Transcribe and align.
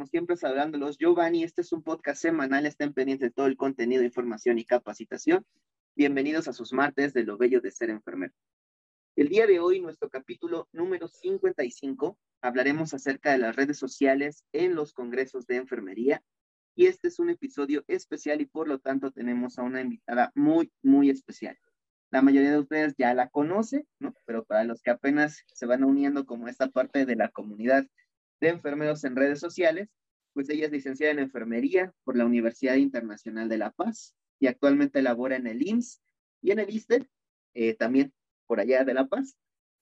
Como 0.00 0.08
siempre, 0.08 0.38
saludándolos, 0.38 0.96
Giovanni. 0.96 1.44
Este 1.44 1.60
es 1.60 1.74
un 1.74 1.82
podcast 1.82 2.22
semanal. 2.22 2.64
Estén 2.64 2.94
pendientes 2.94 3.28
de 3.28 3.34
todo 3.34 3.44
el 3.44 3.58
contenido, 3.58 4.02
información 4.02 4.58
y 4.58 4.64
capacitación. 4.64 5.44
Bienvenidos 5.94 6.48
a 6.48 6.54
sus 6.54 6.72
martes 6.72 7.12
de 7.12 7.22
lo 7.22 7.36
bello 7.36 7.60
de 7.60 7.70
ser 7.70 7.90
enfermero. 7.90 8.32
El 9.14 9.28
día 9.28 9.46
de 9.46 9.60
hoy, 9.60 9.78
nuestro 9.78 10.08
capítulo 10.08 10.70
número 10.72 11.06
55, 11.06 12.18
hablaremos 12.40 12.94
acerca 12.94 13.32
de 13.32 13.38
las 13.40 13.54
redes 13.54 13.76
sociales 13.76 14.42
en 14.54 14.74
los 14.74 14.94
congresos 14.94 15.46
de 15.46 15.56
enfermería. 15.56 16.22
Y 16.74 16.86
este 16.86 17.08
es 17.08 17.18
un 17.18 17.28
episodio 17.28 17.84
especial 17.86 18.40
y 18.40 18.46
por 18.46 18.68
lo 18.68 18.78
tanto 18.78 19.10
tenemos 19.10 19.58
a 19.58 19.64
una 19.64 19.82
invitada 19.82 20.32
muy, 20.34 20.72
muy 20.82 21.10
especial. 21.10 21.58
La 22.10 22.22
mayoría 22.22 22.52
de 22.52 22.60
ustedes 22.60 22.94
ya 22.96 23.12
la 23.12 23.28
conoce, 23.28 23.86
¿no? 23.98 24.14
Pero 24.24 24.46
para 24.46 24.64
los 24.64 24.80
que 24.80 24.92
apenas 24.92 25.44
se 25.52 25.66
van 25.66 25.84
uniendo 25.84 26.24
como 26.24 26.48
esta 26.48 26.68
parte 26.70 27.04
de 27.04 27.16
la 27.16 27.28
comunidad 27.28 27.84
de 28.40 28.48
enfermeros 28.48 29.04
en 29.04 29.16
redes 29.16 29.38
sociales, 29.38 29.90
pues 30.32 30.48
ella 30.50 30.66
es 30.66 30.72
licenciada 30.72 31.12
en 31.12 31.18
enfermería 31.18 31.92
por 32.04 32.16
la 32.16 32.24
Universidad 32.24 32.76
Internacional 32.76 33.48
de 33.48 33.58
La 33.58 33.70
Paz 33.70 34.14
y 34.38 34.46
actualmente 34.46 35.02
labora 35.02 35.36
en 35.36 35.46
el 35.46 35.66
IMSS 35.66 36.00
y 36.42 36.52
en 36.52 36.58
el 36.60 36.70
ISTE, 36.70 37.06
eh, 37.54 37.74
también 37.74 38.12
por 38.46 38.60
allá 38.60 38.84
de 38.84 38.94
La 38.94 39.06
Paz. 39.06 39.36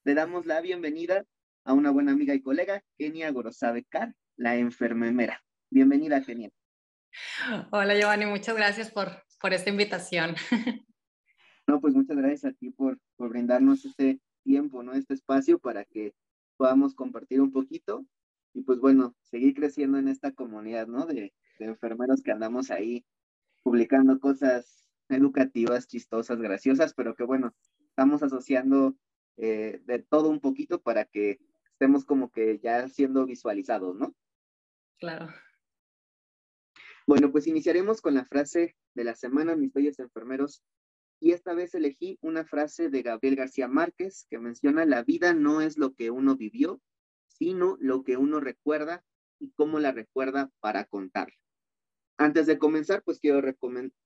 Le 0.04 0.14
damos 0.14 0.46
la 0.46 0.60
bienvenida 0.60 1.24
a 1.64 1.72
una 1.72 1.90
buena 1.90 2.12
amiga 2.12 2.34
y 2.34 2.40
colega, 2.40 2.82
Kenia 2.96 3.30
Gorosabe 3.30 3.84
Car, 3.84 4.14
la 4.36 4.56
enfermera. 4.56 5.42
Bienvenida, 5.70 6.22
Kenia. 6.22 6.50
Hola, 7.70 7.94
Giovanni, 7.94 8.26
muchas 8.26 8.56
gracias 8.56 8.90
por, 8.90 9.22
por 9.40 9.52
esta 9.52 9.70
invitación. 9.70 10.34
No, 11.66 11.82
pues 11.82 11.94
muchas 11.94 12.16
gracias 12.16 12.46
a 12.46 12.52
ti 12.56 12.70
por, 12.70 12.98
por 13.16 13.28
brindarnos 13.28 13.84
este 13.84 14.18
tiempo, 14.42 14.82
¿no? 14.82 14.94
Este 14.94 15.12
espacio 15.12 15.58
para 15.58 15.84
que 15.84 16.14
podamos 16.56 16.94
compartir 16.94 17.42
un 17.42 17.52
poquito 17.52 18.06
y 18.58 18.62
pues 18.62 18.80
bueno, 18.80 19.14
seguir 19.22 19.54
creciendo 19.54 19.98
en 19.98 20.08
esta 20.08 20.32
comunidad, 20.32 20.88
¿no? 20.88 21.06
De, 21.06 21.32
de 21.60 21.64
enfermeros 21.64 22.22
que 22.22 22.32
andamos 22.32 22.72
ahí 22.72 23.06
publicando 23.62 24.18
cosas 24.18 24.84
educativas, 25.08 25.86
chistosas, 25.86 26.40
graciosas, 26.40 26.92
pero 26.92 27.14
que 27.14 27.22
bueno, 27.22 27.54
estamos 27.88 28.20
asociando 28.24 28.96
eh, 29.36 29.80
de 29.84 30.00
todo 30.00 30.28
un 30.28 30.40
poquito 30.40 30.82
para 30.82 31.04
que 31.04 31.38
estemos 31.70 32.04
como 32.04 32.32
que 32.32 32.58
ya 32.58 32.88
siendo 32.88 33.26
visualizados, 33.26 33.94
¿no? 33.94 34.12
Claro. 34.98 35.28
Bueno, 37.06 37.30
pues 37.30 37.46
iniciaremos 37.46 38.00
con 38.00 38.14
la 38.14 38.24
frase 38.24 38.76
de 38.94 39.04
la 39.04 39.14
semana, 39.14 39.54
mis 39.54 39.72
bellos 39.72 40.00
enfermeros. 40.00 40.64
Y 41.20 41.30
esta 41.30 41.54
vez 41.54 41.76
elegí 41.76 42.18
una 42.22 42.44
frase 42.44 42.90
de 42.90 43.02
Gabriel 43.02 43.36
García 43.36 43.68
Márquez 43.68 44.26
que 44.28 44.40
menciona, 44.40 44.84
la 44.84 45.04
vida 45.04 45.32
no 45.32 45.60
es 45.60 45.78
lo 45.78 45.94
que 45.94 46.10
uno 46.10 46.36
vivió, 46.36 46.80
sino 47.38 47.76
lo 47.80 48.04
que 48.04 48.16
uno 48.16 48.40
recuerda 48.40 49.04
y 49.38 49.50
cómo 49.52 49.78
la 49.78 49.92
recuerda 49.92 50.50
para 50.60 50.84
contarla. 50.84 51.36
Antes 52.16 52.46
de 52.46 52.58
comenzar, 52.58 53.02
pues 53.04 53.20
quiero 53.20 53.40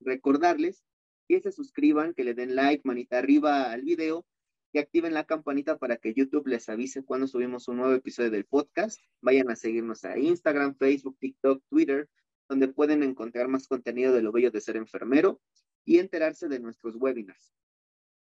recordarles 0.01 0.85
que 1.29 1.41
se 1.41 1.53
suscriban, 1.53 2.13
que 2.13 2.25
le 2.25 2.35
den 2.35 2.55
like, 2.55 2.83
manita 2.85 3.19
arriba 3.19 3.73
al 3.73 3.83
video, 3.83 4.27
que 4.73 4.81
activen 4.81 5.15
la 5.15 5.25
campanita 5.25 5.79
para 5.79 5.97
que 5.97 6.15
YouTube 6.15 6.47
les 6.47 6.69
avise 6.69 7.05
cuando 7.05 7.27
subimos 7.27 7.69
un 7.69 7.79
nuevo 7.79 7.95
episodio 7.95 8.31
del 8.31 8.45
podcast. 8.45 9.01
Vayan 9.21 9.51
a 9.51 9.57
seguirnos 9.57 10.05
a 10.05 10.19
Instagram, 10.19 10.75
Facebook, 10.77 11.17
TikTok, 11.19 11.63
Twitter, 11.69 12.09
donde 12.49 12.69
pueden 12.69 13.03
encontrar 13.03 13.49
más 13.49 13.67
contenido 13.67 14.13
de 14.13 14.23
lo 14.23 14.33
bello 14.33 14.51
de 14.51 14.61
ser 14.61 14.77
enfermero 14.77 15.41
y 15.85 15.99
enterarse 15.99 16.49
de 16.49 16.61
nuestros 16.61 16.97
webinars. 16.97 17.55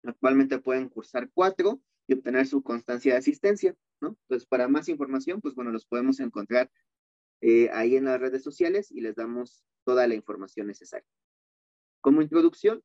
Actualmente 0.04 0.58
pueden 0.58 0.88
cursar 0.88 1.30
cuatro 1.32 1.80
y 2.06 2.14
obtener 2.14 2.46
su 2.46 2.62
constancia 2.62 3.12
de 3.12 3.18
asistencia, 3.18 3.76
¿no? 4.00 4.16
Entonces, 4.22 4.46
para 4.46 4.68
más 4.68 4.88
información, 4.88 5.40
pues 5.40 5.54
bueno, 5.54 5.70
los 5.70 5.86
podemos 5.86 6.20
encontrar 6.20 6.70
eh, 7.40 7.70
ahí 7.72 7.96
en 7.96 8.04
las 8.04 8.20
redes 8.20 8.42
sociales 8.42 8.90
y 8.90 9.00
les 9.00 9.16
damos 9.16 9.64
toda 9.84 10.06
la 10.06 10.14
información 10.14 10.66
necesaria. 10.66 11.08
Como 12.00 12.22
introducción, 12.22 12.82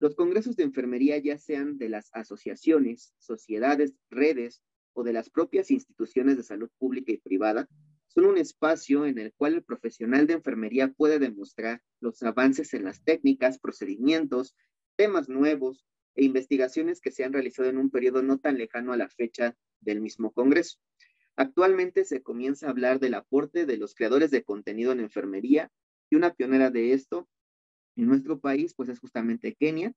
los 0.00 0.14
congresos 0.14 0.56
de 0.56 0.64
enfermería, 0.64 1.18
ya 1.18 1.38
sean 1.38 1.76
de 1.78 1.88
las 1.88 2.10
asociaciones, 2.12 3.14
sociedades, 3.18 3.94
redes 4.10 4.62
o 4.92 5.02
de 5.02 5.12
las 5.12 5.30
propias 5.30 5.70
instituciones 5.70 6.36
de 6.36 6.42
salud 6.42 6.70
pública 6.78 7.12
y 7.12 7.18
privada, 7.18 7.68
son 8.08 8.26
un 8.26 8.38
espacio 8.38 9.06
en 9.06 9.18
el 9.18 9.32
cual 9.34 9.54
el 9.54 9.62
profesional 9.62 10.26
de 10.26 10.34
enfermería 10.34 10.92
puede 10.92 11.18
demostrar 11.18 11.82
los 12.00 12.22
avances 12.22 12.72
en 12.74 12.84
las 12.84 13.02
técnicas, 13.02 13.58
procedimientos, 13.58 14.56
temas 14.96 15.28
nuevos 15.28 15.84
e 16.18 16.24
investigaciones 16.24 17.00
que 17.00 17.12
se 17.12 17.22
han 17.22 17.32
realizado 17.32 17.68
en 17.68 17.78
un 17.78 17.90
periodo 17.90 18.22
no 18.22 18.38
tan 18.38 18.58
lejano 18.58 18.92
a 18.92 18.96
la 18.96 19.08
fecha 19.08 19.56
del 19.80 20.00
mismo 20.00 20.32
Congreso. 20.32 20.78
Actualmente 21.36 22.04
se 22.04 22.22
comienza 22.22 22.66
a 22.66 22.70
hablar 22.70 22.98
del 22.98 23.14
aporte 23.14 23.66
de 23.66 23.76
los 23.76 23.94
creadores 23.94 24.32
de 24.32 24.42
contenido 24.42 24.90
en 24.90 24.98
enfermería 24.98 25.70
y 26.10 26.16
una 26.16 26.34
pionera 26.34 26.70
de 26.70 26.92
esto 26.92 27.28
en 27.94 28.06
nuestro 28.08 28.40
país 28.40 28.74
pues 28.74 28.88
es 28.88 28.98
justamente 28.98 29.54
Kenia 29.54 29.92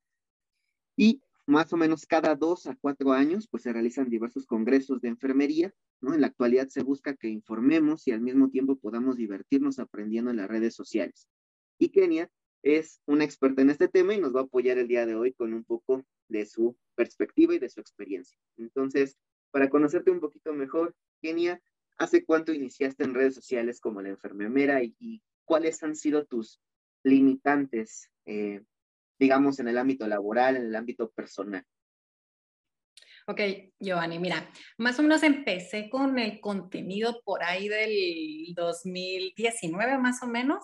y 0.96 1.24
más 1.48 1.74
o 1.74 1.78
menos 1.78 2.06
cada 2.06 2.36
dos 2.36 2.68
a 2.68 2.76
cuatro 2.76 3.14
años 3.14 3.48
pues 3.50 3.64
se 3.64 3.74
realizan 3.74 4.08
diversos 4.08 4.46
congresos 4.46 5.02
de 5.02 5.08
enfermería. 5.08 5.74
En 6.04 6.22
la 6.22 6.28
actualidad 6.28 6.68
se 6.68 6.84
busca 6.84 7.16
que 7.16 7.30
informemos 7.30 8.08
y 8.08 8.12
al 8.12 8.22
mismo 8.22 8.52
tiempo 8.52 8.76
podamos 8.76 9.18
divertirnos 9.18 9.80
aprendiendo 9.80 10.30
en 10.30 10.38
las 10.38 10.48
redes 10.48 10.76
sociales. 10.76 11.28
Y 11.80 11.90
Kenia 11.90 12.30
es 12.64 13.02
una 13.06 13.24
experta 13.24 13.62
en 13.62 13.70
este 13.70 13.88
tema 13.88 14.14
y 14.14 14.20
nos 14.20 14.36
va 14.36 14.42
a 14.42 14.44
apoyar 14.44 14.78
el 14.78 14.88
día 14.88 15.06
de 15.06 15.16
hoy 15.16 15.34
con 15.34 15.54
un 15.54 15.64
poco 15.64 16.06
de 16.28 16.46
su 16.46 16.78
perspectiva 16.96 17.56
y 17.56 17.60
de 17.60 17.70
su 17.70 17.80
experiencia. 17.80 18.38
Entonces, 18.58 19.18
para 19.52 19.70
conocerte 19.70 20.12
un 20.12 20.20
poquito 20.20 20.54
mejor, 20.54 20.96
Kenia, 21.22 21.62
¿hace 21.98 22.24
cuánto 22.24 22.54
iniciaste 22.54 23.04
en 23.04 23.14
redes 23.14 23.36
sociales 23.36 23.80
como 23.80 24.02
la 24.02 24.10
enfermera 24.10 24.84
y, 24.84 25.22
cuáles 25.44 25.84
han 25.84 25.98
sido 25.98 26.26
tus 26.26 26.62
limitantes, 27.04 28.10
eh, 28.26 28.62
digamos, 29.20 29.60
en 29.60 29.68
el 29.68 29.78
ámbito 29.78 30.08
laboral, 30.08 30.56
en 30.56 30.64
el 30.68 30.76
ámbito 30.76 31.10
personal? 31.12 31.66
Ok, 33.28 33.42
Giovanni, 33.78 34.18
mira, 34.18 34.50
más 34.78 34.98
o 35.00 35.04
menos 35.04 35.24
empecé 35.24 35.90
con 35.90 36.18
el 36.20 36.40
contenido 36.40 37.22
por 37.26 37.44
ahí 37.44 37.68
del 37.68 38.54
2019, 38.56 39.98
más 39.98 40.24
o 40.24 40.28
menos 40.28 40.64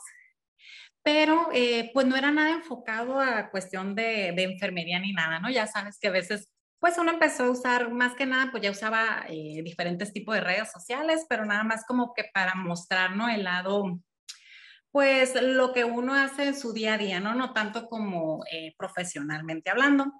pero 1.07 1.47
eh, 1.53 1.89
pues 1.93 2.05
no 2.05 2.17
era 2.17 2.31
nada 2.31 2.51
enfocado 2.51 3.21
a 3.21 3.49
cuestión 3.49 3.95
de, 3.95 4.33
de, 4.35 4.43
enfermería 4.43 4.99
ni 4.99 5.13
nada, 5.13 5.39
¿no? 5.39 5.49
Ya 5.49 5.65
sabes 5.65 5.97
que 6.01 6.09
a 6.09 6.11
veces, 6.11 6.49
pues 6.79 6.97
uno 6.97 7.11
empezó 7.11 7.45
a 7.45 7.51
usar, 7.51 7.93
más 7.93 8.13
que 8.13 8.25
nada, 8.25 8.51
pues 8.51 8.61
ya 8.61 8.71
usaba 8.71 9.23
eh, 9.29 9.61
diferentes 9.63 10.11
tipos 10.11 10.35
de 10.35 10.41
redes 10.41 10.69
sociales, 10.69 11.25
pero 11.29 11.45
nada 11.45 11.63
más 11.63 11.85
como 11.87 12.13
que 12.13 12.25
para 12.33 12.55
mostrar, 12.55 13.15
¿no? 13.15 13.29
El 13.29 13.45
lado, 13.45 14.01
pues 14.91 15.41
lo 15.41 15.71
que 15.71 15.85
uno 15.85 16.13
hace 16.13 16.47
en 16.47 16.59
su 16.59 16.73
día 16.73 16.95
a 16.95 16.97
día, 16.97 17.21
¿no? 17.21 17.35
No 17.35 17.53
tanto 17.53 17.87
como 17.87 18.43
eh, 18.51 18.75
profesionalmente 18.77 19.69
hablando. 19.69 20.11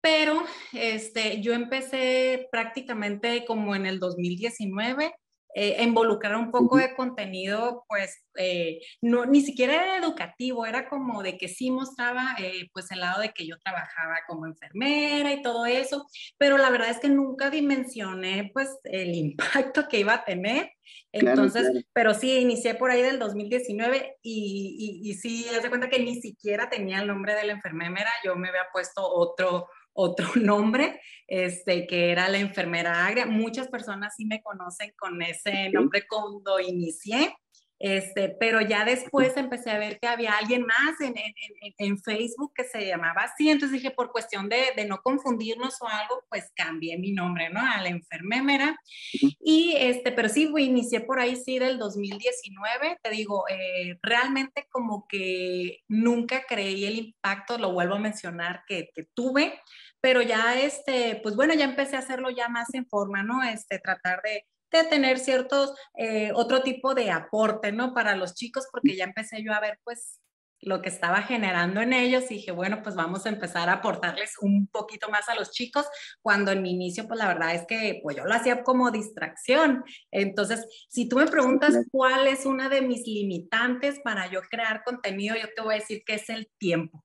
Pero 0.00 0.44
este, 0.72 1.40
yo 1.42 1.52
empecé 1.52 2.46
prácticamente 2.52 3.44
como 3.44 3.74
en 3.74 3.86
el 3.86 3.98
2019 3.98 5.12
eh, 5.60 5.82
involucrar 5.82 6.36
un 6.36 6.52
poco 6.52 6.76
de 6.76 6.94
contenido, 6.94 7.84
pues 7.88 8.22
eh, 8.36 8.78
no, 9.02 9.26
ni 9.26 9.40
siquiera 9.40 9.74
era 9.74 9.96
educativo, 9.96 10.64
era 10.64 10.88
como 10.88 11.20
de 11.20 11.36
que 11.36 11.48
sí 11.48 11.72
mostraba 11.72 12.36
eh, 12.38 12.68
pues 12.72 12.92
el 12.92 13.00
lado 13.00 13.20
de 13.20 13.32
que 13.32 13.44
yo 13.44 13.58
trabajaba 13.58 14.20
como 14.28 14.46
enfermera 14.46 15.32
y 15.32 15.42
todo 15.42 15.66
eso, 15.66 16.06
pero 16.36 16.58
la 16.58 16.70
verdad 16.70 16.90
es 16.90 17.00
que 17.00 17.08
nunca 17.08 17.50
dimensioné 17.50 18.52
pues 18.54 18.78
el 18.84 19.12
impacto 19.16 19.88
que 19.88 19.98
iba 19.98 20.14
a 20.14 20.24
tener. 20.24 20.70
Entonces, 21.10 21.84
pero 21.92 22.14
sí, 22.14 22.38
inicié 22.38 22.76
por 22.76 22.92
ahí 22.92 23.02
del 23.02 23.18
2019 23.18 24.18
y, 24.22 25.02
y, 25.02 25.10
y 25.10 25.14
sí, 25.14 25.44
hace 25.48 25.70
cuenta 25.70 25.88
que 25.88 25.98
ni 25.98 26.20
siquiera 26.20 26.70
tenía 26.70 27.00
el 27.00 27.08
nombre 27.08 27.34
de 27.34 27.44
la 27.44 27.52
enfermera, 27.54 28.10
yo 28.24 28.36
me 28.36 28.48
había 28.48 28.68
puesto 28.72 29.02
otro, 29.02 29.66
otro 30.00 30.28
nombre, 30.36 31.00
este, 31.26 31.86
que 31.86 32.10
era 32.12 32.28
la 32.28 32.38
enfermera 32.38 33.06
agria. 33.06 33.26
Muchas 33.26 33.68
personas 33.68 34.14
sí 34.16 34.24
me 34.24 34.40
conocen 34.40 34.92
con 34.96 35.20
ese 35.22 35.70
nombre 35.70 36.06
cuando 36.08 36.60
inicié, 36.60 37.34
este, 37.78 38.36
pero 38.40 38.60
ya 38.60 38.84
después 38.84 39.36
empecé 39.36 39.70
a 39.70 39.78
ver 39.78 39.98
que 40.00 40.08
había 40.08 40.32
alguien 40.32 40.66
más 40.66 41.00
en, 41.00 41.16
en, 41.16 41.74
en, 41.78 41.98
Facebook 41.98 42.52
que 42.54 42.64
se 42.64 42.86
llamaba 42.86 43.22
así, 43.22 43.50
entonces 43.50 43.80
dije, 43.80 43.92
por 43.92 44.10
cuestión 44.10 44.48
de, 44.48 44.72
de, 44.76 44.84
no 44.86 44.98
confundirnos 45.02 45.80
o 45.80 45.88
algo, 45.88 46.24
pues 46.28 46.50
cambié 46.54 46.98
mi 46.98 47.12
nombre, 47.12 47.50
¿no? 47.50 47.60
A 47.60 47.80
la 47.80 47.88
enfermera. 47.88 48.76
Y 49.40 49.74
este, 49.76 50.12
pero 50.12 50.28
sí, 50.28 50.50
inicié 50.58 51.00
por 51.00 51.20
ahí, 51.20 51.36
sí, 51.36 51.58
del 51.58 51.78
2019, 51.78 52.98
te 53.02 53.10
digo, 53.10 53.44
eh, 53.48 53.98
realmente 54.02 54.66
como 54.70 55.06
que 55.08 55.80
nunca 55.88 56.44
creí 56.48 56.84
el 56.84 56.98
impacto, 56.98 57.58
lo 57.58 57.72
vuelvo 57.72 57.94
a 57.94 58.00
mencionar, 58.00 58.62
que, 58.66 58.90
que 58.94 59.04
tuve, 59.14 59.60
pero 60.00 60.22
ya, 60.22 60.58
este, 60.58 61.20
pues 61.22 61.36
bueno, 61.36 61.54
ya 61.54 61.64
empecé 61.64 61.96
a 61.96 62.00
hacerlo 62.00 62.30
ya 62.30 62.48
más 62.48 62.72
en 62.74 62.86
forma, 62.86 63.22
¿no? 63.22 63.42
Este, 63.42 63.78
tratar 63.78 64.22
de, 64.22 64.44
de 64.70 64.84
tener 64.84 65.18
ciertos, 65.18 65.74
eh, 65.96 66.30
otro 66.34 66.62
tipo 66.62 66.94
de 66.94 67.10
aporte, 67.10 67.72
¿no? 67.72 67.94
Para 67.94 68.16
los 68.16 68.34
chicos, 68.34 68.66
porque 68.70 68.96
ya 68.96 69.04
empecé 69.04 69.42
yo 69.42 69.52
a 69.52 69.60
ver, 69.60 69.78
pues, 69.84 70.20
lo 70.60 70.82
que 70.82 70.88
estaba 70.88 71.22
generando 71.22 71.80
en 71.80 71.92
ellos 71.92 72.24
y 72.30 72.34
dije, 72.34 72.50
bueno, 72.50 72.82
pues 72.82 72.94
vamos 72.96 73.26
a 73.26 73.28
empezar 73.28 73.68
a 73.68 73.74
aportarles 73.74 74.34
un 74.40 74.66
poquito 74.66 75.08
más 75.08 75.28
a 75.28 75.34
los 75.34 75.52
chicos, 75.52 75.86
cuando 76.20 76.50
en 76.50 76.62
mi 76.62 76.72
inicio, 76.72 77.06
pues 77.06 77.18
la 77.18 77.28
verdad 77.28 77.54
es 77.54 77.66
que 77.66 78.00
pues 78.02 78.16
yo 78.16 78.24
lo 78.24 78.34
hacía 78.34 78.62
como 78.64 78.90
distracción. 78.90 79.84
Entonces, 80.10 80.66
si 80.88 81.08
tú 81.08 81.16
me 81.16 81.26
preguntas 81.26 81.76
cuál 81.90 82.26
es 82.26 82.44
una 82.44 82.68
de 82.68 82.82
mis 82.82 83.06
limitantes 83.06 84.00
para 84.00 84.30
yo 84.30 84.40
crear 84.42 84.82
contenido, 84.84 85.36
yo 85.36 85.46
te 85.54 85.62
voy 85.62 85.74
a 85.76 85.78
decir 85.78 86.02
que 86.04 86.14
es 86.14 86.28
el 86.28 86.50
tiempo. 86.58 87.04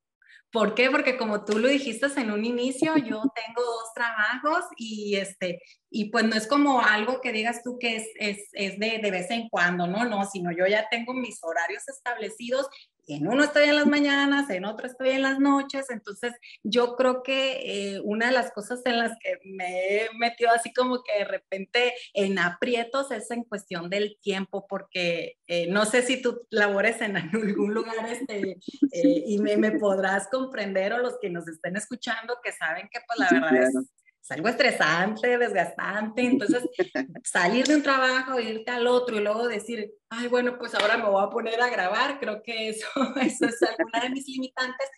¿Por 0.53 0.75
qué? 0.75 0.91
Porque 0.91 1.17
como 1.17 1.45
tú 1.45 1.57
lo 1.57 1.67
dijiste 1.67 2.05
en 2.15 2.29
un 2.29 2.45
inicio, 2.45 2.95
yo 2.95 3.23
tengo 3.33 3.63
dos 3.63 3.91
trabajos 3.95 4.65
y 4.77 5.15
este, 5.15 5.59
y 5.89 6.11
pues 6.11 6.25
no 6.25 6.35
es 6.35 6.45
como 6.45 6.79
algo 6.79 7.21
que 7.21 7.31
digas 7.31 7.63
tú 7.63 7.79
que 7.79 7.95
es, 7.95 8.07
es, 8.19 8.49
es 8.53 8.77
de, 8.77 8.99
de, 8.99 9.09
vez 9.09 9.31
en 9.31 9.49
cuando, 9.49 9.87
no, 9.87 10.05
no, 10.05 10.25
sino 10.25 10.51
yo 10.51 10.67
ya 10.67 10.87
tengo 10.91 11.15
mis 11.15 11.39
horarios 11.43 11.89
establecidos 11.89 12.67
en 13.07 13.27
uno 13.27 13.43
estoy 13.43 13.69
en 13.69 13.75
las 13.75 13.87
mañanas, 13.87 14.49
en 14.49 14.65
otro 14.65 14.87
estoy 14.87 15.09
en 15.09 15.21
las 15.21 15.39
noches, 15.39 15.89
entonces 15.89 16.33
yo 16.63 16.95
creo 16.95 17.23
que 17.23 17.95
eh, 17.95 18.01
una 18.03 18.27
de 18.27 18.31
las 18.31 18.51
cosas 18.51 18.81
en 18.85 18.97
las 18.97 19.11
que 19.19 19.39
me 19.43 19.95
he 19.95 20.09
metido 20.17 20.51
así 20.51 20.73
como 20.73 21.03
que 21.03 21.19
de 21.19 21.25
repente 21.25 21.93
en 22.13 22.39
aprietos 22.39 23.11
es 23.11 23.29
en 23.31 23.43
cuestión 23.43 23.89
del 23.89 24.17
tiempo, 24.21 24.65
porque 24.67 25.37
eh, 25.47 25.67
no 25.67 25.85
sé 25.85 26.01
si 26.01 26.21
tú 26.21 26.47
labores 26.49 27.01
en 27.01 27.17
algún 27.57 27.73
lugar 27.73 28.07
este, 28.07 28.59
eh, 28.91 29.23
y 29.27 29.37
me, 29.39 29.57
me, 29.57 29.71
podrás 29.73 30.27
comprender 30.29 30.93
o 30.93 30.99
los 30.99 31.17
que 31.19 31.29
nos 31.29 31.47
estén 31.47 31.75
escuchando 31.75 32.37
que 32.43 32.51
saben 32.51 32.89
que 32.91 32.99
pues 33.07 33.19
la 33.19 33.39
verdad 33.39 33.63
es 33.63 33.75
es 34.23 34.31
algo 34.31 34.47
estresante, 34.47 35.37
desgastante. 35.37 36.21
Entonces, 36.21 36.63
salir 37.23 37.65
de 37.67 37.75
un 37.75 37.83
trabajo, 37.83 38.39
irte 38.39 38.71
al 38.71 38.87
otro 38.87 39.17
y 39.17 39.19
luego 39.19 39.47
decir, 39.47 39.91
ay, 40.09 40.27
bueno, 40.27 40.57
pues 40.57 40.73
ahora 40.75 40.97
me 40.97 41.09
voy 41.09 41.23
a 41.23 41.29
poner 41.29 41.61
a 41.61 41.69
grabar, 41.69 42.19
creo 42.19 42.41
que 42.41 42.69
eso, 42.69 42.87
eso 43.21 43.45
es 43.45 43.61
alguna 43.61 44.01
de 44.01 44.09
mis 44.09 44.27
limitantes. 44.27 44.89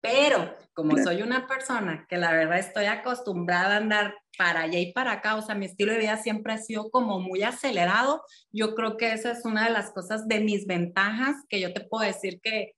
Pero 0.00 0.56
como 0.74 0.96
soy 0.98 1.22
una 1.22 1.46
persona 1.46 2.06
que 2.08 2.16
la 2.16 2.32
verdad 2.32 2.58
estoy 2.58 2.86
acostumbrada 2.86 3.74
a 3.74 3.76
andar 3.76 4.16
para 4.36 4.62
allá 4.62 4.80
y 4.80 4.92
para 4.92 5.12
acá, 5.12 5.36
o 5.36 5.42
sea, 5.42 5.54
mi 5.54 5.66
estilo 5.66 5.92
de 5.92 6.00
vida 6.00 6.16
siempre 6.16 6.54
ha 6.54 6.58
sido 6.58 6.90
como 6.90 7.20
muy 7.20 7.44
acelerado, 7.44 8.24
yo 8.50 8.74
creo 8.74 8.96
que 8.96 9.12
esa 9.12 9.30
es 9.30 9.44
una 9.44 9.64
de 9.64 9.70
las 9.70 9.92
cosas 9.92 10.26
de 10.26 10.40
mis 10.40 10.66
ventajas 10.66 11.36
que 11.48 11.60
yo 11.60 11.72
te 11.72 11.82
puedo 11.82 12.04
decir 12.04 12.40
que, 12.42 12.72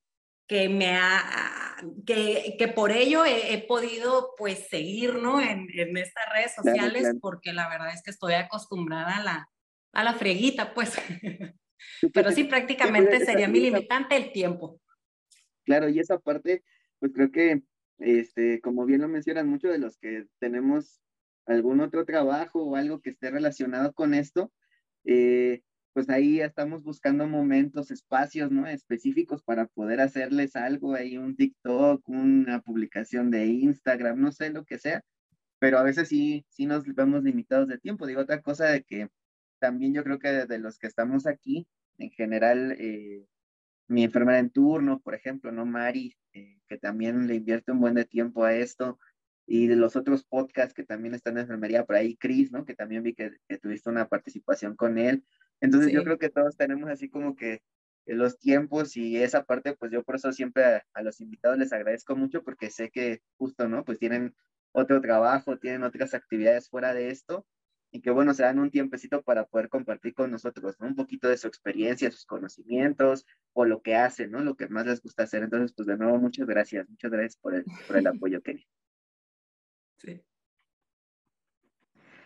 que 0.46 0.69
me 0.69 0.96
ha, 0.96 1.76
que, 2.06 2.56
que 2.58 2.69
por 2.69 2.93
ello 2.93 3.25
he, 3.25 3.64
podido 3.67 4.35
pues 4.37 4.69
seguir, 4.69 5.17
¿no? 5.17 5.41
En, 5.41 5.69
en 5.73 5.96
estas 5.96 6.25
redes 6.35 6.55
sociales, 6.55 7.17
porque 7.20 7.52
la 7.52 7.69
verdad 7.69 7.93
es 7.93 8.02
que 8.02 8.11
estoy 8.11 8.35
acostumbrada 8.35 9.17
a 9.17 9.23
la, 9.23 9.49
a 9.93 10.05
la 10.05 10.14
frieguita, 10.14 10.75
pues. 10.75 10.94
Pero 12.12 12.31
sí, 12.32 12.44
prácticamente 12.44 13.25
sería 13.25 13.49
mi 13.49 13.61
limitante 13.61 14.17
el 14.17 14.32
tiempo. 14.32 14.81
Claro, 15.64 15.88
y 15.88 15.99
esa 15.99 16.19
parte, 16.19 16.62
pues 16.99 17.12
creo 17.14 17.31
que, 17.31 17.62
este, 17.99 18.61
como 18.61 18.85
bien 18.85 19.00
lo 19.00 19.08
mencionan, 19.08 19.49
muchos 19.49 19.70
de 19.70 19.79
los 19.79 19.96
que 19.99 20.26
tenemos 20.38 21.00
algún 21.46 21.81
otro 21.81 22.05
trabajo 22.05 22.62
o 22.62 22.76
algo 22.76 23.00
que 23.00 23.11
esté 23.11 23.31
relacionado 23.31 23.93
con 23.93 24.14
esto, 24.14 24.52
eh, 25.05 25.62
pues 25.94 26.11
ahí 26.11 26.41
estamos 26.41 26.82
buscando 26.82 27.26
momentos, 27.29 27.91
espacios, 27.93 28.50
¿no? 28.50 28.67
Específicos 28.67 29.43
para 29.43 29.67
poder 29.69 30.00
hacerles 30.00 30.56
algo, 30.56 30.94
ahí 30.94 31.17
un 31.17 31.37
TikTok, 31.37 32.08
una 32.08 32.61
publicación 32.61 33.31
de 33.31 33.46
Instagram, 33.46 34.20
no 34.20 34.32
sé, 34.32 34.50
lo 34.50 34.64
que 34.64 34.79
sea, 34.79 35.02
pero 35.61 35.79
a 35.79 35.85
veces 35.85 36.08
sí, 36.08 36.44
sí 36.50 36.67
nos 36.67 36.85
vemos 36.85 37.23
limitados 37.23 37.69
de 37.69 37.79
tiempo. 37.79 38.06
Digo, 38.06 38.20
otra 38.23 38.43
cosa 38.43 38.67
de 38.67 38.82
que 38.82 39.08
también 39.61 39.94
yo 39.94 40.05
creo 40.05 40.19
que 40.19 40.29
de 40.46 40.58
los 40.58 40.79
que 40.79 40.88
estamos 40.88 41.26
aquí, 41.26 41.67
en 41.99 42.11
general, 42.11 42.76
eh, 42.79 43.25
mi 43.88 44.05
enfermera 44.05 44.41
en 44.41 44.50
turno, 44.50 45.00
por 45.00 45.14
ejemplo, 45.14 45.52
¿no? 45.52 45.64
Mari, 45.64 46.17
eh, 46.32 46.58
que 46.69 46.76
también 46.76 47.29
le 47.29 47.37
invierte 47.37 47.73
un 47.73 47.81
buen 47.81 47.94
de 47.94 48.05
tiempo 48.05 48.44
a 48.44 48.55
esto, 48.55 48.99
y 49.46 49.67
de 49.67 49.76
los 49.76 49.94
otros 49.96 50.25
podcasts 50.25 50.75
que 50.75 50.85
también 50.85 51.14
están 51.14 51.35
en 51.35 51.43
enfermería, 51.43 51.85
por 51.85 51.96
ahí 51.96 52.17
Chris, 52.17 52.50
¿no? 52.50 52.64
Que 52.64 52.75
también 52.75 53.02
vi 53.02 53.14
que, 53.14 53.31
que 53.49 53.58
tuviste 53.58 53.91
una 53.91 54.08
participación 54.08 54.75
con 54.75 54.99
él. 54.99 55.25
Entonces 55.65 55.93
yo 55.93 56.05
creo 56.05 56.19
que 56.19 56.29
todos 56.29 56.57
tenemos 56.57 56.91
así 56.91 57.09
como 57.09 57.37
que 57.37 57.63
los 58.05 58.39
tiempos 58.39 58.99
y 58.99 59.17
esa 59.17 59.45
parte, 59.45 59.75
pues 59.75 59.91
yo 59.91 60.03
por 60.03 60.17
eso 60.17 60.31
siempre 60.31 60.83
a, 60.93 61.03
los 61.03 61.23
invitados 61.23 61.59
les 61.59 61.73
agradezco 61.73 62.15
mucho 62.17 62.43
porque 62.43 62.71
sé 62.71 62.91
que 62.91 63.23
justo, 63.39 63.67
¿no? 63.67 63.83
Pues 63.83 63.99
tienen 63.99 64.35
otro 64.73 65.01
trabajo, 65.01 65.59
tienen 65.59 65.83
otras 65.83 66.13
actividades 66.13 66.69
fuera 66.69 66.93
de 66.93 67.09
esto 67.09 67.47
y 67.91 68.03
que 68.03 68.11
bueno, 68.11 68.35
se 68.35 68.43
dan 68.43 68.59
un 68.59 68.71
tiempecito 68.71 69.23
para 69.23 69.47
poder 69.47 69.71
compartir 69.71 70.13
con 70.13 70.31
nosotros, 70.31 70.77
¿no? 70.81 70.89
Un 70.89 70.97
poquito 70.97 71.29
de 71.29 71.39
su 71.39 71.47
experiencia, 71.47 72.11
sus 72.11 72.27
conocimientos 72.27 73.25
o 73.55 73.65
lo 73.65 73.81
que 73.81 73.97
hacen, 73.97 74.33
¿no? 74.33 74.41
Lo 74.41 74.57
que 74.57 74.69
más 74.69 74.85
les 74.85 75.01
gusta 75.01 75.23
hacer. 75.23 75.45
Entonces, 75.45 75.73
pues 75.75 75.87
de 75.87 75.97
nuevo, 75.97 76.19
muchas 76.19 76.47
gracias, 76.47 76.87
muchas 76.91 77.11
gracias 77.11 77.37
por 77.37 77.55
el, 77.55 77.65
por 77.87 77.97
el 77.97 78.07
apoyo, 78.07 78.43
Kenny. 78.43 78.67
Sí. 79.97 80.21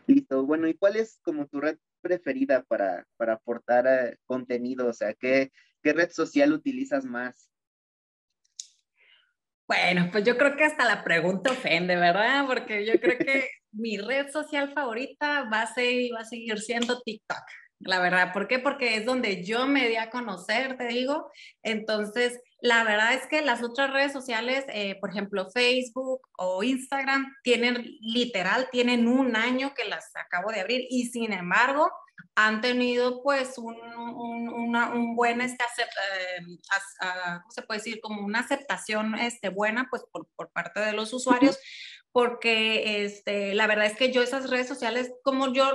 Listo. 0.09 0.45
Bueno, 0.45 0.67
¿y 0.67 0.75
cuál 0.75 0.97
es 0.97 1.21
como 1.23 1.47
tu 1.47 1.61
red 1.61 1.79
preferida 2.09 2.65
para, 2.65 3.07
para 3.17 3.35
aportar 3.35 3.87
eh, 3.87 4.17
contenido? 4.25 4.89
O 4.89 4.93
sea, 4.93 5.13
¿qué, 5.15 5.53
¿qué 5.83 5.93
red 5.93 6.11
social 6.11 6.53
utilizas 6.53 7.05
más? 7.05 7.51
Bueno, 9.69 10.09
pues 10.11 10.25
yo 10.25 10.39
creo 10.39 10.57
que 10.57 10.65
hasta 10.65 10.87
la 10.87 11.05
pregunta 11.05 11.51
ofende, 11.51 11.95
¿verdad? 11.97 12.47
Porque 12.47 12.87
yo 12.87 12.99
creo 12.99 13.19
que 13.19 13.51
mi 13.73 13.99
red 13.99 14.31
social 14.31 14.73
favorita 14.73 15.45
va 15.53 15.63
a, 15.63 15.75
ser, 15.75 16.11
va 16.15 16.21
a 16.21 16.25
seguir 16.25 16.59
siendo 16.59 17.03
TikTok, 17.03 17.43
la 17.81 18.01
verdad. 18.01 18.33
¿Por 18.33 18.49
qué? 18.49 18.59
Porque 18.59 18.97
es 18.97 19.05
donde 19.05 19.45
yo 19.45 19.67
me 19.67 19.87
di 19.89 19.97
a 19.97 20.09
conocer, 20.09 20.79
te 20.79 20.87
digo. 20.87 21.31
Entonces, 21.63 22.41
la 22.61 22.83
verdad 22.85 23.15
es 23.15 23.27
que 23.27 23.43
las 23.43 23.63
otras 23.63 23.93
redes 23.93 24.13
sociales, 24.13 24.65
eh, 24.69 24.97
por 25.01 25.11
ejemplo, 25.11 25.49
Facebook 25.51 26.21
o 26.37 26.63
Instagram, 26.63 27.35
tienen 27.43 27.85
literal, 28.01 28.69
tienen 28.71 29.07
un 29.07 29.37
año 29.37 29.75
que 29.75 29.85
las 29.85 30.11
acabo 30.17 30.51
de 30.51 30.61
abrir 30.61 30.87
y 30.91 31.07
sin 31.07 31.33
embargo 31.33 31.91
han 32.35 32.61
tenido 32.61 33.23
pues 33.23 33.59
un, 33.59 33.77
un, 33.77 35.17
buen, 35.17 35.41
este, 35.41 35.65
eh, 35.65 36.59
¿cómo 37.41 37.51
se 37.51 37.63
puede 37.63 37.79
decir? 37.79 38.01
Como 38.01 38.25
una 38.25 38.41
aceptación 38.41 39.17
este, 39.17 39.49
buena 39.49 39.87
pues 39.91 40.03
por, 40.11 40.27
por 40.35 40.51
parte 40.51 40.81
de 40.81 40.93
los 40.93 41.13
usuarios 41.13 41.59
porque 42.13 43.05
este, 43.05 43.55
la 43.55 43.67
verdad 43.67 43.87
es 43.87 43.97
que 43.97 44.13
yo 44.13 44.23
esas 44.23 44.51
redes 44.51 44.67
sociales, 44.67 45.13
como 45.23 45.53
yo 45.53 45.71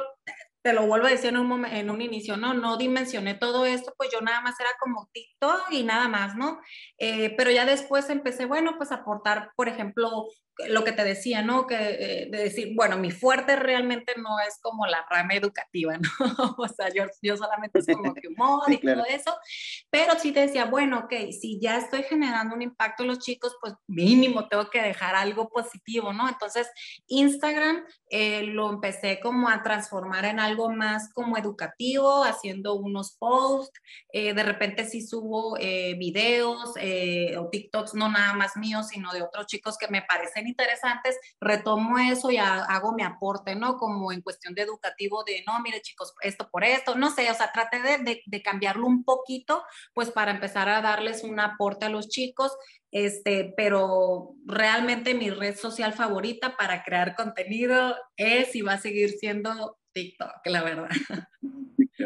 te 0.64 0.72
lo 0.72 0.88
vuelvo 0.88 1.08
a 1.08 1.10
decir 1.10 1.34
en 1.34 1.90
un, 1.90 2.02
inicio, 2.02 2.38
¿no? 2.38 2.54
No 2.54 2.78
dimensioné 2.78 3.34
todo 3.34 3.66
esto, 3.66 3.94
pues 3.98 4.10
yo 4.12 4.22
nada 4.22 4.40
más 4.40 4.58
era 4.62 4.70
como 4.80 5.10
TikTok 5.12 5.72
y 5.72 5.84
nada 5.84 6.08
más, 6.08 6.38
¿no? 6.38 6.62
Eh, 6.98 7.36
pero 7.36 7.52
ya 7.52 7.66
después 7.66 8.10
empecé, 8.10 8.46
bueno, 8.46 8.76
pues 8.78 8.94
aportar, 8.94 9.52
por 9.58 9.68
ejemplo, 9.68 10.28
lo 10.68 10.84
que 10.84 10.92
te 10.92 11.04
decía, 11.04 11.42
¿no? 11.42 11.66
Que 11.66 11.76
eh, 11.76 12.28
de 12.30 12.38
decir, 12.38 12.74
bueno, 12.76 12.98
mi 12.98 13.12
fuerte 13.12 13.56
realmente 13.56 14.14
no 14.18 14.40
es 14.40 14.60
como 14.62 14.86
la 14.86 15.06
rama 15.10 15.34
educativa, 15.34 15.98
¿no? 16.38 16.56
o 16.58 16.68
sea, 16.68 16.90
yo, 16.94 17.06
yo 17.22 17.38
solamente 17.38 17.80
es 17.80 17.88
como 17.88 18.14
que 18.14 18.28
humor 18.28 18.64
y 18.72 18.78
todo 18.78 19.04
eso, 19.06 19.36
pero 19.90 20.18
sí 20.20 20.32
te 20.32 20.42
decía, 20.42 20.66
bueno, 20.66 21.00
ok, 21.00 21.32
si 21.32 21.60
ya 21.60 21.78
estoy 21.78 22.04
generando 22.04 22.56
un 22.56 22.62
impacto 22.62 23.04
en 23.04 23.10
los 23.10 23.20
chicos, 23.20 23.56
pues 23.62 23.74
mínimo 23.88 24.48
tengo 24.48 24.70
que 24.70 24.82
dejar 24.82 25.16
algo 25.16 25.50
positivo, 25.50 26.14
¿no? 26.14 26.30
Entonces, 26.30 26.70
Instagram 27.08 27.84
eh, 28.10 28.44
lo 28.44 28.70
empecé 28.70 29.20
como 29.20 29.50
a 29.50 29.64
transformar 29.64 30.26
en 30.26 30.40
algo 30.40 30.70
más 30.70 31.12
como 31.14 31.38
educativo, 31.38 32.24
haciendo 32.24 32.76
unos 32.76 33.16
posts, 33.18 33.80
eh, 34.12 34.34
de 34.34 34.44
repente 34.44 34.86
sí 34.86 35.02
subo 35.02 35.56
videos 35.98 36.74
o 37.38 37.50
TikToks, 37.50 37.94
no 37.96 38.10
nada 38.10 38.34
más 38.34 38.56
míos, 38.58 38.88
sino 38.90 39.12
de 39.14 39.22
otros 39.22 39.48
chicos 39.48 39.78
que 39.78 39.88
me 39.88 40.02
parecen 40.02 40.43
interesantes, 40.48 41.18
retomo 41.40 41.98
eso 42.00 42.32
y 42.32 42.38
hago 42.38 42.94
mi 42.94 43.04
aporte, 43.04 43.56
¿no? 43.56 43.78
Como 43.78 44.12
en 44.12 44.22
cuestión 44.22 44.54
de 44.54 44.64
educativo 44.64 45.24
de, 45.24 45.44
no, 45.48 45.60
mire 45.62 45.82
chicos, 45.82 46.14
esto 46.22 46.50
por 46.50 46.64
esto, 46.64 46.96
no 46.96 47.10
sé, 47.10 47.30
o 47.30 47.34
sea, 47.34 47.52
traté 47.52 47.82
de, 47.82 48.22
de, 48.26 48.42
cambiarlo 48.42 48.88
un 48.88 49.04
poquito, 49.04 49.64
pues 49.94 50.12
para 50.12 50.32
empezar 50.32 50.70
a 50.70 50.82
darles 50.82 51.24
un 51.24 51.40
aporte 51.40 51.86
a 51.86 51.90
los 51.90 52.10
chicos, 52.10 52.52
este, 52.92 53.54
pero 53.58 54.36
realmente 54.46 55.14
mi 55.14 55.30
red 55.30 55.56
social 55.56 55.94
favorita 55.94 56.56
para 56.58 56.84
crear 56.84 57.16
contenido 57.16 57.96
es 58.18 58.56
y 58.56 58.62
va 58.62 58.74
a 58.74 58.82
seguir 58.82 59.12
siendo 59.12 59.78
TikTok, 59.94 60.46
la 60.46 60.64
verdad. 60.64 60.90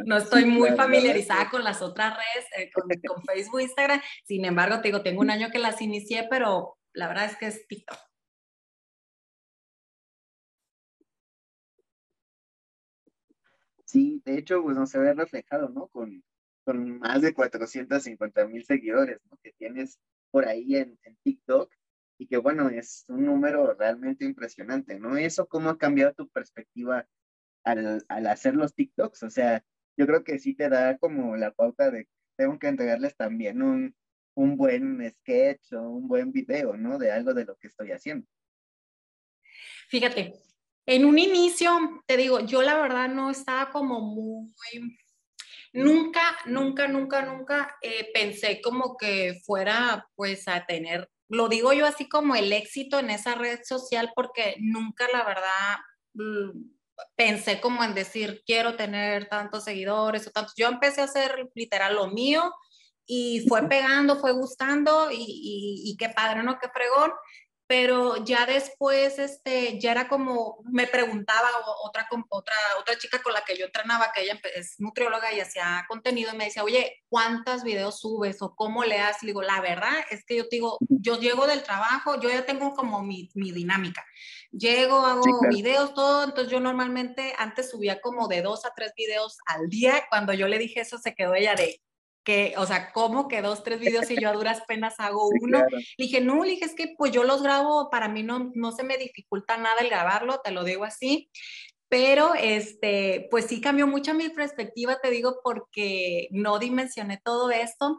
No 0.06 0.17
estoy 0.17 0.46
muy 0.46 0.72
familiarizada 0.72 1.50
con 1.50 1.63
las 1.63 1.82
otras 1.82 2.15
redes, 2.15 2.48
eh, 2.58 2.72
con, 2.74 2.88
con, 3.08 3.24
Facebook, 3.24 3.62
Instagram. 3.62 4.01
Sin 4.24 4.46
embargo, 4.46 4.82
te 4.82 4.89
digo, 4.89 5.01
tengo 5.01 5.22
un 5.22 5.29
año 5.32 5.50
que 5.51 5.60
las 5.60 5.82
inicié, 5.82 6.27
pero 6.29 6.77
la 6.94 7.08
verdad 7.08 7.25
es 7.25 7.38
que 7.38 7.48
es 7.48 7.67
TikTok. 7.67 7.98
Sí, 13.88 14.22
de 14.25 14.38
hecho, 14.38 14.62
pues 14.62 14.75
no 14.75 14.86
se 14.86 15.00
ve 15.00 15.13
reflejado, 15.13 15.70
¿no? 15.70 15.88
Con, 15.88 16.22
con 16.65 17.00
más 17.00 17.22
de 17.22 17.34
450 17.34 18.46
mil 18.48 18.65
seguidores, 18.65 19.20
¿no? 19.32 19.38
Que 19.41 19.53
tienes 19.53 19.98
por 20.29 20.46
ahí 20.46 20.75
en, 20.75 21.00
TikTok 21.24 21.74
y 22.20 22.27
que, 22.27 22.38
bueno, 22.38 22.70
es 22.70 23.06
un 23.08 23.25
número 23.25 23.74
realmente 23.75 24.25
impresionante, 24.25 25.00
¿no? 25.00 25.15
Eso, 25.15 25.48
¿cómo 25.48 25.70
ha 25.70 25.77
cambiado 25.77 26.13
tu 26.13 26.27
perspectiva 26.29 27.08
al, 27.63 28.03
al 28.10 28.27
hacer 28.27 28.56
los 28.56 28.75
TikToks? 28.75 29.24
O 29.24 29.29
sea, 29.29 29.63
yo 29.96 30.06
creo 30.06 30.24
que 30.25 30.38
sí 30.38 30.53
te 30.53 30.67
da 30.67 30.98
como 30.98 31.38
la 31.38 31.51
pauta 31.51 31.89
de 31.89 32.10
tengo 32.36 32.60
que 32.60 32.67
entregarles 32.67 33.15
también 33.15 33.62
un, 33.62 33.96
un 34.36 34.58
buen 34.58 35.10
sketch 35.12 35.72
o 35.74 35.82
un 35.89 36.10
buen 36.10 36.34
video, 36.34 36.75
¿no? 36.75 36.98
De 36.98 37.12
algo 37.12 37.34
de 37.34 37.46
lo 37.46 37.56
que 37.56 37.67
estoy 37.67 37.91
haciendo. 37.91 38.27
Fíjate, 39.88 40.34
en 40.88 41.06
un 41.06 41.20
inicio, 41.20 42.01
te 42.06 42.15
digo, 42.15 42.39
yo 42.39 42.62
la 42.62 42.77
verdad 42.77 43.10
no 43.10 43.29
estaba 43.29 43.72
como 43.72 44.00
muy, 44.00 44.98
nunca, 45.74 46.22
nunca, 46.46 46.88
nunca, 46.88 47.22
nunca 47.24 47.77
eh, 47.82 48.10
pensé 48.13 48.62
como 48.62 48.96
que 48.96 49.39
fuera 49.46 50.08
pues 50.15 50.48
a 50.48 50.65
tener, 50.65 51.10
lo 51.27 51.50
digo 51.50 51.74
yo 51.74 51.86
así 51.86 52.08
como 52.08 52.36
el 52.36 52.53
éxito 52.53 53.00
en 53.00 53.10
esa 53.10 53.36
red 53.36 53.60
social 53.65 54.12
porque 54.15 54.56
nunca 54.60 55.08
la 55.12 55.25
verdad 55.25 55.77
mm, 56.13 56.51
pensé 57.15 57.60
como 57.60 57.84
en 57.84 57.94
decir 57.94 58.41
quiero 58.46 58.77
tener 58.77 59.27
tantos 59.27 59.65
seguidores 59.65 60.25
o 60.25 60.32
tantos. 60.32 60.53
Yo 60.56 60.67
empecé 60.67 61.01
a 61.01 61.06
hacer 61.06 61.50
literal 61.53 61.96
lo 61.96 62.08
mío 62.08 62.53
y 63.06 63.46
fue 63.48 63.67
pegando, 63.67 64.20
fue 64.20 64.32
gustando 64.34 65.10
y, 65.12 65.82
y, 65.86 65.96
qué 65.98 66.10
padre, 66.10 66.44
¿no? 66.44 66.60
Qué 66.60 66.67
fregón. 66.70 67.12
Pero 67.68 68.24
ya 68.24 68.46
después, 68.46 69.20
este, 69.20 69.78
ya 69.78 69.92
era 69.92 70.08
como, 70.08 70.60
me 70.72 70.88
preguntaba 70.88 71.50
otra, 71.84 72.08
otra, 72.30 72.56
otra 72.80 72.98
chica 72.98 73.22
con 73.22 73.34
la 73.34 73.42
que 73.42 73.58
yo 73.58 73.66
entrenaba, 73.66 74.12
que 74.16 74.24
ella 74.24 74.40
es 74.56 74.76
nutrióloga 74.80 75.34
y 75.34 75.42
hacía 75.42 75.86
contenido, 75.90 76.34
y 76.34 76.38
me 76.38 76.46
decía, 76.46 76.64
oye, 76.64 77.04
¿cuántos 77.10 77.64
videos 77.64 78.00
subes 78.00 78.42
o 78.42 78.56
cómo 78.56 78.86
le 78.86 79.00
haces? 79.00 79.24
Le 79.24 79.28
digo, 79.28 79.42
la 79.42 79.60
verdad 79.60 79.94
es 80.10 80.24
que 80.26 80.38
yo 80.38 80.44
te 80.48 80.56
digo, 80.56 80.78
yo 80.88 81.20
llego 81.20 81.46
del 81.46 81.64
trabajo, 81.64 82.20
yo 82.20 82.30
ya 82.30 82.46
tengo 82.46 82.74
como 82.74 83.04
mi, 83.04 83.30
mi 83.36 83.52
dinámica. 83.52 84.06
Llego, 84.52 85.06
hago 85.06 85.24
videos, 85.50 85.94
todo, 85.94 86.24
entonces 86.24 86.52
yo 86.52 86.62
normalmente 86.62 87.34
antes 87.38 87.70
subía 87.70 88.00
como 88.00 88.28
de 88.30 88.42
dos 88.42 88.66
a 88.66 88.74
tres 88.76 88.94
videos 88.96 89.40
al 89.46 89.68
día. 89.68 90.06
Cuando 90.10 90.34
yo 90.34 90.48
le 90.48 90.58
dije 90.58 90.80
eso, 90.80 90.98
se 90.98 91.14
quedó 91.16 91.36
ella 91.36 91.54
de, 91.56 91.82
que, 92.27 92.55
o 92.57 92.65
sea, 92.65 92.91
¿cómo 92.91 93.29
que 93.29 93.41
dos, 93.41 93.63
tres 93.63 93.79
videos 93.79 94.12
y 94.12 94.19
yo 94.19 94.27
a 94.27 94.34
duras 94.34 94.62
penas 94.67 94.96
hago 94.98 95.29
uno? 95.29 95.60
Le 95.72 95.79
dije, 95.98 96.19
no, 96.19 96.43
le 96.43 96.50
dije, 96.51 96.65
es 96.65 96.75
que 96.75 96.93
pues 96.98 97.13
yo 97.13 97.24
los 97.24 97.41
grabo, 97.41 97.89
para 97.89 98.10
mí 98.10 98.22
no, 98.22 98.51
no 98.53 98.74
se 98.74 98.84
me 98.84 98.98
dificulta 98.98 99.55
nada 99.55 99.79
el 99.79 99.89
grabarlo, 99.89 100.41
te 100.43 100.51
lo 100.51 100.65
digo 100.65 100.84
así. 100.84 101.31
Pero, 101.88 102.34
este, 102.36 103.29
pues 103.31 103.46
sí 103.46 103.62
cambió 103.62 103.88
mucho 103.88 104.13
mi 104.13 104.27
perspectiva, 104.27 105.00
te 105.01 105.10
digo, 105.10 105.39
porque 105.41 106.27
no 106.31 106.60
dimensioné 106.60 107.22
todo 107.24 107.50
esto, 107.50 107.98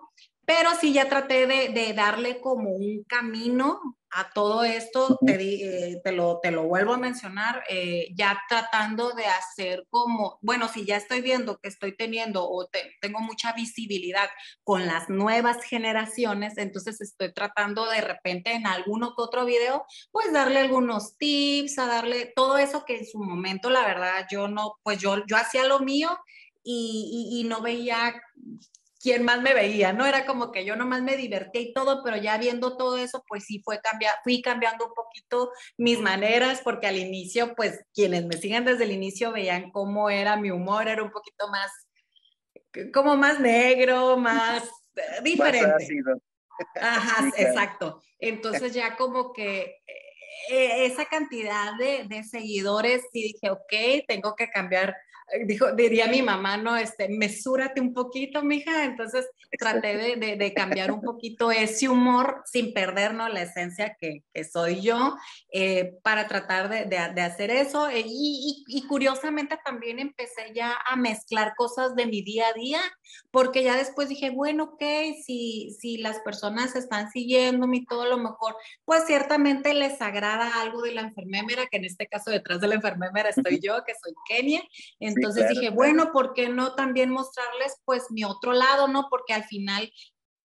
pero 0.49 0.71
sí 0.81 0.95
ya 0.95 1.11
traté 1.11 1.47
de, 1.47 1.69
de 1.69 1.93
darle 1.93 2.41
como 2.41 2.71
un 2.71 3.05
camino 3.05 3.99
a 4.09 4.31
todo 4.31 4.65
esto, 4.65 5.19
te, 5.27 5.35
eh, 5.35 6.01
te, 6.03 6.13
lo, 6.13 6.41
te 6.43 6.51
lo 6.51 6.63
vuelvo 6.63 6.95
a 6.95 6.97
mencionar, 6.97 7.63
eh, 7.69 8.09
ya 8.15 8.41
tratando 8.49 9.13
de 9.13 9.27
hacer 9.27 9.85
como, 9.91 10.39
bueno, 10.41 10.69
si 10.69 10.87
ya 10.87 10.97
estoy 10.97 11.21
viendo 11.21 11.59
que 11.59 11.69
estoy 11.69 11.95
teniendo 11.95 12.49
o 12.49 12.67
tengo 13.03 13.21
mucha 13.21 13.53
visibilidad 13.53 14.31
con 14.65 14.87
las 14.87 15.11
nuevas 15.11 15.63
generaciones, 15.65 16.57
entonces 16.57 16.99
estoy 17.03 17.35
tratando 17.35 17.85
de 17.85 18.01
repente 18.01 18.53
en 18.53 18.67
alguno 18.67 19.09
que 19.15 19.23
otro 19.23 19.45
video, 19.45 19.85
pues 20.11 20.33
darle 20.33 20.61
algunos 20.61 21.19
tips, 21.19 21.79
a 21.79 21.89
darle 21.89 22.33
todo 22.35 22.57
eso 22.57 22.87
que 22.87 22.97
en 22.97 23.07
su 23.07 23.19
momento, 23.19 23.69
la 23.69 23.85
verdad, 23.85 24.27
yo 24.31 24.49
no, 24.49 24.77
pues 24.83 24.99
yo, 24.99 25.27
yo 25.27 25.37
hacía 25.37 25.67
lo 25.67 25.81
mío 25.81 26.19
y, 26.65 27.29
y, 27.35 27.41
y 27.43 27.45
no 27.45 27.61
veía 27.61 28.15
quién 29.01 29.25
más 29.25 29.41
me 29.41 29.55
veía, 29.55 29.93
¿no? 29.93 30.07
Era 30.07 30.27
como 30.27 30.51
que 30.51 30.65
yo 30.65 30.77
nomás 30.77 31.03
me 31.03 31.17
divertía 31.17 31.61
y 31.61 31.73
todo, 31.73 32.03
pero 32.05 32.17
ya 32.17 32.37
viendo 32.39 32.77
todo 32.77 32.99
eso, 32.99 33.25
pues 33.29 33.45
sí 33.45 33.61
fue 33.65 33.81
cambiar, 33.81 34.15
fui 34.25 34.43
cambiando 34.43 34.87
un 34.87 34.95
poquito 34.95 35.51
mis 35.77 36.01
maneras, 36.01 36.61
porque 36.63 36.87
al 36.87 36.97
inicio, 36.97 37.55
pues 37.55 37.85
quienes 37.95 38.27
me 38.27 38.37
siguen 38.37 38.65
desde 38.65 38.85
el 38.85 38.93
inicio 38.93 39.33
veían 39.33 39.71
cómo 39.71 40.11
era 40.11 40.37
mi 40.37 40.51
humor, 40.51 40.89
era 40.89 41.03
un 41.03 41.11
poquito 41.11 41.49
más, 41.49 41.71
como 42.93 43.17
más 43.17 43.41
negro, 43.41 44.17
más 44.17 44.65
eh, 44.97 45.03
diferente. 45.23 45.89
Ajá, 46.81 47.31
exacto. 47.37 48.03
Entonces 48.19 48.75
ya 48.75 48.97
como 48.97 49.33
que 49.33 49.77
eh, 50.51 50.87
esa 50.87 51.05
cantidad 51.07 51.77
de, 51.79 52.05
de 52.09 52.25
seguidores, 52.25 53.03
sí 53.13 53.23
dije, 53.23 53.51
ok, 53.51 54.07
tengo 54.09 54.35
que 54.35 54.51
cambiar 54.51 54.97
dijo, 55.47 55.73
diría 55.73 56.07
mi 56.09 56.23
mamá, 56.23 56.57
no, 56.57 56.77
este, 56.77 57.09
mesúrate 57.09 57.81
un 57.81 57.93
poquito, 57.93 58.43
mija. 58.43 58.85
Entonces 58.85 59.27
traté 59.59 60.17
de, 60.17 60.37
de, 60.37 60.55
cambiar 60.55 60.93
un 60.93 61.01
poquito 61.01 61.51
ese 61.51 61.89
humor 61.89 62.43
sin 62.45 62.73
perder 62.75 63.15
¿no? 63.15 63.29
la 63.29 63.43
esencia 63.43 63.97
que, 63.99 64.25
que 64.35 64.45
soy 64.45 64.81
yo 64.81 65.17
eh, 65.53 65.95
para 66.03 66.29
tratar 66.29 66.69
de, 66.69 66.85
de 66.87 67.21
hacer 67.21 67.51
eso. 67.51 67.89
Eh, 67.89 68.05
y, 68.07 68.65
y, 68.67 68.83
curiosamente 68.87 69.59
también 69.65 69.99
empecé 69.99 70.53
ya 70.55 70.77
a 70.87 70.97
mezclar 70.97 71.55
cosas 71.57 71.95
de 71.95 72.07
mi 72.07 72.23
día 72.23 72.49
a 72.49 72.53
día, 72.53 72.81
porque 73.31 73.63
ya 73.63 73.77
después 73.77 74.09
dije, 74.09 74.31
bueno, 74.31 74.65
ok, 74.65 74.83
si, 75.25 75.77
si 75.79 75.99
las 75.99 76.21
personas 76.21 76.77
están 76.77 77.11
siguiéndome 77.11 77.79
y 77.79 77.87
todo 77.87 78.07
lo 78.07 78.19
mejor, 78.19 78.57
pues 78.85 79.05
ciertamente 79.07 79.75
les 79.75 80.01
agrada 80.01 80.61
algo 80.61 80.83
de 80.83 80.93
la 80.93 81.03
enfermera, 81.03 81.67
que 81.67 81.79
en 81.79 81.85
este 81.85 82.07
caso 82.07 82.31
detrás 82.31 82.61
de 82.61 82.69
la 82.69 82.75
enfermera 82.75 83.29
estoy 83.29 83.61
yo, 83.61 83.85
que 83.85 83.95
soy 83.95 84.15
Kenia. 84.29 84.63
Entonces 85.01 85.18
dije, 85.19 85.71
bueno, 85.71 86.13
¿por 86.13 86.35
qué 86.35 86.49
no 86.49 86.75
también 86.75 87.11
mostrarles 87.11 87.81
pues 87.85 88.05
mi 88.11 88.25
otro 88.25 88.53
lado, 88.53 88.89
no? 88.89 89.09
Porque 89.11 89.35
al 89.35 89.45
final 89.45 89.91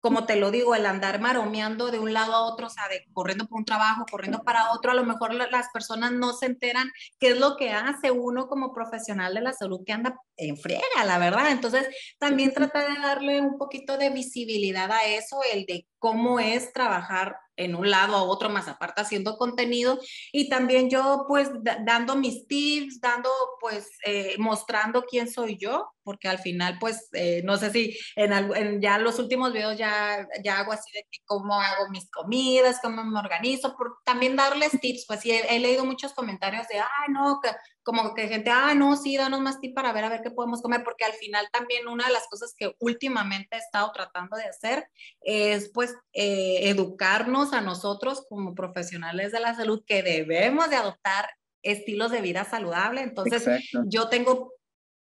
como 0.03 0.25
te 0.25 0.35
lo 0.35 0.51
digo, 0.51 0.75
el 0.75 0.85
andar 0.85 1.21
maromeando 1.21 1.89
de 1.89 1.97
un 1.97 2.11
lado 2.11 2.33
a 2.33 2.41
otro, 2.41 2.67
o 2.67 2.69
sea, 2.69 2.89
de, 2.89 3.05
corriendo 3.13 3.47
por 3.47 3.59
un 3.59 3.63
trabajo, 3.63 4.03
corriendo 4.11 4.43
para 4.43 4.73
otro, 4.73 4.91
a 4.91 4.95
lo 4.95 5.05
mejor 5.05 5.33
las 5.33 5.69
personas 5.73 6.11
no 6.11 6.33
se 6.33 6.47
enteran 6.47 6.91
qué 7.19 7.29
es 7.29 7.39
lo 7.39 7.55
que 7.55 7.71
hace 7.71 8.11
uno 8.11 8.47
como 8.49 8.73
profesional 8.73 9.33
de 9.33 9.39
la 9.39 9.53
salud 9.53 9.79
que 9.85 9.93
anda 9.93 10.19
en 10.35 10.57
friega, 10.57 10.83
la 11.05 11.19
verdad. 11.19 11.51
Entonces, 11.51 11.87
también 12.19 12.53
trata 12.53 12.81
de 12.81 12.99
darle 12.99 13.39
un 13.39 13.57
poquito 13.57 13.97
de 13.97 14.09
visibilidad 14.09 14.91
a 14.91 15.05
eso, 15.05 15.39
el 15.53 15.65
de 15.65 15.87
cómo 15.99 16.41
es 16.41 16.73
trabajar 16.73 17.37
en 17.55 17.75
un 17.75 17.89
lado 17.89 18.15
a 18.15 18.23
otro, 18.23 18.49
más 18.49 18.67
aparte 18.67 19.01
haciendo 19.01 19.37
contenido 19.37 19.99
y 20.31 20.49
también 20.49 20.89
yo 20.89 21.25
pues 21.27 21.49
dando 21.85 22.15
mis 22.15 22.47
tips, 22.47 22.99
dando 22.99 23.29
pues 23.59 23.89
eh, 24.05 24.35
mostrando 24.39 25.03
quién 25.03 25.29
soy 25.29 25.57
yo, 25.57 25.91
porque 26.03 26.27
al 26.27 26.39
final 26.39 26.77
pues 26.79 27.09
eh, 27.13 27.41
no 27.43 27.57
sé 27.57 27.71
si 27.71 27.97
en, 28.15 28.33
en, 28.33 28.81
ya 28.81 28.97
los 28.97 29.19
últimos 29.19 29.53
videos 29.53 29.77
ya, 29.77 30.27
ya 30.43 30.59
hago 30.59 30.71
así 30.73 30.91
de 30.93 31.05
que 31.09 31.19
cómo 31.25 31.59
hago 31.59 31.89
mis 31.89 32.09
comidas, 32.09 32.79
cómo 32.81 33.03
me 33.03 33.19
organizo, 33.19 33.75
también 34.03 34.35
darles 34.35 34.79
tips, 34.79 35.05
pues 35.07 35.21
sí, 35.21 35.31
he, 35.31 35.55
he 35.55 35.59
leído 35.59 35.85
muchos 35.85 36.13
comentarios 36.13 36.67
de, 36.67 36.79
ay 36.79 37.11
no, 37.11 37.39
que 37.41 37.49
como 37.83 38.13
que 38.13 38.27
gente, 38.27 38.49
ah, 38.49 38.73
no, 38.73 38.95
sí, 38.95 39.17
danos 39.17 39.41
más 39.41 39.59
tips 39.59 39.75
para 39.75 39.93
ver 39.93 40.05
a 40.05 40.09
ver 40.09 40.21
qué 40.21 40.31
podemos 40.31 40.61
comer, 40.61 40.83
porque 40.83 41.05
al 41.05 41.13
final 41.13 41.47
también 41.51 41.87
una 41.87 42.07
de 42.07 42.13
las 42.13 42.27
cosas 42.27 42.53
que 42.57 42.75
últimamente 42.79 43.55
he 43.55 43.59
estado 43.59 43.91
tratando 43.91 44.37
de 44.37 44.45
hacer 44.45 44.87
es 45.21 45.69
pues 45.73 45.93
eh, 46.13 46.69
educarnos 46.69 47.53
a 47.53 47.61
nosotros 47.61 48.25
como 48.29 48.55
profesionales 48.55 49.31
de 49.31 49.39
la 49.39 49.53
salud 49.55 49.83
que 49.85 50.01
debemos 50.01 50.69
de 50.69 50.77
adoptar 50.77 51.29
estilos 51.61 52.11
de 52.11 52.21
vida 52.21 52.43
saludable. 52.43 53.01
Entonces, 53.01 53.47
yo 53.85 54.09
tengo 54.09 54.53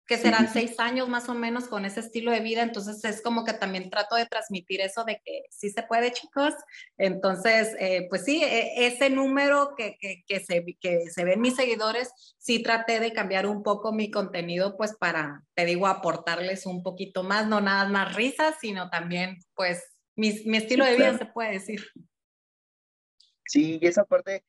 que 0.10 0.18
serán 0.18 0.52
seis 0.52 0.80
años 0.80 1.08
más 1.08 1.30
o 1.30 1.36
menos 1.36 1.68
con 1.68 1.86
ese 1.86 2.00
estilo 2.00 2.32
de 2.32 2.40
vida, 2.40 2.64
entonces 2.64 3.06
es 3.06 3.22
como 3.22 3.46
que 3.46 3.54
también 3.54 3.92
trato 3.92 4.16
de 4.16 4.26
transmitir 4.26 4.82
eso 4.82 5.04
de 5.04 5.22
que 5.24 5.44
sí 5.52 5.70
se 5.70 5.84
puede, 5.84 6.12
chicos. 6.12 6.56
Entonces, 6.98 7.76
eh, 7.80 8.08
pues 8.10 8.26
sí, 8.26 8.44
e, 8.44 8.88
ese 8.88 9.12
número 9.12 9.76
que, 9.78 10.00
que, 10.02 10.24
que, 10.28 10.40
se, 10.40 10.66
que 10.82 11.12
se 11.12 11.24
ven 11.24 11.40
mis 11.42 11.56
seguidores, 11.56 12.12
sí 12.40 12.64
traté 12.64 13.00
de 13.00 13.14
cambiar 13.14 13.46
un 13.46 13.62
poco 13.62 13.94
mi 13.94 14.10
contenido, 14.10 14.76
pues 14.78 14.96
para, 14.98 15.46
te 15.54 15.66
digo, 15.66 15.86
aportarles 15.86 16.66
un 16.66 16.82
poquito 16.82 17.22
más, 17.22 17.46
no 17.48 17.62
nada 17.62 17.88
más 17.88 18.16
risas, 18.16 18.56
sino 18.60 18.90
también, 18.90 19.38
pues, 19.54 19.84
mi, 20.16 20.42
mi 20.46 20.58
estilo 20.58 20.86
de 20.86 20.96
vida, 20.96 21.20
se 21.20 21.28
puede 21.28 21.52
decir. 21.52 21.86
Sí, 23.46 23.78
y 23.80 23.86
esa 23.86 24.06
parte 24.06 24.44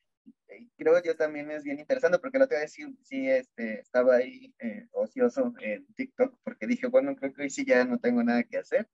creo 0.77 1.03
yo 1.03 1.17
también 1.17 1.51
es 1.51 1.65
bien 1.65 1.79
interesante 1.79 2.19
porque 2.19 2.39
la 2.39 2.45
otra 2.45 2.61
vez 2.61 2.73
sí, 2.73 2.85
sí 3.03 3.29
este, 3.29 3.81
estaba 3.81 4.17
ahí 4.17 4.55
eh, 4.59 4.89
ocioso 4.93 5.55
en 5.61 5.87
TikTok 5.95 6.39
porque 6.45 6.67
dije, 6.67 6.87
bueno, 6.87 7.17
creo 7.17 7.33
que 7.33 7.43
hoy 7.43 7.51
sí 7.51 7.65
ya 7.65 7.85
no 7.85 7.99
tengo 7.99 8.23
nada 8.23 8.43
que 8.45 8.59
hacer. 8.59 8.89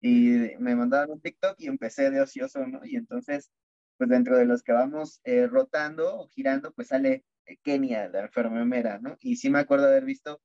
Y 0.00 0.56
me 0.58 0.74
mandaban 0.74 1.10
un 1.12 1.20
TikTok 1.20 1.56
y 1.58 1.68
empecé 1.68 2.10
de 2.10 2.20
ocioso, 2.20 2.66
¿no? 2.66 2.84
Y 2.84 2.96
entonces, 2.96 3.50
pues 3.98 4.10
dentro 4.10 4.36
de 4.36 4.46
los 4.46 4.62
que 4.62 4.72
vamos 4.72 5.20
eh, 5.24 5.46
rotando 5.46 6.18
o 6.18 6.28
girando, 6.28 6.72
pues 6.72 6.88
sale 6.88 7.24
eh, 7.46 7.56
Kenia, 7.62 8.08
la 8.08 8.22
enfermera, 8.22 8.98
¿no? 8.98 9.16
Y 9.20 9.36
sí 9.36 9.50
me 9.50 9.60
acuerdo 9.60 9.86
de 9.86 9.92
haber 9.92 10.04
visto 10.04 10.40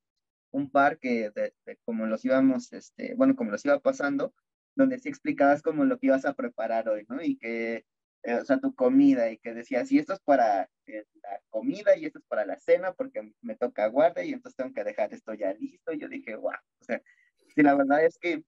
un 0.51 0.69
par 0.71 0.99
que, 0.99 1.31
de, 1.31 1.53
como 1.85 2.05
los 2.05 2.23
íbamos, 2.25 2.71
este, 2.73 3.15
bueno, 3.15 3.35
como 3.35 3.51
los 3.51 3.65
iba 3.65 3.79
pasando, 3.79 4.33
donde 4.75 4.99
sí 4.99 5.09
explicabas 5.09 5.61
como 5.61 5.85
lo 5.85 5.97
que 5.99 6.07
ibas 6.07 6.25
a 6.25 6.33
preparar 6.33 6.87
hoy, 6.89 7.05
¿no? 7.09 7.21
Y 7.21 7.37
que 7.37 7.85
eh, 8.27 8.35
o 8.41 8.43
sea, 8.43 8.59
tu 8.59 8.75
comida 8.75 9.31
y 9.31 9.37
que 9.37 9.53
decías, 9.53 9.89
y 9.89 9.99
esto 9.99 10.11
es 10.11 10.19
para 10.19 10.69
eh, 10.85 11.05
la 11.23 11.39
comida 11.49 11.95
y 11.95 12.05
esto 12.05 12.19
es 12.19 12.25
para 12.25 12.45
la 12.45 12.59
cena 12.59 12.91
porque 12.91 13.31
me 13.41 13.55
toca 13.55 13.87
guarda 13.87 14.21
y 14.21 14.33
entonces 14.33 14.57
tengo 14.57 14.73
que 14.73 14.83
dejar 14.83 15.13
esto 15.13 15.33
ya 15.33 15.53
listo. 15.53 15.93
Y 15.93 15.99
yo 15.99 16.09
dije, 16.09 16.35
wow, 16.35 16.51
o 16.51 16.83
sea, 16.83 17.01
sí, 17.55 17.63
la 17.63 17.73
verdad 17.73 18.03
es 18.03 18.17
que 18.19 18.43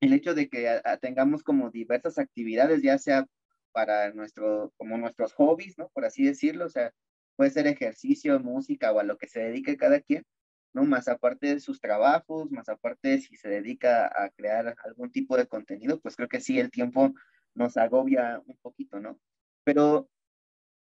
el 0.00 0.12
hecho 0.12 0.32
de 0.32 0.48
que 0.48 0.80
tengamos 1.00 1.42
como 1.42 1.70
diversas 1.70 2.18
actividades, 2.18 2.82
ya 2.82 2.96
sea 2.98 3.26
para 3.72 4.12
nuestro, 4.12 4.72
como 4.76 4.96
nuestros 4.96 5.32
hobbies, 5.32 5.76
¿no? 5.76 5.88
Por 5.88 6.04
así 6.04 6.24
decirlo, 6.24 6.66
o 6.66 6.70
sea, 6.70 6.92
puede 7.34 7.50
ser 7.50 7.66
ejercicio, 7.66 8.38
música 8.38 8.92
o 8.92 9.00
a 9.00 9.02
lo 9.02 9.18
que 9.18 9.26
se 9.26 9.40
dedique 9.40 9.76
cada 9.76 9.98
quien, 10.02 10.24
¿no? 10.72 10.84
Más 10.84 11.08
aparte 11.08 11.48
de 11.48 11.58
sus 11.58 11.80
trabajos, 11.80 12.48
más 12.52 12.68
aparte 12.68 13.08
de 13.08 13.20
si 13.20 13.34
se 13.36 13.48
dedica 13.48 14.06
a 14.06 14.30
crear 14.30 14.76
algún 14.84 15.10
tipo 15.10 15.36
de 15.36 15.48
contenido, 15.48 15.98
pues 15.98 16.14
creo 16.14 16.28
que 16.28 16.40
sí, 16.40 16.60
el 16.60 16.70
tiempo 16.70 17.12
nos 17.54 17.76
agobia 17.76 18.42
un 18.46 18.56
poquito, 18.58 19.00
¿no? 19.00 19.18
Pero 19.64 20.08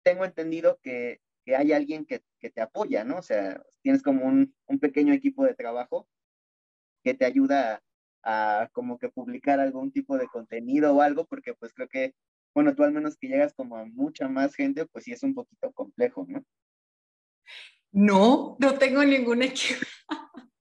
tengo 0.03 0.25
entendido 0.25 0.79
que, 0.81 1.21
que 1.45 1.55
hay 1.55 1.73
alguien 1.73 2.05
que, 2.05 2.23
que, 2.39 2.49
te 2.49 2.61
apoya, 2.61 3.03
¿no? 3.03 3.17
O 3.17 3.21
sea, 3.21 3.61
tienes 3.81 4.01
como 4.03 4.25
un, 4.25 4.55
un 4.67 4.79
pequeño 4.79 5.13
equipo 5.13 5.43
de 5.43 5.55
trabajo 5.55 6.07
que 7.03 7.13
te 7.13 7.25
ayuda 7.25 7.81
a, 8.23 8.61
a, 8.61 8.69
como 8.69 8.97
que 8.97 9.09
publicar 9.09 9.59
algún 9.59 9.91
tipo 9.91 10.17
de 10.17 10.27
contenido 10.27 10.95
o 10.95 11.01
algo, 11.01 11.25
porque 11.25 11.53
pues 11.53 11.73
creo 11.73 11.89
que, 11.89 12.13
bueno, 12.53 12.75
tú 12.75 12.83
al 12.83 12.91
menos 12.91 13.17
que 13.17 13.27
llegas 13.27 13.53
como 13.53 13.77
a 13.77 13.85
mucha 13.85 14.27
más 14.27 14.55
gente, 14.55 14.85
pues 14.85 15.05
sí 15.05 15.11
es 15.11 15.23
un 15.23 15.33
poquito 15.33 15.71
complejo, 15.71 16.25
¿no? 16.27 16.43
No, 17.91 18.55
no 18.59 18.77
tengo 18.77 19.03
ningún 19.03 19.41
equipo. 19.41 19.81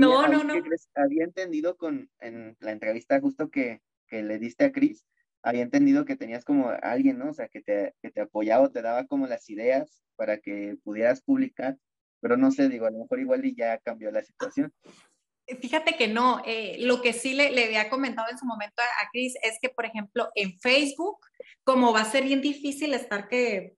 no, 0.00 0.26
no, 0.28 0.44
no. 0.44 0.54
Había 0.94 1.24
entendido 1.24 1.76
con, 1.76 2.10
en 2.20 2.56
la 2.60 2.72
entrevista 2.72 3.20
justo 3.20 3.50
que, 3.50 3.82
que 4.06 4.22
le 4.22 4.38
diste 4.38 4.64
a 4.64 4.72
Cris, 4.72 5.04
había 5.42 5.62
entendido 5.62 6.04
que 6.04 6.16
tenías 6.16 6.44
como 6.44 6.70
alguien, 6.82 7.18
¿no? 7.18 7.30
O 7.30 7.34
sea, 7.34 7.48
que 7.48 7.60
te, 7.60 7.94
que 8.02 8.10
te 8.10 8.22
apoyaba 8.22 8.64
o 8.64 8.70
te 8.70 8.82
daba 8.82 9.06
como 9.06 9.26
las 9.26 9.48
ideas 9.48 10.02
para 10.16 10.38
que 10.38 10.76
pudieras 10.82 11.22
publicar, 11.22 11.76
pero 12.20 12.36
no 12.36 12.50
sé, 12.50 12.68
digo, 12.68 12.86
a 12.86 12.90
lo 12.90 12.98
mejor 12.98 13.20
igual 13.20 13.44
y 13.44 13.54
ya 13.54 13.78
cambió 13.78 14.10
la 14.10 14.24
situación. 14.24 14.72
Fíjate 15.60 15.96
que 15.96 16.08
no, 16.08 16.42
eh, 16.44 16.76
lo 16.80 17.00
que 17.00 17.12
sí 17.12 17.34
le, 17.34 17.52
le, 17.52 17.66
había 17.66 17.88
comentado 17.88 18.28
en 18.30 18.38
su 18.38 18.44
momento 18.44 18.82
a, 18.82 19.04
a 19.04 19.08
Cris 19.12 19.34
es 19.42 19.58
que, 19.62 19.68
por 19.68 19.84
ejemplo, 19.84 20.28
en 20.34 20.58
Facebook, 20.58 21.18
como 21.62 21.92
va 21.92 22.00
a 22.00 22.10
ser 22.10 22.24
bien 22.24 22.40
difícil 22.40 22.94
estar 22.94 23.28
que 23.28 23.76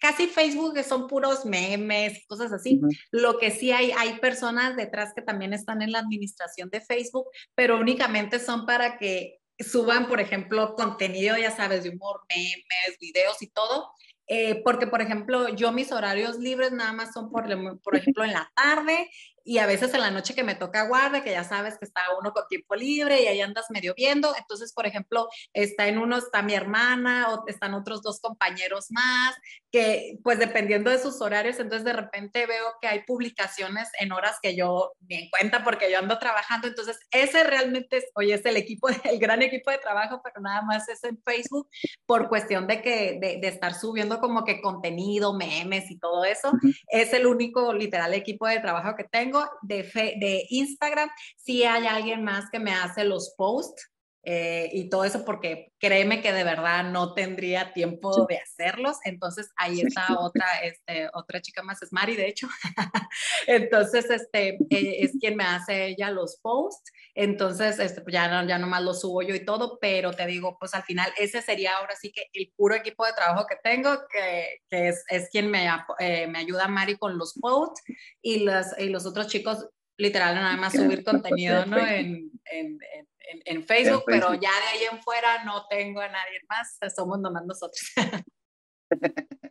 casi 0.00 0.26
Facebook 0.26 0.82
son 0.84 1.06
puros 1.06 1.44
memes 1.44 2.24
cosas 2.26 2.52
así. 2.52 2.78
Uh 2.80 2.86
-huh. 2.86 2.98
Lo 3.10 3.38
que 3.38 3.50
sí 3.50 3.72
hay, 3.72 3.92
hay 3.92 4.18
personas 4.18 4.76
detrás 4.76 5.12
que 5.14 5.22
también 5.22 5.52
están 5.52 5.82
en 5.82 5.92
la 5.92 5.98
administración 5.98 6.70
de 6.70 6.80
Facebook, 6.80 7.26
pero 7.54 7.78
únicamente 7.78 8.38
son 8.38 8.66
para 8.66 8.98
que 8.98 9.41
suban, 9.58 10.08
por 10.08 10.20
ejemplo, 10.20 10.74
contenido, 10.74 11.36
ya 11.36 11.50
sabes, 11.50 11.84
de 11.84 11.90
humor, 11.90 12.20
memes, 12.28 12.98
videos 13.00 13.40
y 13.42 13.48
todo. 13.48 13.90
Eh, 14.28 14.62
porque, 14.64 14.86
por 14.86 15.02
ejemplo, 15.02 15.48
yo 15.50 15.72
mis 15.72 15.92
horarios 15.92 16.38
libres 16.38 16.72
nada 16.72 16.92
más 16.92 17.12
son, 17.12 17.30
por, 17.30 17.44
por 17.82 17.96
ejemplo, 17.96 18.24
en 18.24 18.32
la 18.32 18.50
tarde 18.54 19.10
y 19.44 19.58
a 19.58 19.66
veces 19.66 19.92
en 19.94 20.00
la 20.00 20.10
noche 20.10 20.34
que 20.34 20.44
me 20.44 20.54
toca 20.54 20.86
guardia, 20.86 21.22
que 21.22 21.32
ya 21.32 21.44
sabes 21.44 21.78
que 21.78 21.84
está 21.84 22.02
uno 22.18 22.32
con 22.32 22.46
tiempo 22.48 22.74
libre 22.76 23.22
y 23.22 23.26
ahí 23.26 23.40
andas 23.40 23.66
medio 23.70 23.94
viendo. 23.94 24.34
Entonces, 24.38 24.72
por 24.72 24.86
ejemplo, 24.86 25.28
está 25.52 25.88
en 25.88 25.98
uno 25.98 26.16
está 26.16 26.42
mi 26.42 26.54
hermana 26.54 27.30
o 27.30 27.44
están 27.48 27.74
otros 27.74 28.02
dos 28.02 28.20
compañeros 28.20 28.86
más, 28.90 29.34
que 29.72 30.18
pues 30.22 30.38
dependiendo 30.38 30.90
de 30.90 30.98
sus 30.98 31.20
horarios, 31.22 31.58
entonces 31.58 31.84
de 31.84 31.94
repente 31.94 32.44
veo 32.46 32.74
que 32.80 32.88
hay 32.88 33.04
publicaciones 33.04 33.88
en 33.98 34.12
horas 34.12 34.36
que 34.42 34.54
yo 34.54 34.92
ni 35.08 35.16
en 35.16 35.30
cuenta 35.30 35.64
porque 35.64 35.90
yo 35.90 35.98
ando 35.98 36.18
trabajando. 36.18 36.68
Entonces, 36.68 37.00
ese 37.10 37.42
realmente 37.42 37.96
es, 37.96 38.04
oye, 38.14 38.34
es 38.34 38.44
el 38.44 38.58
equipo, 38.58 38.88
el 39.04 39.18
gran 39.18 39.40
equipo 39.40 39.70
de 39.70 39.78
trabajo, 39.78 40.20
pero 40.22 40.42
nada 40.42 40.60
más 40.60 40.88
es 40.90 41.02
en 41.04 41.18
Facebook 41.24 41.68
por 42.04 42.28
cuestión 42.28 42.66
de 42.66 42.82
que, 42.82 43.18
de, 43.18 43.38
de 43.40 43.48
estar 43.48 43.72
subiendo 43.74 44.20
como 44.20 44.44
que 44.44 44.60
contenido, 44.60 45.32
memes 45.32 45.90
y 45.90 45.98
todo 45.98 46.24
eso. 46.24 46.50
Uh 46.50 46.56
-huh. 46.56 46.74
Es 46.88 47.14
el 47.14 47.26
único 47.26 47.72
literal 47.72 48.12
equipo 48.12 48.46
de 48.46 48.60
trabajo 48.60 48.94
que 48.94 49.04
tengo 49.04 49.48
de, 49.62 49.82
de 49.84 50.46
Instagram, 50.50 51.08
sí 51.36 51.64
hay 51.64 51.86
alguien 51.86 52.22
más 52.22 52.50
que 52.50 52.58
me 52.60 52.74
hace 52.74 53.04
los 53.04 53.34
posts 53.38 53.88
eh, 54.24 54.70
y 54.72 54.88
todo 54.88 55.04
eso 55.04 55.24
porque 55.24 55.72
créeme 55.80 56.22
que 56.22 56.32
de 56.32 56.44
verdad 56.44 56.84
no 56.84 57.12
tendría 57.12 57.72
tiempo 57.72 58.12
sí. 58.12 58.20
de 58.28 58.38
hacerlos. 58.38 58.98
Entonces 59.04 59.50
ahí 59.56 59.80
está 59.80 60.06
sí. 60.06 60.14
otra, 60.16 60.46
este, 60.62 61.08
otra 61.12 61.40
chica 61.40 61.62
más, 61.62 61.82
es 61.82 61.92
Mari 61.92 62.14
de 62.14 62.28
hecho. 62.28 62.48
Entonces 63.46 64.08
este, 64.10 64.58
eh, 64.70 64.96
es 65.00 65.12
quien 65.20 65.36
me 65.36 65.44
hace 65.44 65.86
ella 65.86 66.10
los 66.10 66.38
posts. 66.40 66.92
Entonces 67.14 67.78
este, 67.80 68.00
pues 68.02 68.12
ya, 68.12 68.28
no, 68.28 68.48
ya 68.48 68.58
nomás 68.58 68.82
lo 68.82 68.94
subo 68.94 69.22
yo 69.22 69.34
y 69.34 69.44
todo, 69.44 69.78
pero 69.80 70.12
te 70.12 70.26
digo, 70.26 70.56
pues 70.58 70.72
al 70.74 70.84
final 70.84 71.12
ese 71.18 71.42
sería 71.42 71.76
ahora 71.78 71.96
sí 72.00 72.12
que 72.12 72.26
el 72.32 72.52
puro 72.56 72.76
equipo 72.76 73.04
de 73.04 73.12
trabajo 73.14 73.46
que 73.48 73.56
tengo, 73.62 73.90
que, 74.10 74.60
que 74.70 74.88
es, 74.88 75.04
es, 75.08 75.28
quien 75.30 75.50
me, 75.50 75.68
eh, 75.98 76.28
me 76.28 76.38
ayuda 76.38 76.68
Mari 76.68 76.96
con 76.96 77.18
los 77.18 77.34
posts 77.40 77.82
y, 78.22 78.40
las, 78.40 78.78
y 78.78 78.88
los 78.88 79.04
otros 79.04 79.26
chicos 79.26 79.68
literal 79.96 80.34
nada 80.34 80.56
más 80.56 80.72
subir 80.72 81.04
contenido 81.04 81.66
¿no? 81.66 81.78
en, 81.78 82.30
en, 82.44 82.78
en 82.94 83.08
en, 83.44 83.64
Facebook, 83.64 84.04
pero 84.06 84.34
ya 84.34 84.50
de 84.50 84.66
ahí 84.72 84.84
en 84.90 85.00
fuera 85.02 85.44
no 85.44 85.66
tengo 85.68 86.00
a 86.00 86.08
nadie 86.08 86.40
más, 86.48 86.78
somos 86.94 87.20
nomás 87.20 87.44
nosotros. 87.46 87.80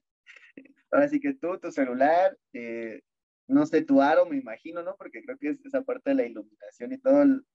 Ahora 0.91 1.07
sí 1.07 1.19
que 1.19 1.33
tú, 1.33 1.57
tu 1.57 1.71
celular, 1.71 2.37
eh, 2.53 3.01
no 3.47 3.65
sé, 3.65 3.81
tu 3.81 4.01
aro, 4.01 4.25
me 4.25 4.37
imagino, 4.37 4.83
¿no? 4.83 4.95
Porque 4.97 5.23
creo 5.23 5.37
que 5.37 5.49
es 5.49 5.65
esa 5.65 5.83
parte 5.83 6.11
de 6.11 6.15
la 6.15 6.25
iluminación 6.25 6.91
y 6.91 6.97
todo, 6.97 7.21
el, 7.21 7.45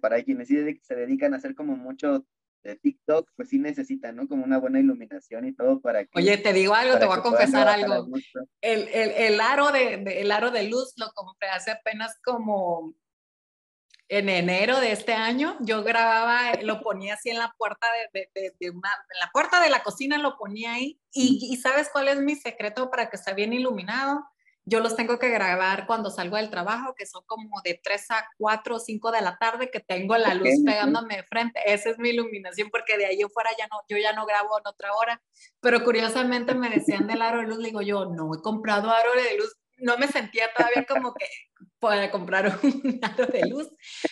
para 0.00 0.22
quienes 0.22 0.48
se 0.48 0.94
dedican 0.94 1.34
a 1.34 1.36
hacer 1.36 1.54
como 1.54 1.76
mucho 1.76 2.26
de 2.62 2.76
TikTok, 2.76 3.30
pues 3.36 3.48
sí 3.48 3.58
necesitan, 3.58 4.16
¿no? 4.16 4.28
Como 4.28 4.44
una 4.44 4.58
buena 4.58 4.80
iluminación 4.80 5.46
y 5.46 5.54
todo 5.54 5.80
para 5.80 6.04
que... 6.04 6.10
Oye, 6.14 6.36
te 6.38 6.52
digo 6.52 6.74
algo, 6.74 6.98
te 6.98 7.06
voy 7.06 7.18
a 7.18 7.22
confesar 7.22 7.68
algo. 7.68 8.06
El, 8.60 8.88
el, 8.88 9.10
el, 9.10 9.40
aro 9.40 9.72
de, 9.72 9.98
de, 9.98 10.20
el 10.20 10.30
aro 10.30 10.50
de 10.50 10.64
luz 10.68 10.94
lo 10.96 11.10
compré 11.12 11.48
hace 11.48 11.72
apenas 11.72 12.18
como 12.24 12.94
en 14.12 14.28
enero 14.28 14.78
de 14.78 14.92
este 14.92 15.14
año, 15.14 15.56
yo 15.60 15.82
grababa, 15.82 16.54
lo 16.62 16.82
ponía 16.82 17.14
así 17.14 17.30
en 17.30 17.38
la 17.38 17.54
puerta 17.56 17.86
de, 18.12 18.28
de, 18.34 18.54
de, 18.60 18.70
una, 18.70 18.90
en 19.10 19.20
la 19.20 19.30
puerta 19.32 19.58
de 19.62 19.70
la 19.70 19.82
cocina 19.82 20.18
lo 20.18 20.36
ponía 20.36 20.74
ahí. 20.74 21.00
Y, 21.12 21.48
y, 21.50 21.56
¿sabes 21.56 21.88
cuál 21.90 22.08
es 22.08 22.20
mi 22.20 22.36
secreto 22.36 22.90
para 22.90 23.08
que 23.08 23.16
esté 23.16 23.32
bien 23.32 23.54
iluminado? 23.54 24.22
Yo 24.64 24.78
los 24.80 24.94
tengo 24.94 25.18
que 25.18 25.28
grabar 25.28 25.86
cuando 25.86 26.10
salgo 26.10 26.36
del 26.36 26.50
trabajo, 26.50 26.94
que 26.94 27.04
son 27.04 27.22
como 27.26 27.60
de 27.62 27.80
3 27.82 28.10
a 28.12 28.26
4 28.38 28.76
o 28.76 28.78
5 28.78 29.10
de 29.10 29.20
la 29.20 29.36
tarde, 29.38 29.70
que 29.70 29.80
tengo 29.80 30.16
la 30.16 30.34
luz 30.34 30.50
okay, 30.50 30.64
pegándome 30.64 31.16
de 31.16 31.22
frente. 31.24 31.60
Esa 31.66 31.90
es 31.90 31.98
mi 31.98 32.10
iluminación, 32.10 32.70
porque 32.70 32.96
de 32.96 33.06
ahí 33.06 33.18
fuera 33.32 33.50
ya 33.58 33.66
no, 33.66 33.80
yo 33.88 33.96
ya 33.98 34.12
no 34.12 34.24
grabo 34.24 34.58
en 34.58 34.66
otra 34.66 34.94
hora. 34.94 35.20
Pero 35.60 35.82
curiosamente 35.82 36.54
me 36.54 36.70
decían 36.70 37.08
del 37.08 37.22
aro 37.22 37.40
de 37.40 37.48
luz, 37.48 37.58
digo 37.58 37.82
yo, 37.82 38.06
no 38.06 38.32
he 38.34 38.40
comprado 38.40 38.90
aro 38.90 39.12
de 39.14 39.36
luz, 39.38 39.56
no 39.78 39.98
me 39.98 40.06
sentía 40.06 40.52
todavía 40.56 40.86
como 40.86 41.12
que 41.12 41.26
pueda 41.80 42.10
comprar 42.12 42.46
un 42.62 43.00
aro 43.02 43.26
de 43.26 43.48
luz, 43.48 43.68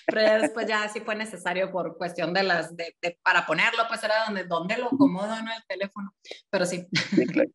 pero 0.07 0.21
ya 0.21 0.39
después 0.39 0.67
ya 0.67 0.89
sí 0.89 1.01
fue 1.01 1.15
necesario 1.15 1.71
por 1.71 1.97
cuestión 1.97 2.35
de 2.35 2.43
las, 2.43 2.77
de, 2.77 2.97
de, 3.01 3.19
para 3.23 3.47
ponerlo, 3.47 3.85
pues 3.89 4.03
era 4.03 4.25
donde, 4.25 4.45
donde 4.45 4.79
lo 4.79 4.87
acomodo, 4.87 5.41
¿no? 5.43 5.53
El 5.55 5.65
teléfono, 5.69 6.13
pero 6.51 6.67
sí. 6.67 6.89
sí 7.15 7.27
claro. 7.27 7.51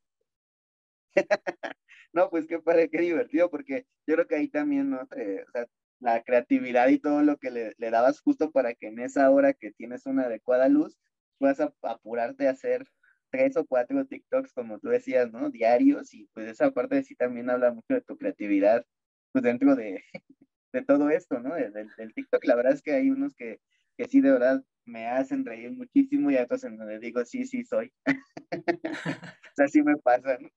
No, 2.16 2.30
pues 2.30 2.48
qué 2.48 2.60
padre, 2.60 2.90
qué 2.90 3.02
divertido, 3.02 3.50
porque 3.52 3.86
yo 4.08 4.16
creo 4.16 4.28
que 4.28 4.36
ahí 4.36 4.48
también, 4.48 4.90
¿no? 4.90 5.02
Eh, 5.18 5.44
o 5.48 5.52
sea, 5.52 5.68
la 6.00 6.24
creatividad 6.24 6.88
y 6.90 7.00
todo 7.00 7.22
lo 7.24 7.38
que 7.38 7.52
le, 7.52 7.74
le, 7.78 7.90
dabas 7.92 8.22
justo 8.22 8.52
para 8.52 8.74
que 8.74 8.88
en 8.88 9.00
esa 9.00 9.30
hora 9.32 9.54
que 9.54 9.72
tienes 9.72 10.06
una 10.06 10.24
adecuada 10.24 10.70
luz, 10.70 10.98
puedas 11.38 11.60
apurarte 11.82 12.48
a 12.48 12.52
hacer 12.52 12.88
tres 13.32 13.58
o 13.58 13.66
cuatro 13.66 14.06
TikToks, 14.06 14.54
como 14.54 14.80
tú 14.80 14.90
decías, 14.90 15.32
¿no? 15.32 15.50
Diarios, 15.50 16.14
y 16.14 16.28
pues 16.34 16.48
esa 16.48 16.72
parte 16.72 16.96
de 16.96 17.04
sí 17.04 17.16
también 17.16 17.50
habla 17.50 17.74
mucho 17.74 17.94
de 17.94 18.02
tu 18.02 18.18
creatividad, 18.18 18.86
pues 19.34 19.44
dentro 19.44 19.76
de, 19.76 20.04
de 20.74 20.82
todo 20.84 21.10
esto, 21.10 21.40
¿no? 21.40 21.56
Del, 21.56 21.74
del, 21.74 22.14
TikTok, 22.14 22.46
la 22.46 22.56
verdad 22.56 22.74
es 22.74 22.82
que 22.82 22.94
hay 22.94 23.10
unos 23.10 23.36
que, 23.36 23.60
que 23.98 24.08
sí 24.08 24.22
de 24.22 24.32
verdad 24.32 24.64
me 24.86 25.08
hacen 25.08 25.46
reír 25.46 25.72
muchísimo 25.72 26.30
y 26.30 26.38
otros 26.38 26.64
en 26.64 26.78
donde 26.78 27.00
digo, 27.00 27.24
sí, 27.26 27.46
sí 27.46 27.64
soy. 27.64 27.92
o 28.52 29.56
sea, 29.56 29.68
sí 29.68 29.82
me 29.82 29.98
pasa, 29.98 30.38
¿no? 30.40 30.50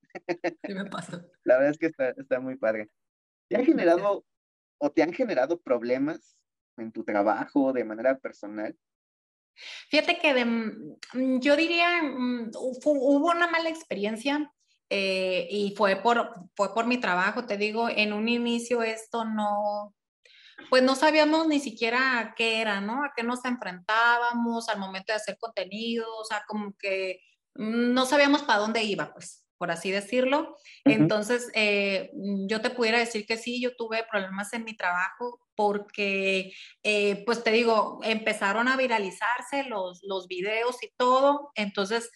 sí 0.64 0.74
me 0.74 0.84
pasa. 0.84 1.24
La 1.44 1.56
verdad 1.56 1.70
es 1.70 1.78
que 1.78 1.86
está, 1.86 2.10
está 2.10 2.40
muy 2.40 2.56
padre. 2.56 2.90
¿Te 3.48 3.56
han 3.56 3.64
generado 3.64 4.26
o 4.78 4.90
te 4.90 5.02
han 5.02 5.12
generado 5.12 5.60
problemas 5.60 6.36
en 6.76 6.92
tu 6.92 7.04
trabajo 7.04 7.72
de 7.72 7.84
manera 7.84 8.18
personal? 8.18 8.76
Fíjate 9.88 10.18
que 10.18 10.34
de, 10.34 10.44
mm, 10.44 11.40
yo 11.40 11.56
diría, 11.56 12.02
mm, 12.02 12.50
hubo 12.54 13.30
una 13.30 13.48
mala 13.48 13.68
experiencia 13.70 14.52
eh, 14.90 15.48
y 15.50 15.74
fue 15.76 15.96
por, 15.96 16.30
fue 16.54 16.72
por 16.74 16.86
mi 16.86 16.98
trabajo, 16.98 17.46
te 17.46 17.56
digo, 17.56 17.88
en 17.88 18.12
un 18.12 18.28
inicio 18.28 18.82
esto 18.82 19.24
no, 19.24 19.94
pues 20.70 20.82
no 20.82 20.94
sabíamos 20.94 21.46
ni 21.46 21.60
siquiera 21.60 22.34
qué 22.36 22.60
era, 22.60 22.80
¿no? 22.80 23.04
A 23.04 23.12
qué 23.16 23.22
nos 23.22 23.44
enfrentábamos 23.44 24.68
al 24.68 24.78
momento 24.78 25.12
de 25.12 25.16
hacer 25.16 25.38
contenido, 25.38 26.06
o 26.16 26.24
sea, 26.24 26.42
como 26.46 26.76
que 26.76 27.20
no 27.54 28.06
sabíamos 28.06 28.42
para 28.42 28.60
dónde 28.60 28.82
iba, 28.82 29.12
pues, 29.12 29.44
por 29.56 29.70
así 29.70 29.90
decirlo. 29.90 30.56
Uh 30.84 30.90
-huh. 30.90 30.94
Entonces, 30.94 31.50
eh, 31.54 32.10
yo 32.48 32.60
te 32.60 32.70
pudiera 32.70 32.98
decir 32.98 33.26
que 33.26 33.36
sí, 33.36 33.60
yo 33.60 33.74
tuve 33.76 34.04
problemas 34.10 34.52
en 34.52 34.64
mi 34.64 34.76
trabajo 34.76 35.40
porque, 35.54 36.52
eh, 36.82 37.24
pues 37.24 37.42
te 37.42 37.50
digo, 37.50 37.98
empezaron 38.02 38.68
a 38.68 38.76
viralizarse 38.76 39.64
los, 39.64 40.00
los 40.04 40.28
videos 40.28 40.82
y 40.82 40.92
todo. 40.96 41.50
Entonces, 41.56 42.10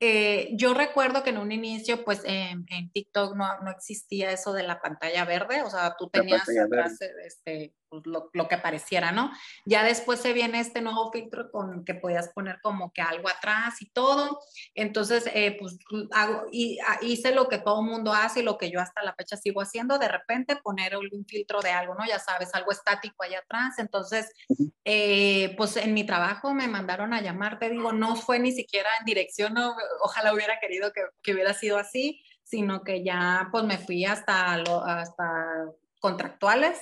eh, 0.00 0.48
yo 0.54 0.72
recuerdo 0.72 1.22
que 1.22 1.30
en 1.30 1.38
un 1.38 1.52
inicio, 1.52 2.04
pues 2.04 2.22
en, 2.24 2.64
en 2.70 2.90
TikTok 2.90 3.36
no, 3.36 3.60
no, 3.60 3.70
existía 3.70 4.32
eso 4.32 4.54
de 4.54 4.62
la 4.62 4.80
pantalla 4.80 5.26
verde, 5.26 5.62
o 5.62 5.68
sea, 5.68 5.94
tú 5.98 6.08
tenías 6.08 6.48
atrás, 6.48 6.98
este, 7.26 7.74
pues, 7.90 8.06
lo, 8.06 8.30
lo, 8.32 8.48
que 8.48 8.56
pareciera, 8.56 9.10
¿no? 9.10 9.32
Ya 9.66 9.82
después 9.82 10.20
se 10.20 10.32
viene 10.32 10.60
este 10.60 10.80
nuevo 10.80 11.10
filtro 11.10 11.50
con 11.50 11.84
que 11.84 11.94
podías 11.94 12.28
poner 12.28 12.60
como 12.62 12.92
que 12.92 13.02
algo 13.02 13.28
atrás 13.28 13.82
y 13.82 13.90
todo. 13.90 14.38
Entonces, 14.74 15.24
eh, 15.34 15.56
pues 15.58 15.76
hago, 16.12 16.46
y, 16.52 16.78
ah, 16.86 16.98
hice 17.02 17.34
lo 17.34 17.48
que 17.48 17.58
todo 17.58 17.82
mundo 17.82 18.12
hace 18.12 18.40
y 18.40 18.42
lo 18.44 18.56
que 18.56 18.70
yo 18.70 18.80
hasta 18.80 19.02
la 19.02 19.14
fecha 19.14 19.36
sigo 19.36 19.60
haciendo, 19.60 19.98
de 19.98 20.08
repente 20.08 20.56
poner 20.56 20.94
algún 20.94 21.26
filtro 21.26 21.60
de 21.60 21.70
algo, 21.70 21.94
¿no? 21.94 22.06
Ya 22.06 22.20
sabes, 22.20 22.54
algo 22.54 22.70
estático 22.70 23.24
allá 23.24 23.40
atrás. 23.40 23.78
Entonces, 23.78 24.30
eh, 24.84 25.54
pues 25.56 25.76
en 25.76 25.92
mi 25.92 26.04
trabajo 26.04 26.54
me 26.54 26.68
mandaron 26.68 27.12
a 27.12 27.20
llamar, 27.20 27.58
te 27.58 27.70
digo, 27.70 27.92
no 27.92 28.14
fue 28.14 28.38
ni 28.38 28.52
siquiera 28.52 28.88
en 29.00 29.04
dirección, 29.04 29.54
no, 29.54 29.74
ojalá 30.02 30.32
hubiera 30.32 30.60
querido 30.60 30.92
que, 30.92 31.02
que 31.22 31.34
hubiera 31.34 31.54
sido 31.54 31.76
así, 31.76 32.22
sino 32.44 32.82
que 32.82 33.04
ya 33.04 33.48
pues 33.50 33.64
me 33.64 33.78
fui 33.78 34.04
hasta, 34.04 34.56
lo, 34.58 34.84
hasta 34.84 35.66
contractuales 36.00 36.78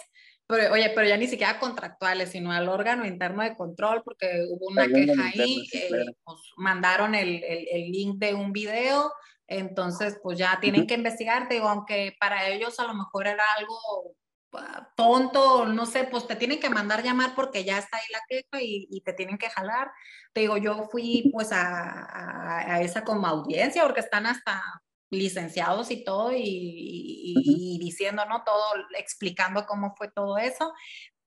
pero, 0.49 0.73
oye, 0.73 0.91
pero 0.95 1.07
ya 1.07 1.19
ni 1.19 1.27
siquiera 1.27 1.59
contractuales, 1.59 2.31
sino 2.31 2.51
al 2.51 2.69
órgano 2.69 3.05
interno 3.07 3.43
de 3.43 3.55
control, 3.55 4.03
porque 4.03 4.45
hubo 4.49 4.69
una 4.69 4.87
queja 4.87 5.27
ahí, 5.27 5.69
eh, 5.75 5.91
pues, 6.25 6.39
mandaron 6.57 7.15
el, 7.15 7.45
el, 7.45 7.67
el, 7.71 7.93
link 7.93 8.19
de 8.19 8.33
un 8.35 8.53
video, 8.53 9.13
entonces 9.47 10.19
pues 10.23 10.39
ya 10.39 10.59
tienen 10.61 10.87
que 10.87 10.95
investigar, 10.95 11.49
digo, 11.49 11.69
aunque 11.69 12.17
para 12.19 12.49
ellos 12.49 12.81
a 12.81 12.87
lo 12.87 12.95
mejor 12.95 13.27
era 13.27 13.45
algo 13.59 13.79
ah, 14.55 14.89
tonto, 14.97 15.67
no 15.67 15.85
sé, 15.85 16.05
pues 16.05 16.27
te 16.27 16.37
tienen 16.37 16.61
que 16.61 16.71
mandar 16.71 17.03
llamar 17.03 17.35
porque 17.35 17.65
ya 17.65 17.79
está 17.79 17.99
ahí 17.99 18.05
la 18.11 18.21
queja 18.27 18.63
y, 18.63 18.89
y 18.91 19.03
te 19.03 19.13
tienen 19.13 19.37
que 19.39 19.51
jalar. 19.51 19.91
Te 20.33 20.41
digo, 20.41 20.57
yo 20.57 20.89
fui 20.91 21.31
pues 21.33 21.53
a, 21.53 21.63
a, 21.63 22.75
a 22.75 22.81
esa 22.81 23.05
como 23.05 23.27
audiencia 23.27 23.83
porque 23.85 24.01
están 24.01 24.27
hasta 24.27 24.63
licenciados 25.11 25.91
y 25.91 26.05
todo, 26.05 26.33
y, 26.35 27.79
diciendo, 27.81 28.25
¿no? 28.27 28.43
Todo, 28.45 28.63
explicando 28.99 29.67
cómo 29.67 29.95
fue 29.97 30.11
todo 30.11 30.39
eso. 30.39 30.73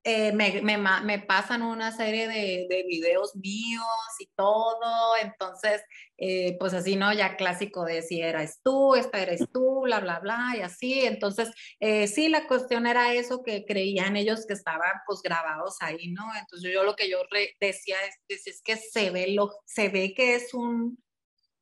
Eh, 0.04 0.32
me, 0.32 0.60
me, 0.62 0.76
me, 0.78 1.18
pasan 1.20 1.62
una 1.62 1.92
serie 1.92 2.26
de, 2.26 2.66
de, 2.68 2.82
videos 2.88 3.36
míos 3.36 3.84
y 4.18 4.26
todo, 4.34 5.16
entonces, 5.22 5.80
eh, 6.18 6.56
pues 6.58 6.74
así, 6.74 6.96
¿no? 6.96 7.12
Ya 7.12 7.36
clásico 7.36 7.84
de 7.84 8.02
si 8.02 8.20
eras 8.20 8.58
tú, 8.64 8.96
esta 8.96 9.22
eres 9.22 9.46
tú, 9.52 9.82
bla, 9.82 10.00
bla, 10.00 10.18
bla, 10.18 10.54
y 10.58 10.62
así, 10.62 11.04
entonces, 11.04 11.52
eh, 11.78 12.08
sí, 12.08 12.28
la 12.28 12.48
cuestión 12.48 12.88
era 12.88 13.14
eso, 13.14 13.44
que 13.44 13.64
creían 13.64 14.16
ellos 14.16 14.44
que 14.44 14.54
estaban 14.54 14.90
pues 15.06 15.22
grabados 15.22 15.76
ahí, 15.80 16.08
¿no? 16.08 16.24
Entonces 16.36 16.72
yo 16.72 16.82
lo 16.82 16.96
que 16.96 17.08
yo 17.08 17.18
decía 17.60 17.96
es, 18.28 18.46
es, 18.48 18.60
que 18.62 18.76
se 18.76 19.10
ve, 19.10 19.28
lo, 19.28 19.52
se 19.66 19.88
ve 19.88 20.14
que 20.14 20.34
es 20.34 20.52
un, 20.52 20.98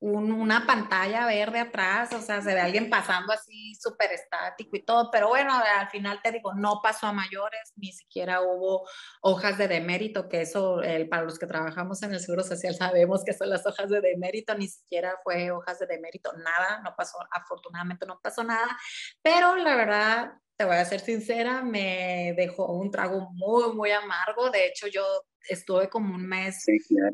una 0.01 0.65
pantalla 0.65 1.27
verde 1.27 1.59
atrás, 1.59 2.11
o 2.13 2.21
sea, 2.21 2.41
se 2.41 2.55
ve 2.55 2.59
alguien 2.59 2.89
pasando 2.89 3.31
así 3.31 3.75
súper 3.75 4.11
estático 4.11 4.75
y 4.75 4.83
todo, 4.83 5.11
pero 5.11 5.27
bueno, 5.27 5.53
al 5.53 5.89
final 5.89 6.19
te 6.23 6.31
digo, 6.31 6.55
no 6.55 6.81
pasó 6.81 7.05
a 7.05 7.13
mayores, 7.13 7.71
ni 7.75 7.91
siquiera 7.91 8.41
hubo 8.41 8.87
hojas 9.21 9.59
de 9.59 9.67
demérito, 9.67 10.27
que 10.27 10.41
eso, 10.41 10.81
para 11.09 11.21
los 11.21 11.37
que 11.37 11.45
trabajamos 11.45 12.01
en 12.01 12.13
el 12.13 12.19
Seguro 12.19 12.43
Social 12.43 12.73
sabemos 12.73 13.23
que 13.23 13.33
son 13.33 13.51
las 13.51 13.65
hojas 13.67 13.89
de 13.89 14.01
demérito, 14.01 14.55
ni 14.55 14.67
siquiera 14.67 15.19
fue 15.23 15.51
hojas 15.51 15.77
de 15.77 15.85
demérito, 15.85 16.33
nada, 16.33 16.81
no 16.83 16.95
pasó, 16.95 17.19
afortunadamente 17.29 18.07
no 18.07 18.19
pasó 18.23 18.43
nada, 18.43 18.75
pero 19.21 19.55
la 19.55 19.75
verdad, 19.75 20.33
te 20.61 20.65
voy 20.65 20.75
a 20.75 20.85
ser 20.85 20.99
sincera, 20.99 21.63
me 21.63 22.35
dejó 22.37 22.71
un 22.71 22.91
trago 22.91 23.31
muy, 23.31 23.73
muy 23.73 23.89
amargo, 23.89 24.51
de 24.51 24.67
hecho 24.67 24.85
yo 24.85 25.03
estuve 25.49 25.89
como 25.89 26.13
un 26.13 26.27
mes 26.27 26.63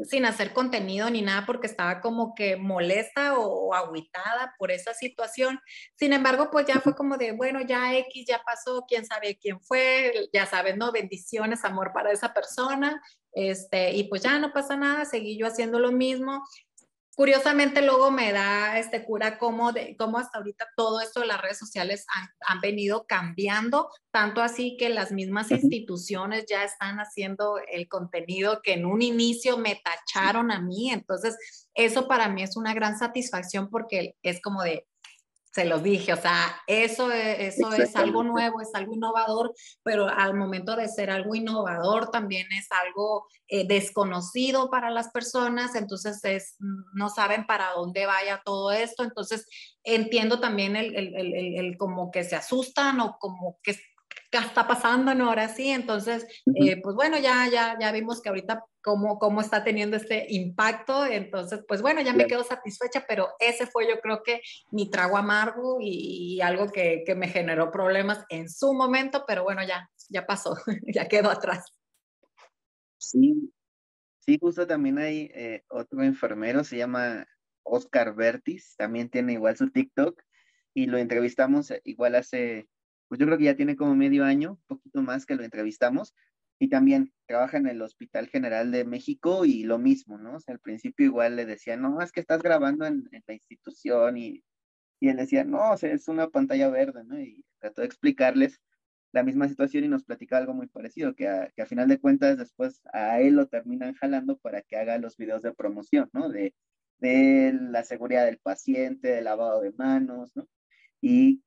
sin 0.03 0.25
hacer 0.25 0.51
contenido 0.51 1.09
ni 1.09 1.21
nada 1.21 1.45
porque 1.45 1.67
estaba 1.67 2.01
como 2.01 2.35
que 2.35 2.57
molesta 2.57 3.39
o, 3.39 3.69
o 3.69 3.73
aguitada 3.73 4.53
por 4.59 4.69
esa 4.69 4.93
situación. 4.93 5.61
Sin 5.95 6.11
embargo, 6.11 6.49
pues 6.51 6.65
ya 6.65 6.81
fue 6.81 6.93
como 6.93 7.15
de, 7.15 7.31
bueno, 7.31 7.61
ya 7.61 7.95
X 7.95 8.25
ya 8.27 8.41
pasó, 8.45 8.83
quién 8.85 9.05
sabe 9.05 9.39
quién 9.41 9.61
fue, 9.61 10.27
ya 10.33 10.45
sabes, 10.45 10.75
¿no? 10.75 10.91
Bendiciones, 10.91 11.63
amor 11.63 11.93
para 11.93 12.11
esa 12.11 12.33
persona. 12.33 13.01
Este, 13.31 13.93
y 13.93 14.09
pues 14.09 14.23
ya 14.23 14.39
no 14.39 14.51
pasa 14.51 14.75
nada, 14.75 15.05
seguí 15.05 15.37
yo 15.37 15.47
haciendo 15.47 15.79
lo 15.79 15.93
mismo 15.93 16.43
curiosamente 17.17 17.81
luego 17.81 18.11
me 18.11 18.31
da 18.31 18.77
este 18.77 19.03
cura 19.03 19.39
cómo, 19.39 19.71
de, 19.71 19.95
cómo 19.97 20.19
hasta 20.19 20.37
ahorita 20.37 20.67
todo 20.77 21.01
esto 21.01 21.21
de 21.21 21.25
las 21.25 21.41
redes 21.41 21.57
sociales 21.57 22.05
han, 22.15 22.29
han, 22.41 22.61
venido 22.61 23.07
cambiando, 23.07 23.89
tanto 24.11 24.43
así 24.43 24.77
que 24.77 24.89
las 24.89 25.11
mismas 25.11 25.49
instituciones 25.49 26.45
ya 26.47 26.63
están 26.63 26.99
haciendo 26.99 27.57
el 27.71 27.87
contenido 27.87 28.61
que 28.61 28.73
en 28.73 28.85
un 28.85 29.01
inicio 29.01 29.57
me 29.57 29.81
tacharon 29.83 30.51
a 30.51 30.61
mí. 30.61 30.91
Entonces, 30.91 31.67
eso 31.73 32.07
para 32.07 32.29
mí 32.29 32.43
es 32.43 32.55
una 32.55 32.75
gran 32.75 32.99
satisfacción 32.99 33.71
porque 33.71 34.13
es 34.21 34.39
como 34.39 34.61
de, 34.61 34.85
se 35.57 35.65
los 35.65 35.81
dije, 35.81 36.13
o 36.13 36.17
sea, 36.17 36.61
eso, 36.67 37.11
e, 37.11 37.47
eso 37.47 37.73
es 37.73 37.95
algo 37.95 38.21
nuevo, 38.21 38.61
es 38.61 38.69
algo 38.75 38.93
innovador, 38.93 39.55
pero 39.81 40.07
al 40.07 40.35
momento 40.35 40.75
de 40.75 40.87
ser 40.87 41.09
algo 41.09 41.33
innovador 41.33 42.11
también 42.11 42.45
es 42.51 42.67
algo 42.71 43.25
eh, 43.47 43.65
desconocido 43.67 44.69
para 44.69 44.91
las 44.91 45.09
personas, 45.09 45.73
entonces 45.73 46.23
es, 46.25 46.57
no 46.93 47.09
saben 47.09 47.47
para 47.47 47.71
dónde 47.71 48.05
vaya 48.05 48.39
todo 48.45 48.71
esto, 48.71 49.03
entonces 49.03 49.47
entiendo 49.83 50.39
también 50.39 50.75
el, 50.75 50.95
el, 50.95 51.15
el, 51.15 51.57
el 51.57 51.77
como 51.77 52.11
que 52.11 52.23
se 52.23 52.35
asustan 52.35 52.99
o 52.99 53.17
como 53.17 53.57
que 53.63 53.73
¿qué 53.73 53.81
está 54.31 54.67
pasando 54.67 55.13
¿no? 55.13 55.29
ahora 55.29 55.47
sí? 55.49 55.69
Entonces, 55.69 56.25
eh, 56.55 56.81
pues 56.81 56.95
bueno, 56.95 57.17
ya, 57.17 57.49
ya, 57.49 57.77
ya 57.79 57.91
vimos 57.91 58.21
que 58.21 58.29
ahorita 58.29 58.63
cómo, 58.81 59.19
cómo 59.19 59.41
está 59.41 59.63
teniendo 59.63 59.97
este 59.97 60.27
impacto, 60.29 61.05
entonces, 61.05 61.63
pues 61.67 61.81
bueno, 61.81 62.01
ya 62.01 62.13
me 62.13 62.25
quedo 62.25 62.43
satisfecha, 62.43 63.05
pero 63.07 63.29
ese 63.39 63.67
fue 63.67 63.87
yo 63.87 63.99
creo 63.99 64.23
que 64.23 64.41
mi 64.71 64.89
trago 64.89 65.17
amargo 65.17 65.77
y, 65.81 66.39
algo 66.41 66.69
que, 66.71 67.03
que, 67.05 67.15
me 67.15 67.27
generó 67.27 67.71
problemas 67.71 68.23
en 68.29 68.49
su 68.49 68.73
momento, 68.73 69.25
pero 69.27 69.43
bueno, 69.43 69.61
ya, 69.65 69.89
ya 70.09 70.25
pasó, 70.25 70.55
ya 70.93 71.07
quedó 71.07 71.29
atrás. 71.29 71.65
Sí, 72.97 73.51
sí, 74.19 74.37
justo 74.39 74.65
también 74.65 74.97
hay 74.97 75.31
eh, 75.33 75.63
otro 75.69 76.01
enfermero, 76.03 76.63
se 76.63 76.77
llama 76.77 77.27
Oscar 77.63 78.15
Vertis, 78.15 78.75
también 78.77 79.09
tiene 79.09 79.33
igual 79.33 79.57
su 79.57 79.69
TikTok 79.69 80.21
y 80.73 80.85
lo 80.85 80.97
entrevistamos 80.97 81.71
eh, 81.71 81.81
igual 81.83 82.15
hace 82.15 82.69
pues 83.07 83.19
yo 83.19 83.25
creo 83.25 83.37
que 83.37 83.45
ya 83.45 83.55
tiene 83.55 83.75
como 83.75 83.95
medio 83.95 84.25
año, 84.25 84.59
poquito 84.67 85.01
más 85.01 85.25
que 85.25 85.35
lo 85.35 85.43
entrevistamos, 85.43 86.13
y 86.59 86.69
también 86.69 87.13
trabaja 87.27 87.57
en 87.57 87.67
el 87.67 87.81
Hospital 87.81 88.27
General 88.27 88.71
de 88.71 88.83
México 88.85 89.45
y 89.45 89.63
lo 89.63 89.77
mismo, 89.77 90.17
¿no? 90.17 90.37
O 90.37 90.39
sea, 90.39 90.53
al 90.53 90.59
principio 90.59 91.05
igual 91.05 91.35
le 91.35 91.45
decía, 91.45 91.77
no, 91.77 92.01
es 92.01 92.11
que 92.11 92.19
estás 92.19 92.41
grabando 92.41 92.85
en, 92.85 93.07
en 93.11 93.23
la 93.27 93.33
institución 93.33 94.17
y, 94.17 94.43
y, 94.99 95.09
él 95.09 95.17
decía, 95.17 95.43
no, 95.43 95.71
o 95.71 95.77
sea, 95.77 95.91
es 95.93 96.07
una 96.07 96.29
pantalla 96.29 96.69
verde, 96.69 97.03
¿no? 97.03 97.19
Y 97.19 97.45
trató 97.59 97.81
de 97.81 97.87
explicarles 97.87 98.59
la 99.11 99.23
misma 99.23 99.47
situación 99.47 99.83
y 99.83 99.87
nos 99.87 100.03
platica 100.03 100.37
algo 100.37 100.53
muy 100.53 100.67
parecido, 100.67 101.15
que 101.15 101.27
a, 101.27 101.49
que 101.55 101.61
a 101.61 101.65
final 101.65 101.87
de 101.87 101.99
cuentas 101.99 102.37
después 102.37 102.81
a 102.93 103.21
él 103.21 103.35
lo 103.35 103.47
terminan 103.47 103.93
jalando 103.95 104.37
para 104.37 104.61
que 104.61 104.77
haga 104.77 104.97
los 104.97 105.17
videos 105.17 105.43
de 105.43 105.53
promoción, 105.53 106.09
¿no? 106.13 106.29
De, 106.29 106.53
de 106.99 107.53
la 107.53 107.83
seguridad 107.83 108.25
del 108.25 108.39
paciente, 108.39 109.09
del 109.09 109.25
lavado 109.25 109.61
de 109.61 109.71
manos, 109.73 110.35
¿no? 110.35 110.47
Y 111.01 111.43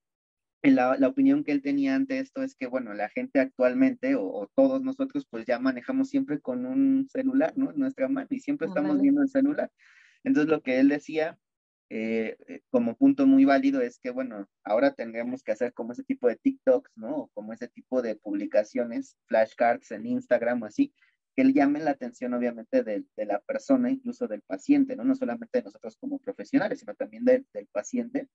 la, 0.62 0.96
la, 0.98 1.08
opinión 1.08 1.44
que 1.44 1.52
él 1.52 1.62
tenía 1.62 1.94
ante 1.94 2.18
esto 2.18 2.42
es 2.42 2.54
que, 2.54 2.66
bueno, 2.66 2.92
la 2.94 3.08
gente 3.08 3.40
actualmente, 3.40 4.14
o, 4.14 4.24
o, 4.24 4.46
todos 4.54 4.82
nosotros, 4.82 5.26
pues 5.30 5.46
ya 5.46 5.58
manejamos 5.58 6.10
siempre 6.10 6.40
con 6.40 6.66
un 6.66 7.08
celular, 7.08 7.52
¿no? 7.56 7.70
En 7.70 7.78
nuestra 7.78 8.08
mano 8.08 8.28
y 8.30 8.40
siempre 8.40 8.68
estamos 8.68 8.90
vale. 8.90 9.02
viendo 9.02 9.22
el 9.22 9.28
celular. 9.28 9.70
Entonces, 10.24 10.50
lo 10.50 10.62
que 10.62 10.80
él 10.80 10.88
decía 10.88 11.38
eh, 11.92 12.36
eh, 12.46 12.60
como 12.70 12.96
punto 12.96 13.26
muy 13.26 13.44
válido 13.44 13.80
es 13.80 13.98
que, 13.98 14.10
bueno, 14.10 14.48
ahora 14.64 14.94
tendremos 14.94 15.42
que 15.42 15.52
hacer 15.52 15.72
como 15.72 15.92
ese 15.92 16.04
tipo 16.04 16.28
de 16.28 16.36
TikToks, 16.36 16.92
¿no? 16.96 17.16
O 17.16 17.28
como 17.28 17.52
ese 17.52 17.68
tipo 17.68 18.00
de 18.00 18.14
publicaciones, 18.16 19.16
flashcards 19.26 19.90
en 19.90 20.06
Instagram 20.06 20.62
o 20.62 20.66
así, 20.66 20.94
que 21.34 21.42
él 21.42 21.52
llame 21.52 21.80
la 21.80 21.92
atención, 21.92 22.32
obviamente, 22.34 22.84
de, 22.84 23.04
de, 23.16 23.24
la 23.26 23.40
persona, 23.40 23.90
incluso 23.90 24.28
del 24.28 24.42
paciente, 24.42 24.94
¿no? 24.94 25.04
No 25.04 25.16
solamente 25.16 25.58
de 25.58 25.64
nosotros 25.64 25.96
como 25.96 26.20
profesionales, 26.20 26.80
sino 26.80 26.94
también 26.94 27.24
de, 27.24 27.44
del 27.52 27.66
paciente 27.66 28.28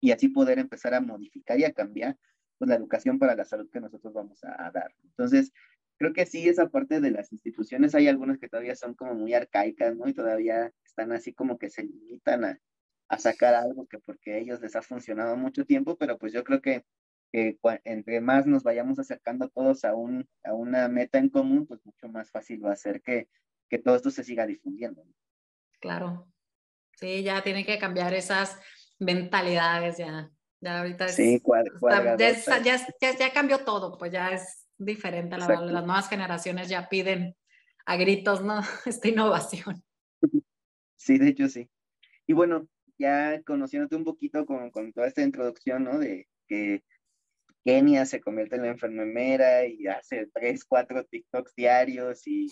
y 0.00 0.12
así 0.12 0.28
poder 0.28 0.58
empezar 0.58 0.94
a 0.94 1.00
modificar 1.00 1.58
y 1.58 1.64
a 1.64 1.72
cambiar 1.72 2.16
pues, 2.58 2.68
la 2.68 2.76
educación 2.76 3.18
para 3.18 3.34
la 3.34 3.44
salud 3.44 3.70
que 3.70 3.80
nosotros 3.80 4.12
vamos 4.12 4.42
a, 4.44 4.70
dar. 4.70 4.94
Entonces, 5.02 5.52
creo 5.98 6.12
que 6.12 6.26
sí, 6.26 6.48
esa 6.48 6.68
parte 6.68 7.00
de 7.00 7.10
las 7.10 7.32
instituciones, 7.32 7.94
hay 7.94 8.08
algunas 8.08 8.38
que 8.38 8.48
todavía 8.48 8.74
son 8.74 8.94
como 8.94 9.14
muy 9.14 9.34
arcaicas, 9.34 9.96
¿no? 9.96 10.08
Y 10.08 10.14
todavía 10.14 10.72
están 10.84 11.12
así 11.12 11.32
como 11.32 11.58
que 11.58 11.70
se 11.70 11.84
limitan 11.84 12.44
a, 12.44 12.60
a 13.08 13.18
sacar 13.18 13.54
algo 13.54 13.86
que 13.86 13.98
porque 13.98 14.34
a 14.34 14.38
ellos 14.38 14.60
les 14.60 14.76
ha 14.76 14.82
funcionado 14.82 15.36
mucho 15.36 15.64
tiempo, 15.64 15.96
pero 15.96 16.18
pues 16.18 16.32
yo 16.32 16.44
creo 16.44 16.60
que, 16.60 16.84
que 17.32 17.58
entre 17.84 18.20
más 18.20 18.46
nos 18.46 18.62
vayamos 18.62 18.98
acercando 18.98 19.48
todos 19.48 19.84
a, 19.84 19.94
un, 19.94 20.28
a 20.42 20.54
una 20.54 20.88
meta 20.88 21.18
en 21.18 21.28
común, 21.28 21.66
pues 21.66 21.84
mucho 21.84 22.08
más 22.08 22.30
fácil 22.30 22.64
va 22.64 22.72
a 22.72 22.76
ser 22.76 23.02
que, 23.02 23.28
que 23.68 23.78
todo 23.78 23.96
esto 23.96 24.10
se 24.10 24.24
siga 24.24 24.46
difundiendo. 24.46 25.04
Claro. 25.80 26.28
Sí, 26.96 27.22
ya 27.22 27.42
tienen 27.42 27.64
que 27.64 27.78
cambiar 27.78 28.14
esas 28.14 28.58
mentalidades 28.98 29.98
ya. 29.98 30.30
Ya 30.60 30.78
ahorita 30.78 31.06
es, 31.06 31.16
sí, 31.16 31.40
cuad, 31.40 31.66
está, 31.66 32.16
ya, 32.62 32.76
ya, 32.76 32.86
ya, 33.00 33.18
ya, 33.18 33.32
cambió 33.34 33.58
todo, 33.64 33.98
pues 33.98 34.10
ya 34.10 34.30
es 34.30 34.66
diferente. 34.78 35.36
La, 35.36 35.46
las 35.46 35.84
nuevas 35.84 36.08
generaciones 36.08 36.70
ya 36.70 36.88
piden 36.88 37.36
a 37.84 37.96
gritos, 37.96 38.42
¿no? 38.42 38.60
Esta 38.86 39.08
innovación. 39.08 39.82
Sí, 40.96 41.18
de 41.18 41.28
hecho 41.28 41.48
sí. 41.48 41.68
Y 42.26 42.32
bueno, 42.32 42.66
ya 42.98 43.42
conociéndote 43.42 43.96
un 43.96 44.04
poquito 44.04 44.46
con, 44.46 44.70
con 44.70 44.92
toda 44.92 45.06
esta 45.06 45.22
introducción, 45.22 45.84
¿no? 45.84 45.98
De 45.98 46.28
que 46.48 46.82
Kenia 47.64 48.04
se 48.04 48.20
convierte 48.20 48.56
en 48.56 48.62
la 48.62 48.68
enfermera 48.68 49.66
y 49.66 49.86
hace 49.86 50.28
tres, 50.32 50.64
cuatro 50.64 51.04
TikToks 51.04 51.54
diarios 51.54 52.26
y, 52.26 52.46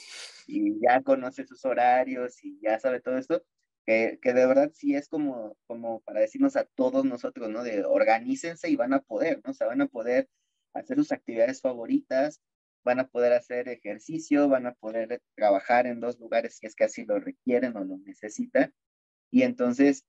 y 0.46 0.80
ya 0.80 1.02
conoce 1.02 1.46
sus 1.46 1.64
horarios 1.64 2.42
y 2.42 2.58
ya 2.62 2.78
sabe 2.78 3.00
todo 3.00 3.18
esto, 3.18 3.42
que, 3.86 4.18
que, 4.22 4.32
de 4.32 4.46
verdad 4.46 4.70
sí 4.74 4.94
es 4.94 5.08
como, 5.08 5.56
como 5.66 6.00
para 6.02 6.20
decirnos 6.20 6.56
a 6.56 6.64
todos 6.64 7.04
nosotros, 7.04 7.50
¿no? 7.50 7.62
De 7.62 7.84
organícense 7.84 8.70
y 8.70 8.76
van 8.76 8.94
a 8.94 9.00
poder, 9.00 9.40
¿no? 9.44 9.50
O 9.50 9.54
sea, 9.54 9.66
van 9.66 9.82
a 9.82 9.86
poder 9.86 10.28
hacer 10.74 10.96
sus 10.96 11.12
actividades 11.12 11.60
favoritas, 11.60 12.40
van 12.84 13.00
a 13.00 13.08
poder 13.08 13.32
hacer 13.32 13.68
ejercicio, 13.68 14.48
van 14.48 14.66
a 14.66 14.74
poder 14.74 15.22
trabajar 15.34 15.86
en 15.86 16.00
dos 16.00 16.18
lugares 16.18 16.56
si 16.56 16.66
es 16.66 16.74
que 16.74 16.84
así 16.84 17.04
lo 17.04 17.18
requieren 17.20 17.76
o 17.76 17.84
lo 17.84 17.98
necesitan. 17.98 18.72
Y 19.30 19.42
entonces, 19.42 20.04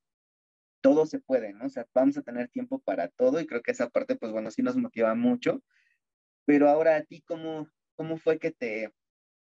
todo 0.81 1.05
se 1.05 1.19
puede, 1.19 1.53
¿no? 1.53 1.65
O 1.65 1.69
sea, 1.69 1.87
vamos 1.93 2.17
a 2.17 2.23
tener 2.23 2.49
tiempo 2.49 2.79
para 2.79 3.07
todo 3.07 3.39
y 3.39 3.47
creo 3.47 3.61
que 3.61 3.71
esa 3.71 3.89
parte, 3.89 4.15
pues 4.15 4.31
bueno, 4.31 4.51
sí 4.51 4.61
nos 4.61 4.75
motiva 4.75 5.15
mucho. 5.15 5.63
Pero 6.45 6.69
ahora 6.69 6.97
a 6.97 7.03
ti, 7.03 7.21
¿cómo, 7.21 7.69
cómo 7.95 8.17
fue 8.17 8.37
que 8.37 8.51
te, 8.51 8.91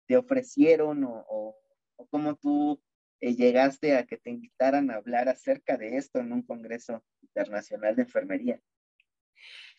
te 0.06 0.16
ofrecieron 0.16 1.04
o, 1.04 1.26
o, 1.28 1.56
o 1.96 2.06
cómo 2.06 2.36
tú 2.36 2.80
eh, 3.20 3.34
llegaste 3.34 3.96
a 3.96 4.06
que 4.06 4.16
te 4.16 4.30
invitaran 4.30 4.90
a 4.90 4.96
hablar 4.96 5.28
acerca 5.28 5.76
de 5.76 5.96
esto 5.96 6.18
en 6.18 6.32
un 6.32 6.42
Congreso 6.42 7.02
Internacional 7.22 7.96
de 7.96 8.02
Enfermería? 8.02 8.60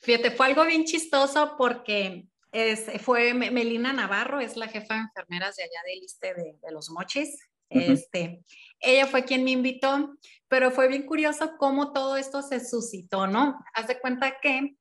Fíjate, 0.02 0.32
fue 0.32 0.48
algo 0.48 0.66
bien 0.66 0.86
chistoso 0.86 1.56
porque 1.58 2.28
es, 2.52 2.90
fue 3.02 3.34
Melina 3.34 3.94
Navarro, 3.94 4.40
es 4.40 4.56
la 4.58 4.68
jefa 4.68 4.96
de 4.96 5.02
enfermeras 5.02 5.56
de 5.56 5.64
allá 5.64 5.82
del 5.86 6.00
Liste 6.00 6.34
de, 6.34 6.58
de, 6.62 6.72
los 6.72 6.90
Mochis. 6.90 7.38
Este, 7.70 8.42
ella 8.80 9.08
fue 9.08 9.26
quien 9.26 9.44
me 9.44 9.52
invitó, 9.52 10.16
pero 10.48 10.72
fue 10.72 10.88
bien 10.88 11.06
curioso 11.06 11.58
cómo 11.58 11.92
todo 11.92 12.16
esto 12.16 12.42
se 12.42 12.66
suscitó, 12.66 13.28
¿no? 13.28 13.60
Haz 13.74 13.88
de 13.88 14.00
cuenta 14.00 14.40
que 14.42 14.78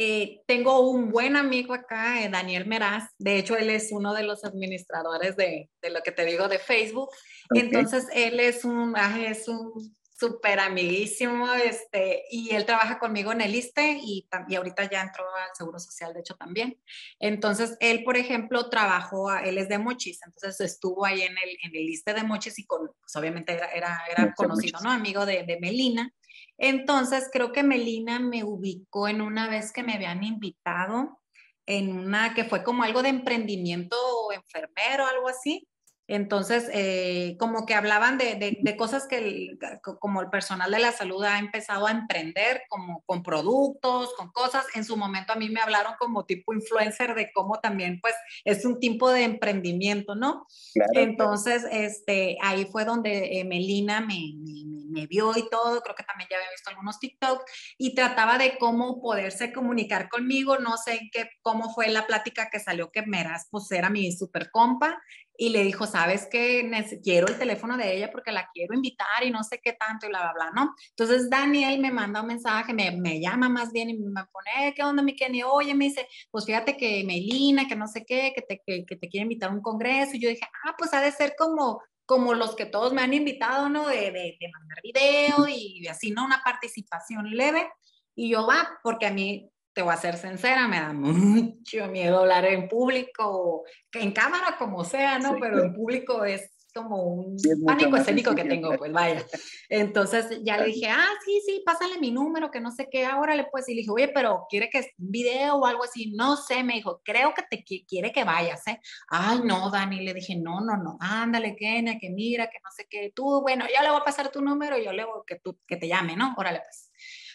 eh, 0.00 0.42
tengo 0.46 0.88
un 0.88 1.10
buen 1.10 1.34
amigo 1.34 1.74
acá, 1.74 2.22
eh, 2.22 2.28
Daniel 2.28 2.66
Meraz. 2.66 3.10
De 3.18 3.36
hecho, 3.36 3.56
él 3.56 3.68
es 3.68 3.88
uno 3.90 4.14
de 4.14 4.22
los 4.22 4.44
administradores 4.44 5.36
de, 5.36 5.70
de 5.82 5.90
lo 5.90 6.02
que 6.02 6.12
te 6.12 6.24
digo 6.24 6.46
de 6.46 6.60
Facebook. 6.60 7.10
Okay. 7.50 7.62
Entonces, 7.62 8.06
él 8.14 8.38
es 8.38 8.64
un, 8.64 8.94
es 8.96 9.48
un 9.48 9.96
súper 10.18 10.60
amiguísimo, 10.60 11.52
este, 11.52 12.24
y 12.30 12.50
él 12.50 12.64
trabaja 12.64 13.00
conmigo 13.00 13.32
en 13.32 13.40
el 13.40 13.54
ISTE 13.54 13.98
y, 14.00 14.28
y, 14.48 14.54
ahorita 14.54 14.88
ya 14.88 15.02
entró 15.02 15.24
al 15.24 15.50
Seguro 15.54 15.80
Social, 15.80 16.12
de 16.12 16.20
hecho, 16.20 16.34
también. 16.34 16.80
Entonces, 17.18 17.76
él, 17.80 18.04
por 18.04 18.16
ejemplo, 18.16 18.68
trabajó, 18.70 19.32
él 19.32 19.58
es 19.58 19.68
de 19.68 19.78
Mochis, 19.78 20.20
entonces 20.24 20.60
estuvo 20.60 21.04
ahí 21.04 21.22
en 21.22 21.36
el, 21.38 21.50
en 21.62 21.74
el 21.74 21.88
ISTE 21.88 22.14
de 22.14 22.22
Mochis 22.22 22.58
y 22.58 22.66
con, 22.66 22.88
pues, 23.00 23.16
obviamente 23.16 23.52
era, 23.52 23.66
era, 23.70 24.00
era 24.08 24.34
conocido, 24.34 24.80
¿no? 24.80 24.90
Amigo 24.90 25.26
de, 25.26 25.44
de 25.44 25.58
Melina. 25.60 26.12
Entonces, 26.58 27.28
creo 27.32 27.52
que 27.52 27.62
Melina 27.62 28.18
me 28.18 28.44
ubicó 28.44 29.08
en 29.08 29.20
una 29.20 29.48
vez 29.48 29.72
que 29.72 29.82
me 29.82 29.94
habían 29.94 30.24
invitado 30.24 31.20
en 31.66 31.96
una 31.96 32.34
que 32.34 32.44
fue 32.44 32.64
como 32.64 32.82
algo 32.82 33.02
de 33.02 33.10
emprendimiento 33.10 33.96
enfermero, 34.32 35.06
algo 35.06 35.28
así. 35.28 35.68
Entonces, 36.10 36.70
eh, 36.72 37.36
como 37.38 37.66
que 37.66 37.74
hablaban 37.74 38.16
de, 38.16 38.36
de, 38.36 38.56
de 38.62 38.76
cosas 38.78 39.06
que 39.06 39.18
el, 39.18 39.58
como 40.00 40.22
el 40.22 40.30
personal 40.30 40.70
de 40.70 40.78
la 40.78 40.90
salud 40.90 41.22
ha 41.22 41.38
empezado 41.38 41.86
a 41.86 41.90
emprender, 41.90 42.62
como 42.70 43.02
con 43.04 43.22
productos, 43.22 44.14
con 44.14 44.32
cosas. 44.32 44.64
En 44.74 44.86
su 44.86 44.96
momento 44.96 45.34
a 45.34 45.36
mí 45.36 45.50
me 45.50 45.60
hablaron 45.60 45.92
como 45.98 46.24
tipo 46.24 46.54
influencer 46.54 47.14
de 47.14 47.30
cómo 47.30 47.60
también, 47.60 48.00
pues, 48.00 48.14
es 48.44 48.64
un 48.64 48.80
tipo 48.80 49.10
de 49.10 49.24
emprendimiento, 49.24 50.14
¿no? 50.14 50.46
Claro, 50.72 50.92
Entonces, 50.94 51.64
claro. 51.64 51.76
este, 51.76 52.38
ahí 52.40 52.64
fue 52.64 52.86
donde 52.86 53.40
eh, 53.40 53.44
Melina 53.44 54.00
me, 54.00 54.32
me, 54.38 54.64
me, 54.88 55.06
vio 55.06 55.36
y 55.36 55.46
todo. 55.50 55.82
Creo 55.82 55.94
que 55.94 56.04
también 56.04 56.30
ya 56.30 56.38
había 56.38 56.50
visto 56.50 56.70
algunos 56.70 56.98
TikTok 56.98 57.44
y 57.76 57.94
trataba 57.94 58.38
de 58.38 58.56
cómo 58.56 59.02
poderse 59.02 59.52
comunicar 59.52 60.08
conmigo. 60.08 60.56
No 60.58 60.78
sé 60.78 61.10
qué, 61.12 61.28
cómo 61.42 61.74
fue 61.74 61.88
la 61.88 62.06
plática 62.06 62.48
que 62.50 62.60
salió 62.60 62.90
que 62.90 63.02
Meras, 63.02 63.46
pues, 63.50 63.70
era 63.72 63.90
mi 63.90 64.10
super 64.10 64.50
compa 64.50 64.98
y 65.40 65.50
le 65.50 65.62
dijo, 65.62 65.86
sabes 65.86 66.26
que 66.26 66.68
quiero 67.00 67.28
el 67.28 67.38
teléfono 67.38 67.76
de 67.76 67.96
ella 67.96 68.10
porque 68.10 68.32
la 68.32 68.50
quiero 68.52 68.74
invitar 68.74 69.22
y 69.22 69.30
no 69.30 69.44
sé 69.44 69.60
qué 69.62 69.72
tanto 69.72 70.06
y 70.06 70.08
bla, 70.08 70.20
bla, 70.20 70.32
bla, 70.32 70.50
¿no? 70.50 70.74
Entonces 70.90 71.30
Daniel 71.30 71.80
me 71.80 71.92
manda 71.92 72.22
un 72.22 72.26
mensaje, 72.26 72.74
me, 72.74 72.90
me 72.90 73.20
llama 73.20 73.48
más 73.48 73.70
bien 73.72 73.88
y 73.88 73.94
me 73.94 74.24
pone, 74.32 74.74
¿qué 74.74 74.82
onda, 74.82 75.00
mi 75.00 75.14
Kenny? 75.14 75.44
Oye, 75.44 75.74
me 75.76 75.84
dice, 75.84 76.08
pues 76.32 76.44
fíjate 76.44 76.76
que 76.76 77.04
Melina, 77.04 77.68
que 77.68 77.76
no 77.76 77.86
sé 77.86 78.04
qué, 78.04 78.32
que 78.34 78.42
te, 78.42 78.60
que, 78.66 78.84
que 78.84 78.96
te 78.96 79.08
quiere 79.08 79.22
invitar 79.22 79.50
a 79.50 79.52
un 79.54 79.62
congreso. 79.62 80.16
Y 80.16 80.20
yo 80.20 80.28
dije, 80.28 80.44
ah, 80.66 80.74
pues 80.76 80.92
ha 80.92 81.00
de 81.00 81.12
ser 81.12 81.34
como, 81.38 81.80
como 82.04 82.34
los 82.34 82.56
que 82.56 82.66
todos 82.66 82.92
me 82.92 83.02
han 83.02 83.14
invitado, 83.14 83.68
¿no? 83.68 83.86
De, 83.86 84.10
de, 84.10 84.36
de 84.40 84.50
mandar 84.52 84.78
video 84.82 85.46
y 85.46 85.86
así, 85.86 86.10
¿no? 86.10 86.24
Una 86.24 86.42
participación 86.44 87.30
leve. 87.30 87.70
Y 88.16 88.30
yo 88.30 88.44
va, 88.44 88.80
porque 88.82 89.06
a 89.06 89.12
mí 89.12 89.48
te 89.78 89.82
voy 89.82 89.94
a 89.94 89.96
ser 89.96 90.16
sincera, 90.16 90.66
me 90.66 90.80
da 90.80 90.92
mucho 90.92 91.86
miedo 91.86 92.18
hablar 92.18 92.44
en 92.46 92.68
público, 92.68 93.62
en 93.92 94.10
cámara 94.10 94.56
como 94.58 94.82
sea, 94.82 95.20
¿no? 95.20 95.34
Sí, 95.34 95.36
Pero 95.40 95.62
en 95.62 95.72
público 95.72 96.24
es 96.24 96.50
como 96.74 97.04
un 97.04 97.36
pánico 97.64 97.96
escénico 97.96 98.34
que 98.34 98.42
tengo, 98.42 98.76
pues 98.76 98.92
vaya. 98.92 99.24
Entonces 99.68 100.40
ya 100.42 100.56
le 100.58 100.64
dije, 100.64 100.88
ah, 100.88 101.10
sí, 101.24 101.40
sí, 101.46 101.62
pásale 101.64 102.00
mi 102.00 102.10
número, 102.10 102.50
que 102.50 102.60
no 102.60 102.72
sé 102.72 102.88
qué, 102.90 103.06
ahora 103.06 103.36
le 103.36 103.44
pues, 103.52 103.68
y 103.68 103.74
le 103.74 103.82
dije, 103.82 103.92
oye, 103.92 104.08
pero 104.08 104.46
quiere 104.50 104.68
que 104.68 104.84
video 104.96 105.54
o 105.54 105.64
algo 105.64 105.84
así, 105.84 106.10
no 106.10 106.34
sé, 106.34 106.64
me 106.64 106.74
dijo, 106.74 107.00
creo 107.04 107.32
que 107.32 107.44
te 107.48 107.62
quiere 107.62 108.10
que 108.10 108.24
vayas, 108.24 108.66
¿eh? 108.66 108.80
Ay, 109.06 109.42
no, 109.44 109.70
Dani, 109.70 110.00
le 110.00 110.12
dije, 110.12 110.34
no, 110.34 110.60
no, 110.60 110.76
no, 110.76 110.98
ándale, 110.98 111.54
Kenia, 111.54 112.00
que 112.00 112.10
mira, 112.10 112.50
que 112.50 112.58
no 112.64 112.70
sé 112.76 112.88
qué, 112.90 113.12
tú, 113.14 113.42
bueno, 113.42 113.64
ya 113.72 113.84
le 113.84 113.90
voy 113.90 114.00
a 114.00 114.04
pasar 114.04 114.32
tu 114.32 114.42
número 114.42 114.76
y 114.76 114.84
yo 114.84 114.92
le 114.92 115.04
voy 115.04 115.22
que, 115.24 115.36
tú, 115.36 115.56
que 115.68 115.76
te 115.76 115.86
llame, 115.86 116.16
¿no? 116.16 116.34
Órale, 116.36 116.62
pues. 116.64 116.87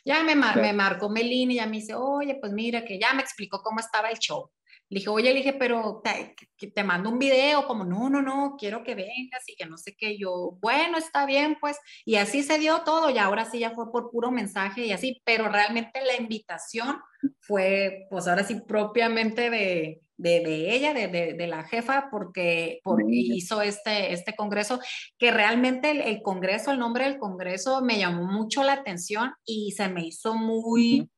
Ya 0.05 0.23
me, 0.23 0.35
mar, 0.35 0.59
me 0.61 0.73
marcó 0.73 1.09
Melina 1.09 1.53
y 1.53 1.55
ya 1.57 1.65
me 1.65 1.77
dice, 1.77 1.95
oye, 1.95 2.35
pues 2.35 2.51
mira, 2.51 2.83
que 2.83 2.99
ya 2.99 3.13
me 3.13 3.21
explicó 3.21 3.61
cómo 3.61 3.79
estaba 3.79 4.09
el 4.09 4.17
show. 4.19 4.49
Le 4.89 4.99
dije, 4.99 5.09
oye, 5.09 5.33
le 5.33 5.39
dije, 5.39 5.53
pero 5.53 6.01
te, 6.03 6.35
te, 6.69 6.83
mando 6.83 7.09
un 7.09 7.17
video, 7.17 7.65
como, 7.65 7.83
no, 7.83 8.09
no, 8.09 8.21
no, 8.21 8.55
quiero 8.59 8.83
que 8.83 8.95
vengas 8.95 9.43
y 9.47 9.55
que 9.55 9.65
no 9.65 9.77
sé 9.77 9.95
qué. 9.97 10.17
Yo, 10.17 10.57
bueno, 10.61 10.97
está 10.97 11.25
bien, 11.25 11.57
pues. 11.59 11.79
Y 12.05 12.15
así 12.15 12.43
se 12.43 12.59
dio 12.59 12.81
todo 12.83 13.09
y 13.09 13.17
ahora 13.17 13.45
sí 13.45 13.59
ya 13.59 13.71
fue 13.71 13.91
por 13.91 14.11
puro 14.11 14.29
mensaje 14.29 14.85
y 14.85 14.91
así, 14.91 15.21
pero 15.25 15.49
realmente 15.49 16.01
la 16.05 16.15
invitación 16.15 17.01
fue, 17.39 18.05
pues 18.09 18.27
ahora 18.27 18.43
sí, 18.43 18.61
propiamente 18.67 19.49
de, 19.49 20.01
de, 20.23 20.39
de 20.39 20.75
ella, 20.75 20.93
de, 20.93 21.07
de, 21.09 21.33
de, 21.33 21.47
la 21.47 21.63
jefa, 21.63 22.07
porque, 22.09 22.79
porque 22.83 23.05
hizo 23.09 23.61
este, 23.61 24.13
este 24.13 24.35
congreso, 24.35 24.79
que 25.19 25.31
realmente 25.31 25.91
el, 25.91 26.01
el, 26.01 26.21
congreso, 26.21 26.71
el 26.71 26.79
nombre 26.79 27.03
del 27.03 27.19
congreso 27.19 27.81
me 27.81 27.99
llamó 27.99 28.25
mucho 28.25 28.63
la 28.63 28.73
atención 28.73 29.33
y 29.45 29.71
se 29.71 29.89
me 29.89 30.07
hizo 30.07 30.33
muy, 30.35 31.01
uh 31.01 31.03
-huh 31.03 31.09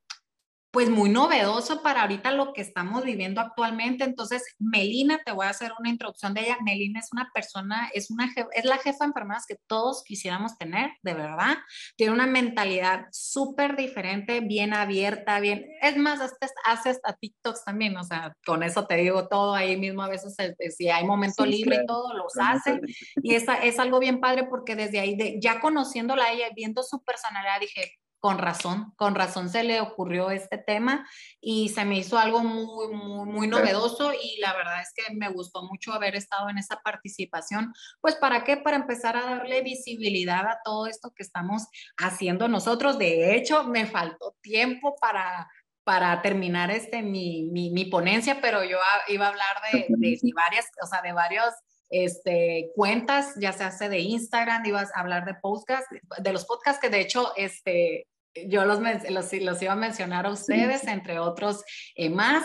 pues 0.76 0.90
muy 0.90 1.08
novedoso 1.08 1.80
para 1.80 2.02
ahorita 2.02 2.32
lo 2.32 2.52
que 2.52 2.60
estamos 2.60 3.02
viviendo 3.02 3.40
actualmente. 3.40 4.04
Entonces, 4.04 4.44
Melina, 4.58 5.22
te 5.24 5.32
voy 5.32 5.46
a 5.46 5.48
hacer 5.48 5.72
una 5.78 5.88
introducción 5.88 6.34
de 6.34 6.42
ella. 6.42 6.58
Melina 6.62 7.00
es 7.00 7.08
una 7.14 7.30
persona, 7.32 7.88
es, 7.94 8.10
una, 8.10 8.30
es 8.52 8.64
la 8.66 8.76
jefa 8.76 8.98
de 9.00 9.06
enfermeras 9.06 9.46
que 9.48 9.56
todos 9.66 10.04
quisiéramos 10.04 10.58
tener, 10.58 10.90
de 11.00 11.14
verdad. 11.14 11.56
Tiene 11.96 12.12
una 12.12 12.26
mentalidad 12.26 13.06
súper 13.10 13.74
diferente, 13.74 14.40
bien 14.40 14.74
abierta, 14.74 15.40
bien, 15.40 15.64
es 15.80 15.96
más, 15.96 16.20
hasta, 16.20 16.46
hace 16.66 16.90
hasta 16.90 17.14
TikToks 17.14 17.64
también, 17.64 17.96
o 17.96 18.04
sea, 18.04 18.36
con 18.44 18.62
eso 18.62 18.86
te 18.86 18.96
digo 18.96 19.28
todo 19.28 19.54
ahí 19.54 19.78
mismo, 19.78 20.02
a 20.02 20.10
veces 20.10 20.34
este, 20.36 20.70
si 20.70 20.90
hay 20.90 21.04
momento 21.06 21.44
sí, 21.44 21.52
libre 21.52 21.76
claro. 21.76 21.84
y 21.84 21.86
todo, 21.86 22.14
los 22.18 22.34
hace. 22.38 22.82
Y 23.22 23.34
es, 23.34 23.46
es 23.62 23.78
algo 23.78 23.98
bien 23.98 24.20
padre 24.20 24.44
porque 24.44 24.76
desde 24.76 25.00
ahí, 25.00 25.16
de, 25.16 25.38
ya 25.40 25.58
conociéndola 25.58 26.24
a 26.24 26.32
ella, 26.32 26.48
viendo 26.54 26.82
su 26.82 27.02
personalidad, 27.02 27.60
dije, 27.60 27.94
con 28.26 28.38
razón, 28.38 28.92
con 28.96 29.14
razón 29.14 29.48
se 29.48 29.62
le 29.62 29.80
ocurrió 29.80 30.32
este 30.32 30.58
tema 30.58 31.08
y 31.40 31.68
se 31.68 31.84
me 31.84 31.98
hizo 31.98 32.18
algo 32.18 32.40
muy, 32.40 32.88
muy, 32.92 33.24
muy 33.24 33.46
novedoso 33.46 34.12
y 34.12 34.40
la 34.40 34.52
verdad 34.52 34.80
es 34.82 34.92
que 34.96 35.14
me 35.14 35.28
gustó 35.28 35.62
mucho 35.62 35.92
haber 35.92 36.16
estado 36.16 36.50
en 36.50 36.58
esa 36.58 36.80
participación. 36.82 37.72
Pues 38.00 38.16
para 38.16 38.42
qué? 38.42 38.56
Para 38.56 38.78
empezar 38.78 39.16
a 39.16 39.26
darle 39.26 39.62
visibilidad 39.62 40.44
a 40.44 40.58
todo 40.64 40.88
esto 40.88 41.12
que 41.14 41.22
estamos 41.22 41.68
haciendo 41.98 42.48
nosotros. 42.48 42.98
De 42.98 43.36
hecho, 43.36 43.62
me 43.62 43.86
faltó 43.86 44.34
tiempo 44.40 44.96
para, 45.00 45.48
para 45.84 46.20
terminar 46.20 46.72
este, 46.72 47.02
mi, 47.02 47.48
mi, 47.52 47.70
mi 47.70 47.84
ponencia, 47.84 48.40
pero 48.40 48.64
yo 48.64 48.78
iba 49.06 49.26
a 49.26 49.28
hablar 49.28 49.56
de, 49.70 49.86
de, 49.88 50.18
de 50.20 50.32
varias, 50.34 50.66
o 50.82 50.86
sea, 50.88 51.00
de 51.00 51.12
varios 51.12 51.54
este, 51.90 52.72
cuentas, 52.74 53.34
ya 53.38 53.52
se 53.52 53.62
hace 53.62 53.88
de 53.88 54.00
Instagram, 54.00 54.66
ibas 54.66 54.90
a 54.96 55.00
hablar 55.00 55.24
de 55.24 55.34
podcast, 55.34 55.86
de 56.18 56.32
los 56.32 56.44
podcasts 56.44 56.80
que 56.80 56.90
de 56.90 57.00
hecho, 57.00 57.32
este, 57.36 58.08
yo 58.46 58.64
los, 58.64 58.80
los, 58.80 59.32
los 59.32 59.62
iba 59.62 59.72
a 59.72 59.76
mencionar 59.76 60.26
a 60.26 60.30
ustedes, 60.30 60.82
sí. 60.82 60.90
entre 60.90 61.18
otros 61.18 61.64
eh, 61.94 62.10
más, 62.10 62.44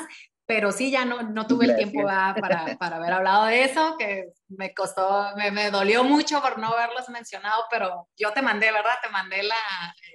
pero 0.52 0.72
sí, 0.72 0.92
ya 0.92 1.06
no, 1.06 1.24
no 1.24 1.48
tuve 1.48 1.68
Gracias. 1.68 1.88
el 1.88 1.92
tiempo 1.92 2.08
para, 2.10 2.36
para, 2.80 2.96
haber 2.98 3.14
hablado 3.14 3.46
de 3.46 3.64
eso, 3.64 3.96
que 3.98 4.34
me 4.50 4.74
costó, 4.74 5.34
me, 5.38 5.50
me, 5.52 5.72
dolió 5.72 6.04
mucho 6.04 6.42
por 6.42 6.60
no 6.60 6.68
haberlos 6.68 7.08
mencionado, 7.10 7.64
pero 7.72 8.10
yo 8.18 8.34
te 8.34 8.42
mandé, 8.42 8.72
¿verdad? 8.72 8.96
Te 9.02 9.10
mandé 9.10 9.44
la, 9.44 9.56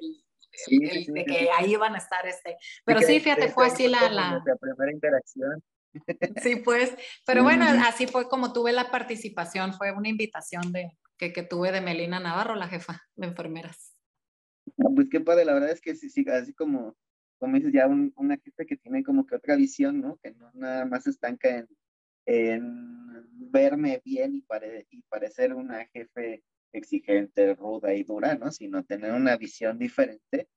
el, 0.00 0.24
sí, 0.52 0.78
el, 0.82 1.04
sí, 1.06 1.12
de 1.12 1.24
que 1.24 1.48
ahí 1.56 1.72
iban 1.72 1.94
a 1.94 1.98
estar 1.98 2.26
este. 2.26 2.58
Pero 2.84 3.00
sí, 3.00 3.18
fíjate, 3.18 3.48
fue 3.48 3.66
así 3.66 3.88
la, 3.88 4.10
la... 4.10 4.42
la 4.44 4.56
primera 4.56 4.92
interacción. 4.92 5.62
Sí, 6.42 6.56
pues, 6.56 6.94
pero 7.24 7.42
bueno, 7.42 7.64
así 7.86 8.06
fue 8.06 8.28
como 8.28 8.52
tuve 8.52 8.72
la 8.72 8.90
participación, 8.90 9.72
fue 9.72 9.92
una 9.92 10.10
invitación 10.10 10.70
de, 10.70 10.90
que, 11.16 11.32
que 11.32 11.42
tuve 11.42 11.72
de 11.72 11.80
Melina 11.80 12.20
Navarro, 12.20 12.54
la 12.54 12.68
jefa 12.68 13.02
de 13.14 13.28
enfermeras. 13.28 13.95
pues 14.94 15.08
qué 15.10 15.20
padre, 15.20 15.44
la 15.44 15.54
verdad 15.54 15.70
es 15.70 15.80
que 15.80 15.94
sí, 15.94 16.08
sí, 16.10 16.24
así 16.28 16.52
como, 16.52 16.96
como 17.38 17.56
dices, 17.56 17.72
ya 17.72 17.86
una 17.86 18.36
jefe 18.38 18.66
que 18.66 18.76
tiene 18.76 19.02
como 19.02 19.26
que 19.26 19.36
otra 19.36 19.56
visión, 19.56 20.00
¿no? 20.00 20.18
Que 20.22 20.32
no 20.32 20.50
nada 20.54 20.84
más 20.84 21.06
estanca 21.06 21.48
en, 21.58 21.68
en 22.26 23.50
verme 23.50 24.00
bien 24.04 24.34
y, 24.34 24.44
y 24.90 25.02
parecer 25.02 25.54
una 25.54 25.86
jefe 25.86 26.42
exigente, 26.72 27.54
ruda 27.54 27.94
y 27.94 28.04
dura, 28.04 28.34
¿no? 28.34 28.50
Sino 28.50 28.84
tener 28.84 29.12
una 29.12 29.36
visión 29.36 29.78
diferente 29.78 30.48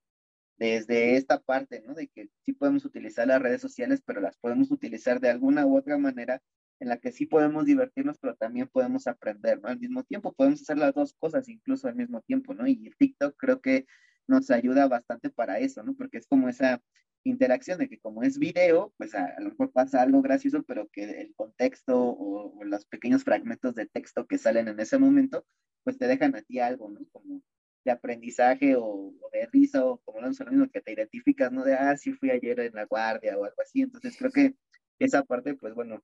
desde 0.58 1.16
esta 1.16 1.40
parte, 1.40 1.82
¿no? 1.86 1.94
De 1.94 2.08
que 2.08 2.30
sí 2.46 2.54
podemos 2.54 2.86
utilizar 2.86 3.28
las 3.28 3.42
redes 3.42 3.62
sociales, 3.62 4.02
pero 4.06 4.20
las 4.22 4.38
podemos 4.38 4.72
utilizar 4.72 5.20
de 5.20 5.30
alguna 5.30 5.66
u 5.66 5.78
otra 5.78 5.98
manera 5.98 6.42
en 6.80 6.90
la 6.90 6.98
que 6.98 7.12
sí 7.12 7.26
podemos 7.26 7.66
divertirnos, 7.66 8.18
pero 8.20 8.36
también 8.36 8.68
podemos 8.68 9.08
aprender, 9.08 9.60
¿no? 9.62 9.68
Al 9.68 9.80
mismo 9.80 10.04
tiempo, 10.04 10.34
podemos 10.34 10.62
hacer 10.62 10.78
las 10.78 10.94
dos 10.94 11.14
cosas 11.14 11.48
incluso 11.50 11.88
al 11.88 11.96
mismo 11.96 12.22
tiempo, 12.22 12.54
¿no? 12.54 12.68
Y 12.68 12.92
TikTok 12.98 13.36
creo 13.38 13.62
que 13.62 13.86
nos 14.28 14.50
ayuda 14.52 14.88
bastante 14.88 15.30
para 15.30 15.60
eso, 15.60 15.84
¿no? 15.84 15.96
Porque 15.96 16.18
es 16.20 16.28
como 16.28 16.48
esa 16.50 16.82
interacción 17.24 17.80
de 17.80 17.90
que 17.90 18.00
como 18.00 18.24
es 18.24 18.40
video, 18.40 18.94
pues 18.98 19.14
a, 19.16 19.40
lo 19.40 19.50
mejor 19.50 19.72
pasa 19.72 20.02
algo 20.02 20.22
gracioso, 20.22 20.64
pero 20.64 20.88
que 20.90 21.04
el 21.22 21.34
contexto 21.36 21.98
o, 21.98 22.64
los 22.64 22.86
pequeños 22.86 23.24
fragmentos 23.24 23.76
de 23.76 23.88
texto 23.88 24.28
que 24.28 24.38
salen 24.38 24.68
en 24.68 24.80
ese 24.80 24.98
momento, 24.98 25.46
pues 25.84 25.98
te 25.98 26.08
dejan 26.08 26.36
a 26.36 26.42
ti 26.42 26.60
algo, 26.60 26.90
¿no? 26.90 27.02
Como 27.12 27.42
de 27.86 27.92
aprendizaje 27.92 28.76
o, 28.78 29.14
de 29.34 29.48
risa 29.48 29.86
o 29.86 29.98
como 30.00 30.22
lo 30.22 30.30
mismo 30.30 30.70
que 30.70 30.82
te 30.82 30.94
identificas, 30.94 31.52
¿no? 31.52 31.64
De, 31.64 31.74
ah, 31.74 31.98
sí 31.98 32.14
fui 32.14 32.30
ayer 32.32 32.60
en 32.60 32.74
la 32.74 32.86
guardia 32.86 33.38
o 33.38 33.46
algo 33.46 33.62
así. 33.62 33.82
Entonces 33.82 34.16
creo 34.18 34.32
que 34.32 34.56
esa 35.00 35.24
parte, 35.24 35.56
pues 35.56 35.74
bueno, 35.74 36.04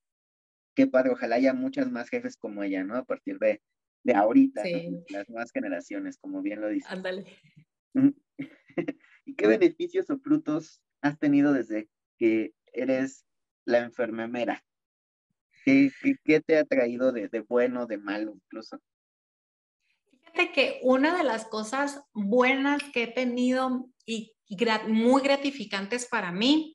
qué 0.76 0.88
padre, 0.88 1.12
ojalá 1.12 1.38
haya 1.38 1.54
muchas 1.54 1.90
más 1.90 2.10
jefes 2.10 2.38
como 2.38 2.64
ella, 2.64 2.84
¿no? 2.84 2.96
A 2.96 3.06
partir 3.06 3.40
de, 3.40 3.62
de 4.04 4.14
ahorita, 4.14 4.64
las 5.10 5.30
nuevas 5.30 5.52
generaciones, 5.52 6.18
como 6.18 6.42
bien 6.42 6.62
lo 6.62 6.70
dice. 6.70 6.88
Ándale. 6.90 7.26
¿Y 9.26 9.36
qué 9.36 9.48
beneficios 9.48 10.10
o 10.10 10.20
frutos 10.20 10.82
has 11.02 11.18
tenido 11.18 11.54
desde 11.54 11.90
que 12.18 12.54
eres 12.74 13.26
la 13.66 13.80
enfermera? 13.80 14.64
¿Qué, 15.64 15.92
qué, 16.24 16.42
te 16.42 16.58
ha 16.58 16.66
traído 16.66 17.12
de, 17.12 17.28
de 17.28 17.40
bueno, 17.40 17.88
de 17.88 17.98
malo 17.98 18.34
incluso? 18.36 18.80
Fíjate 20.20 20.52
que 20.52 20.80
una 20.84 21.18
de 21.18 21.24
las 21.24 21.46
cosas 21.46 22.04
buenas 22.14 22.84
que 22.94 23.04
he 23.04 23.08
tenido 23.08 23.90
y 24.06 24.36
muy 24.88 25.24
gratificantes 25.24 26.06
para 26.06 26.32
mí 26.32 26.75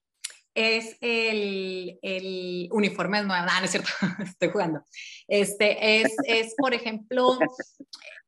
es 0.54 0.96
el, 1.00 1.98
el 2.02 2.68
uniforme 2.72 3.22
nuevo. 3.22 3.44
Ah, 3.48 3.60
no 3.60 3.64
es 3.64 3.70
cierto, 3.70 3.90
estoy 4.24 4.48
jugando. 4.50 4.82
Este 5.28 6.00
es, 6.00 6.14
es 6.24 6.54
por 6.56 6.74
ejemplo, 6.74 7.38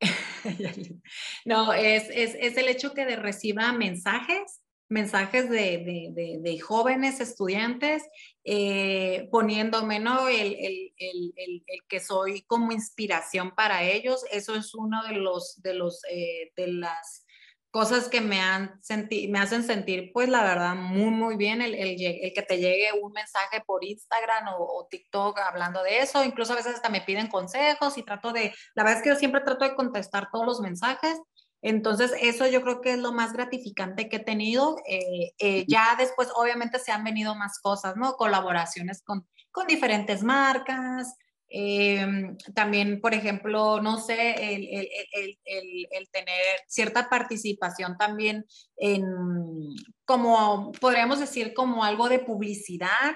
no, 1.45 1.73
es, 1.73 2.09
es, 2.09 2.35
es, 2.39 2.57
el 2.57 2.67
hecho 2.67 2.93
que 2.93 3.05
de 3.05 3.15
reciba 3.15 3.71
mensajes, 3.73 4.61
mensajes 4.89 5.49
de, 5.49 6.39
de, 6.41 6.59
jóvenes 6.59 7.19
estudiantes 7.19 8.03
eh, 8.43 9.27
poniéndome, 9.31 9.99
¿no? 9.99 10.27
El, 10.27 10.53
el, 10.53 10.93
el, 10.97 11.33
el, 11.35 11.63
que 11.87 11.99
soy 11.99 12.43
como 12.43 12.71
inspiración 12.71 13.55
para 13.55 13.83
ellos. 13.83 14.23
Eso 14.31 14.55
es 14.55 14.73
uno 14.75 15.03
de 15.03 15.13
los, 15.13 15.61
de 15.61 15.73
los, 15.73 16.01
eh, 16.11 16.51
de 16.55 16.67
las 16.67 17.22
cosas 17.73 18.07
que 18.07 18.21
me, 18.21 18.39
han 18.39 18.79
senti 18.83 19.27
me 19.29 19.39
hacen 19.39 19.63
sentir, 19.63 20.11
pues 20.13 20.29
la 20.29 20.43
verdad, 20.43 20.75
muy, 20.75 21.09
muy 21.09 21.37
bien 21.37 21.59
el, 21.59 21.73
el, 21.73 21.99
el 21.99 22.31
que 22.31 22.43
te 22.43 22.59
llegue 22.59 22.89
un 23.01 23.11
mensaje 23.11 23.63
por 23.65 23.83
Instagram 23.83 24.45
o, 24.59 24.87
TikTok 24.91 25.39
hablando 25.39 25.81
de 25.81 25.97
eso. 25.97 26.23
Incluso 26.23 26.53
a 26.53 26.57
veces 26.57 26.75
hasta 26.75 26.89
me 26.89 27.01
piden 27.01 27.29
consejos 27.29 27.97
y 27.97 28.03
trato 28.03 28.31
de, 28.31 28.53
la 28.75 28.83
verdad 28.83 28.99
es 28.99 29.03
que 29.03 29.09
yo 29.09 29.15
siempre 29.15 29.41
trato 29.41 29.65
de 29.65 29.73
contestar 29.73 30.29
todos 30.31 30.45
los 30.45 30.61
mensajes. 30.61 31.19
Entonces, 31.63 32.13
eso 32.21 32.45
yo 32.45 32.61
creo 32.61 32.79
que 32.79 32.91
es 32.91 32.99
lo 32.99 33.11
más 33.11 33.33
gratificante 33.33 34.07
que 34.07 34.17
he 34.17 34.23
tenido. 34.23 34.75
Eh, 34.87 35.33
eh, 35.39 35.65
ya 35.67 35.95
después, 35.97 36.29
obviamente, 36.35 36.77
se 36.77 36.91
han 36.91 37.03
venido 37.03 37.33
más 37.33 37.59
cosas, 37.59 37.95
¿no? 37.95 38.17
Colaboraciones 38.17 39.01
con, 39.01 39.27
con 39.49 39.65
diferentes 39.65 40.21
marcas, 40.21 41.15
Em, 41.55 42.35
también, 42.55 42.99
por 42.99 43.13
ejemplo, 43.13 43.79
no 43.79 43.99
sé, 43.99 44.55
el, 44.55 44.63
el, 44.71 44.89
el, 45.45 45.87
el, 45.91 46.09
tener 46.09 46.43
cierta 46.67 47.07
participación 47.11 47.95
también 47.95 48.43
en, 48.75 49.03
como 50.03 50.71
podríamos 50.81 51.19
decir, 51.19 51.53
como 51.53 51.83
algo 51.83 52.09
de 52.09 52.17
publicidad. 52.17 53.11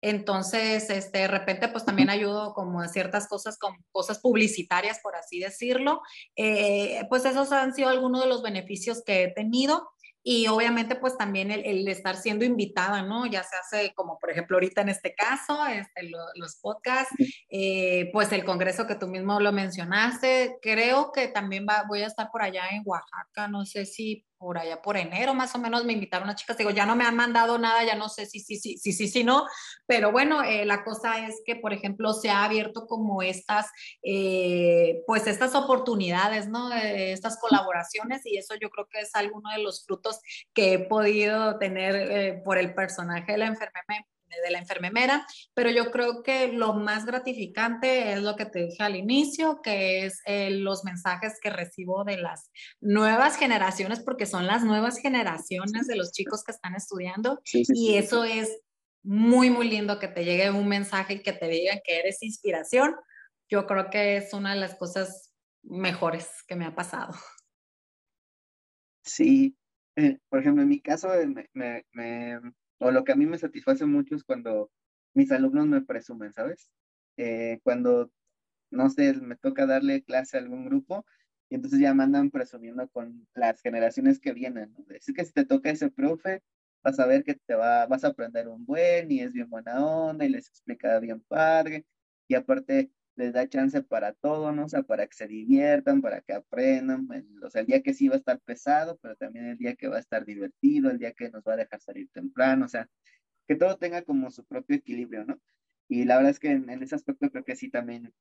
Entonces, 0.00 0.88
este, 0.88 1.18
de 1.18 1.28
repente, 1.28 1.68
pues 1.68 1.84
también 1.84 2.08
ayudo 2.08 2.54
como 2.54 2.80
a 2.80 2.88
ciertas 2.88 3.28
cosas, 3.28 3.58
como 3.58 3.76
cosas 3.90 4.20
publicitarias, 4.20 4.98
por 5.02 5.14
así 5.14 5.38
decirlo. 5.38 6.00
Eh, 6.34 7.02
pues 7.10 7.26
esos 7.26 7.52
han 7.52 7.74
sido 7.74 7.90
algunos 7.90 8.22
de 8.22 8.28
los 8.28 8.42
beneficios 8.42 9.02
que 9.04 9.24
he 9.24 9.32
tenido. 9.34 9.91
Y 10.22 10.46
obviamente 10.46 10.96
pues 10.96 11.16
también 11.16 11.50
el, 11.50 11.88
estar 11.88 12.16
siendo 12.16 12.44
invitada, 12.44 13.02
¿no? 13.02 13.26
Ya 13.26 13.42
se 13.42 13.56
hace 13.56 13.94
como 13.94 14.18
por 14.18 14.30
ejemplo 14.30 14.56
ahorita 14.56 14.82
en 14.82 14.88
este 14.88 15.14
caso, 15.14 15.66
este, 15.66 16.10
los 16.34 16.56
podcasts, 16.56 17.14
eh, 17.50 18.10
pues 18.12 18.32
el 18.32 18.44
congreso 18.44 18.86
que 18.86 18.94
tú 18.94 19.08
mismo 19.08 19.40
lo 19.40 19.52
mencionaste, 19.52 20.58
creo 20.62 21.12
que 21.12 21.28
también 21.28 21.66
va, 21.68 21.84
voy 21.88 22.02
a 22.02 22.06
estar 22.06 22.28
por 22.30 22.42
allá 22.42 22.68
en 22.70 22.82
Oaxaca, 22.84 23.48
no 23.48 23.64
sé 23.64 23.86
si 23.86 24.24
por 24.42 24.58
allá 24.58 24.82
por 24.82 24.96
enero 24.96 25.34
más 25.34 25.54
o 25.54 25.58
menos 25.58 25.84
me 25.84 25.92
invitaron 25.92 26.28
a 26.28 26.34
chicas, 26.34 26.58
digo, 26.58 26.70
ya 26.70 26.84
no 26.84 26.96
me 26.96 27.04
han 27.04 27.14
mandado 27.14 27.58
nada, 27.58 27.84
ya 27.84 27.94
no 27.94 28.08
sé 28.08 28.26
si 28.26 28.40
sí, 28.40 28.56
sí, 28.56 28.76
sí, 28.76 28.92
sí, 28.92 29.06
sí, 29.06 29.22
no, 29.22 29.46
pero 29.86 30.10
bueno, 30.10 30.42
eh, 30.42 30.64
la 30.64 30.82
cosa 30.82 31.24
es 31.26 31.40
que, 31.46 31.54
por 31.54 31.72
ejemplo, 31.72 32.12
se 32.12 32.28
ha 32.28 32.44
abierto 32.44 32.86
como 32.86 33.22
estas, 33.22 33.70
eh, 34.02 35.02
pues 35.06 35.28
estas 35.28 35.54
oportunidades, 35.54 36.48
¿no? 36.48 36.72
estas 36.72 37.38
colaboraciones 37.38 38.22
y 38.24 38.36
eso 38.36 38.54
yo 38.60 38.68
creo 38.70 38.88
que 38.90 39.00
es 39.00 39.14
alguno 39.14 39.50
de 39.50 39.62
los 39.62 39.84
frutos 39.84 40.18
que 40.52 40.74
he 40.74 40.78
podido 40.80 41.58
tener 41.58 41.94
eh, 41.94 42.42
por 42.44 42.58
el 42.58 42.74
personaje 42.74 43.32
de 43.32 43.38
la 43.38 43.46
enfermera 43.46 44.06
de 44.44 44.50
la 44.50 44.58
enfermera, 44.58 45.26
pero 45.54 45.70
yo 45.70 45.90
creo 45.90 46.22
que 46.22 46.52
lo 46.52 46.74
más 46.74 47.04
gratificante 47.04 48.12
es 48.12 48.22
lo 48.22 48.36
que 48.36 48.46
te 48.46 48.64
dije 48.64 48.82
al 48.82 48.96
inicio, 48.96 49.60
que 49.62 50.06
es 50.06 50.20
eh, 50.26 50.50
los 50.50 50.84
mensajes 50.84 51.38
que 51.42 51.50
recibo 51.50 52.04
de 52.04 52.18
las 52.18 52.50
nuevas 52.80 53.36
generaciones, 53.36 54.00
porque 54.00 54.26
son 54.26 54.46
las 54.46 54.64
nuevas 54.64 54.98
generaciones 54.98 55.86
de 55.86 55.96
los 55.96 56.12
chicos 56.12 56.42
que 56.44 56.52
están 56.52 56.74
estudiando 56.74 57.40
y 57.52 57.94
eso 57.94 58.24
es 58.24 58.60
muy, 59.02 59.50
muy 59.50 59.68
lindo 59.68 59.98
que 59.98 60.08
te 60.08 60.24
llegue 60.24 60.50
un 60.50 60.68
mensaje 60.68 61.14
y 61.14 61.22
que 61.22 61.32
te 61.32 61.48
digan 61.48 61.80
que 61.84 61.98
eres 61.98 62.22
inspiración. 62.22 62.94
Yo 63.48 63.66
creo 63.66 63.90
que 63.90 64.16
es 64.16 64.32
una 64.32 64.54
de 64.54 64.60
las 64.60 64.76
cosas 64.76 65.32
mejores 65.62 66.28
que 66.46 66.56
me 66.56 66.64
ha 66.64 66.74
pasado. 66.74 67.12
Sí, 69.04 69.56
eh, 69.96 70.18
por 70.28 70.40
ejemplo, 70.40 70.62
en 70.62 70.68
mi 70.68 70.80
caso 70.80 71.12
eh, 71.14 71.26
me, 71.52 72.40
o 72.82 72.90
lo 72.90 73.04
que 73.04 73.12
a 73.12 73.16
mí 73.16 73.26
me 73.26 73.38
satisface 73.38 73.86
mucho 73.86 74.16
es 74.16 74.24
cuando 74.24 74.70
mis 75.14 75.30
alumnos 75.30 75.66
me 75.68 75.82
presumen, 75.82 76.32
¿sabes? 76.32 76.70
Eh, 77.16 77.60
cuando, 77.62 78.10
no 78.70 78.90
sé, 78.90 79.14
me 79.14 79.36
toca 79.36 79.66
darle 79.66 80.02
clase 80.02 80.36
a 80.36 80.40
algún 80.40 80.64
grupo 80.64 81.06
y 81.48 81.54
entonces 81.54 81.80
ya 81.80 81.94
me 81.94 82.02
andan 82.02 82.30
presumiendo 82.30 82.88
con 82.88 83.26
las 83.34 83.60
generaciones 83.60 84.18
que 84.18 84.32
vienen, 84.32 84.72
¿no? 84.72 84.84
Decir 84.86 85.14
que 85.14 85.24
si 85.24 85.32
te 85.32 85.44
toca 85.44 85.70
ese 85.70 85.90
profe, 85.90 86.42
vas 86.82 86.98
a 86.98 87.06
ver 87.06 87.22
que 87.24 87.34
te 87.34 87.54
va, 87.54 87.86
vas 87.86 88.04
a 88.04 88.08
aprender 88.08 88.48
un 88.48 88.66
buen 88.66 89.12
y 89.12 89.20
es 89.20 89.32
bien 89.32 89.48
buena 89.48 89.84
onda 89.84 90.24
y 90.24 90.30
les 90.30 90.48
explica 90.48 90.98
bien 90.98 91.20
padre 91.28 91.86
y 92.26 92.34
aparte 92.34 92.90
les 93.16 93.32
da 93.32 93.48
chance 93.48 93.82
para 93.82 94.12
todo, 94.12 94.52
¿no? 94.52 94.64
O 94.64 94.68
sea, 94.68 94.82
para 94.82 95.06
que 95.06 95.14
se 95.14 95.26
diviertan, 95.26 96.00
para 96.00 96.20
que 96.22 96.32
aprendan, 96.32 97.06
o 97.42 97.50
sea, 97.50 97.60
el 97.60 97.66
día 97.66 97.82
que 97.82 97.94
sí 97.94 98.08
va 98.08 98.14
a 98.14 98.18
estar 98.18 98.40
pesado, 98.40 98.98
pero 99.02 99.16
también 99.16 99.46
el 99.46 99.58
día 99.58 99.74
que 99.74 99.88
va 99.88 99.96
a 99.96 100.00
estar 100.00 100.24
divertido, 100.24 100.90
el 100.90 100.98
día 100.98 101.12
que 101.12 101.30
nos 101.30 101.42
va 101.44 101.54
a 101.54 101.56
dejar 101.56 101.80
salir 101.80 102.08
temprano, 102.12 102.66
o 102.66 102.68
sea, 102.68 102.88
que 103.46 103.56
todo 103.56 103.76
tenga 103.78 104.02
como 104.02 104.30
su 104.30 104.44
propio 104.44 104.76
equilibrio, 104.76 105.24
¿no? 105.24 105.40
Y 105.88 106.04
la 106.04 106.16
verdad 106.16 106.30
es 106.30 106.38
que 106.40 106.50
en, 106.52 106.70
ese 106.82 106.94
aspecto 106.94 107.30
creo 107.30 107.44
que 107.44 107.56
sí 107.56 107.68
también, 107.70 108.14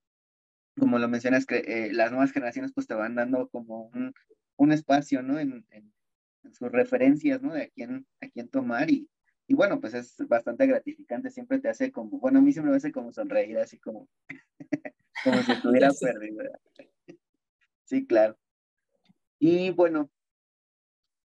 como 0.78 1.00
lo 1.00 1.08
mencionas, 1.08 1.46
que 1.46 1.58
eh, 1.60 1.94
las 1.94 2.12
nuevas 2.12 2.32
generaciones 2.32 2.74
pues 2.74 2.88
te 2.88 2.94
van 2.94 3.16
dando 3.16 3.48
como 3.50 3.84
un, 3.94 4.14
un 4.58 4.72
espacio, 4.72 5.22
¿no? 5.24 5.40
En, 5.40 5.66
en, 5.70 5.94
en, 6.44 6.54
sus 6.54 6.72
referencias, 6.72 7.42
¿no? 7.42 7.54
De 7.54 7.64
a 7.64 7.70
quién, 7.70 8.06
a 8.22 8.28
quién 8.28 8.50
tomar 8.50 8.90
y, 8.92 9.10
y 9.52 9.54
bueno, 9.54 9.82
pues 9.82 9.94
es 9.94 10.16
bastante 10.30 10.66
gratificante, 10.66 11.30
siempre 11.30 11.60
te 11.60 11.68
hace 11.68 11.92
como, 11.92 12.20
bueno, 12.20 12.40
a 12.40 12.42
mí 12.42 12.54
siempre 12.54 12.72
me 12.72 12.78
hace 12.78 12.94
como 12.94 13.12
sonreír, 13.12 13.58
así 13.58 13.78
como, 13.80 14.08
como 15.26 15.44
si 15.44 15.52
estuviera 15.52 15.90
perdido. 16.00 16.46
Sí, 17.84 18.08
claro. 18.08 18.40
Y 19.40 19.72
bueno, 19.72 20.10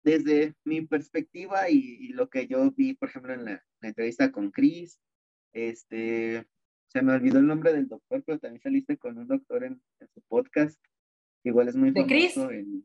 desde 0.03 0.53
mi 0.65 0.81
perspectiva 0.81 1.69
y, 1.69 2.09
lo 2.09 2.29
que 2.29 2.45
yo 2.45 2.69
vi, 2.71 2.93
por 2.93 3.07
ejemplo, 3.07 3.33
en 3.33 3.45
la, 3.45 3.65
entrevista 3.79 4.33
con 4.33 4.51
Chris, 4.51 4.99
este, 5.53 6.45
se 6.87 7.01
me 7.01 7.13
olvidó 7.13 7.39
el 7.39 7.47
nombre 7.47 7.71
del 7.71 7.87
doctor, 7.87 8.21
pero 8.25 8.37
también 8.37 8.61
saliste 8.61 8.97
con 8.97 9.17
un 9.17 9.29
doctor 9.29 9.63
en, 9.63 9.81
su 10.13 10.21
podcast. 10.27 10.77
Igual 11.45 11.69
es 11.69 11.77
muy 11.77 11.93
famoso. 11.93 12.05
¿De 12.05 12.13
Chris? 12.13 12.83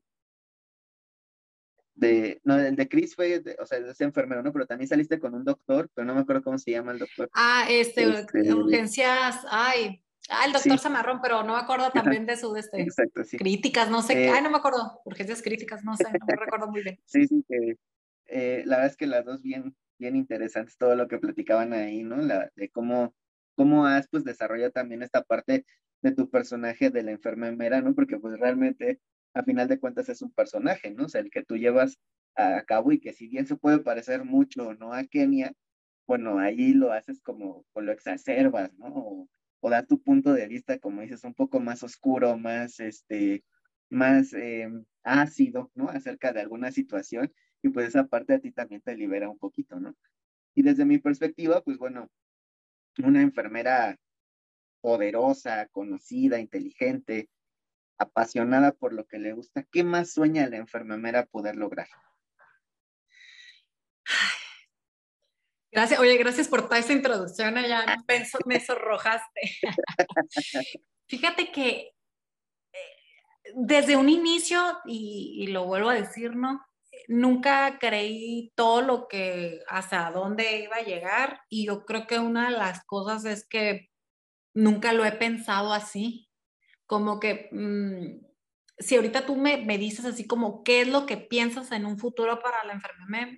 De, 1.95 2.41
no, 2.45 2.59
el 2.59 2.77
de 2.77 2.89
Chris 2.89 3.15
fue, 3.15 3.43
o 3.61 3.67
sea, 3.67 3.79
es 3.79 4.01
enfermero, 4.01 4.43
¿no? 4.43 4.53
Pero 4.53 4.67
también 4.67 4.89
saliste 4.89 5.19
con 5.19 5.35
un 5.35 5.45
doctor, 5.45 5.89
pero 5.95 6.05
no 6.05 6.15
me 6.15 6.21
acuerdo 6.21 6.43
cómo 6.43 6.59
se 6.59 6.73
llama 6.73 6.93
el 6.93 6.99
doctor. 6.99 7.31
Ah, 7.33 7.67
este, 7.69 8.03
este 8.05 8.53
urgencias, 8.53 9.39
ay, 9.49 10.03
ah, 10.29 10.45
el 10.47 10.53
doctor 10.53 10.79
Samarrón, 10.79 11.21
pero 11.23 11.45
no 11.45 11.55
me 11.55 11.61
acuerdo 11.61 11.91
también 11.91 12.27
de 12.27 12.37
su, 12.37 12.53
de 12.53 12.61
este, 12.61 12.83
Exacto, 12.83 13.23
sí. 13.25 13.37
críticas, 13.37 13.91
no 13.91 14.03
sé, 14.03 14.25
eh, 14.25 14.31
ay, 14.31 14.43
no 14.43 14.51
me 14.51 14.59
acuerdo, 14.59 15.01
urgencias 15.05 15.41
críticas, 15.41 15.85
no 15.85 15.97
sé, 15.97 16.05
no 16.05 16.27
me 16.27 16.37
recuerdo 16.37 16.69
muy 16.69 16.83
bien. 16.83 16.99
Sí, 17.05 17.27
sí, 17.27 17.45
que, 17.49 17.77
eh, 18.27 18.63
la 18.67 18.77
verdad 18.77 18.91
es 18.91 18.97
que 18.97 19.07
las 19.07 19.25
dos 19.25 19.41
bien, 19.41 19.77
bien 19.99 20.17
interesantes, 20.17 20.77
todo 20.77 20.97
lo 20.97 21.07
que 21.07 21.19
platicaban 21.19 21.73
ahí, 21.73 22.03
¿no? 22.03 22.17
La, 22.17 22.51
de 22.57 22.71
cómo, 22.71 23.15
cómo 23.55 23.87
has 23.87 24.09
pues 24.09 24.25
desarrollado 24.25 24.73
también 24.73 25.03
esta 25.03 25.23
parte 25.23 25.65
de 26.03 26.13
tu 26.13 26.29
personaje 26.29 26.91
de 26.91 27.03
la 27.05 27.13
enfermera, 27.13 27.81
¿no? 27.81 27.95
Porque 27.95 28.19
pues 28.19 28.39
realmente 28.39 29.01
a 29.35 29.43
final 29.43 29.69
de 29.69 29.79
cuentas 29.79 30.09
es 30.09 30.23
un 30.23 30.33
personaje, 30.33 30.91
¿no? 30.93 31.07
O 31.07 31.19
el 31.19 31.31
que 31.31 31.45
tú 31.45 31.57
llevas 31.57 31.99
a 32.37 32.63
cabo 32.65 32.93
y 32.93 33.01
que 33.01 33.13
si 33.13 33.29
bien 33.29 33.47
se 33.47 33.57
puede 33.57 33.79
parecer 33.81 34.25
mucho, 34.25 34.75
¿no? 34.75 34.93
A 34.93 35.05
Kenia, 35.05 35.53
bueno, 36.07 36.39
ahí 36.39 36.73
lo 36.73 36.93
haces 36.93 37.21
como, 37.21 37.65
o 37.73 37.81
lo 37.81 37.93
exacerbas, 37.93 38.73
¿no? 38.75 38.87
O, 38.87 39.29
o 39.61 39.71
da 39.71 39.85
tu 39.85 40.03
punto 40.03 40.33
de 40.33 40.49
vista, 40.49 40.79
como 40.79 41.03
dices, 41.03 41.25
un 41.25 41.35
poco 41.35 41.61
más 41.61 41.83
oscuro, 41.83 42.39
más, 42.39 42.81
este, 42.81 43.45
más 43.91 44.33
eh, 44.35 44.69
ácido, 45.03 45.71
¿no? 45.75 45.89
Acerca 45.89 46.33
de 46.33 46.41
alguna 46.41 46.71
situación 46.73 47.33
y 47.63 47.71
pues 47.71 47.89
esa 47.89 48.07
parte 48.07 48.35
a 48.35 48.41
ti 48.41 48.53
también 48.53 48.83
te 48.83 48.95
libera 48.97 49.31
un 49.31 49.39
poquito, 49.39 49.81
¿no? 49.81 49.97
Y 50.55 50.63
desde 50.63 50.85
mi 50.85 50.99
perspectiva, 50.99 51.63
pues 51.63 51.79
bueno, 51.79 52.11
una 53.03 53.23
enfermera 53.23 53.99
poderosa, 54.83 55.67
conocida, 55.69 56.39
inteligente, 56.39 57.31
apasionada 57.99 58.73
por 58.73 58.93
lo 58.93 59.07
que 59.07 59.19
le 59.19 59.33
gusta, 59.33 59.65
¿qué 59.71 59.85
más 59.85 60.13
sueña 60.13 60.49
la 60.49 60.57
enfermera 60.57 61.27
poder 61.27 61.57
lograr? 61.57 61.89
Gracias, 65.75 65.99
oye, 65.99 66.17
gracias 66.17 66.47
por 66.47 66.63
toda 66.63 66.79
esa 66.79 66.93
introducción, 66.93 67.57
ya 67.57 67.85
me, 68.07 68.25
me 68.47 68.61
sonrojaste. 68.61 69.41
Fíjate 71.09 71.51
que 71.51 71.93
eh, 72.73 73.53
desde 73.57 73.97
un 73.97 74.09
inicio, 74.09 74.61
y, 74.87 75.49
lo 75.49 75.65
vuelvo 75.65 75.91
a 75.91 75.95
decir, 75.95 76.37
¿no? 76.37 76.65
Nunca 77.09 77.79
creí 77.81 78.53
todo 78.55 78.83
lo 78.83 79.09
que, 79.09 79.63
hasta 79.67 80.13
dónde 80.13 80.61
iba 80.61 80.77
a 80.77 80.85
llegar, 80.85 81.41
y 81.49 81.67
yo 81.67 81.85
creo 81.85 82.07
que 82.07 82.21
una 82.21 82.51
de 82.51 82.57
las 82.57 82.85
cosas 82.85 83.25
es 83.25 83.45
que 83.45 83.91
nunca 84.55 84.93
lo 84.93 85.05
he 85.05 85.11
pensado 85.11 85.73
así, 85.73 86.24
como 86.87 87.21
que 87.21 87.49
mm, 87.53 88.25
si 88.79 88.97
ahorita 88.97 89.27
tú 89.27 89.37
me, 89.37 89.59
me, 89.59 89.79
dices 89.79 90.05
así 90.05 90.27
como 90.27 90.65
qué 90.65 90.83
es 90.83 90.89
lo 90.89 91.07
que 91.07 91.17
piensas 91.17 91.71
en 91.73 91.87
un 91.87 91.99
futuro 91.99 92.41
para 92.41 92.65
la 92.65 92.73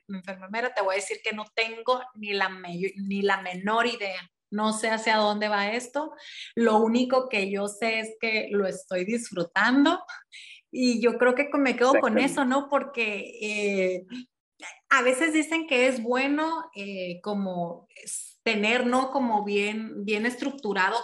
enfermera, 0.08 0.74
te 0.74 0.82
voy 0.82 0.94
a 0.94 0.96
decir 0.96 1.18
que 1.22 1.34
no 1.34 1.44
tengo 1.54 2.02
ni 2.14 2.32
la, 2.32 2.48
ni 2.48 3.22
la 3.22 3.42
menor 3.42 3.86
idea. 3.86 4.20
No 4.50 4.72
sé 4.72 4.90
hacia 4.90 5.16
dónde 5.16 5.48
va 5.48 5.72
esto. 5.72 6.12
Lo 6.54 6.78
único 6.78 7.28
que 7.28 7.50
yo 7.50 7.68
sé 7.68 8.00
es 8.00 8.16
que 8.20 8.48
lo 8.50 8.66
estoy 8.66 9.04
disfrutando 9.04 10.02
y 10.70 11.00
yo 11.00 11.18
creo 11.18 11.34
que 11.34 11.48
me 11.58 11.76
quedo 11.76 11.94
con 12.00 12.18
eso, 12.18 12.44
¿no? 12.44 12.68
Porque 12.68 13.38
eh, 13.40 14.06
a 14.88 15.02
veces 15.02 15.32
dicen 15.32 15.66
que 15.66 15.88
es 15.88 16.02
bueno 16.02 16.70
eh, 16.74 17.20
como 17.22 17.88
tener, 18.46 18.86
¿no? 18.86 19.10
Como 19.10 19.42
bien, 19.42 20.04
bien 20.04 20.24
estructurado 20.24 20.96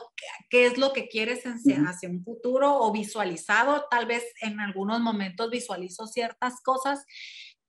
qué, 0.48 0.64
es 0.64 0.78
lo 0.78 0.92
que 0.92 1.08
quieres 1.08 1.42
hacia, 1.42 1.80
hacia, 1.88 2.08
un 2.08 2.22
futuro 2.22 2.76
o 2.76 2.92
visualizado. 2.92 3.84
Tal 3.90 4.06
vez 4.06 4.22
en 4.42 4.60
algunos 4.60 5.00
momentos 5.00 5.50
visualizo 5.50 6.06
ciertas 6.06 6.62
cosas, 6.62 7.04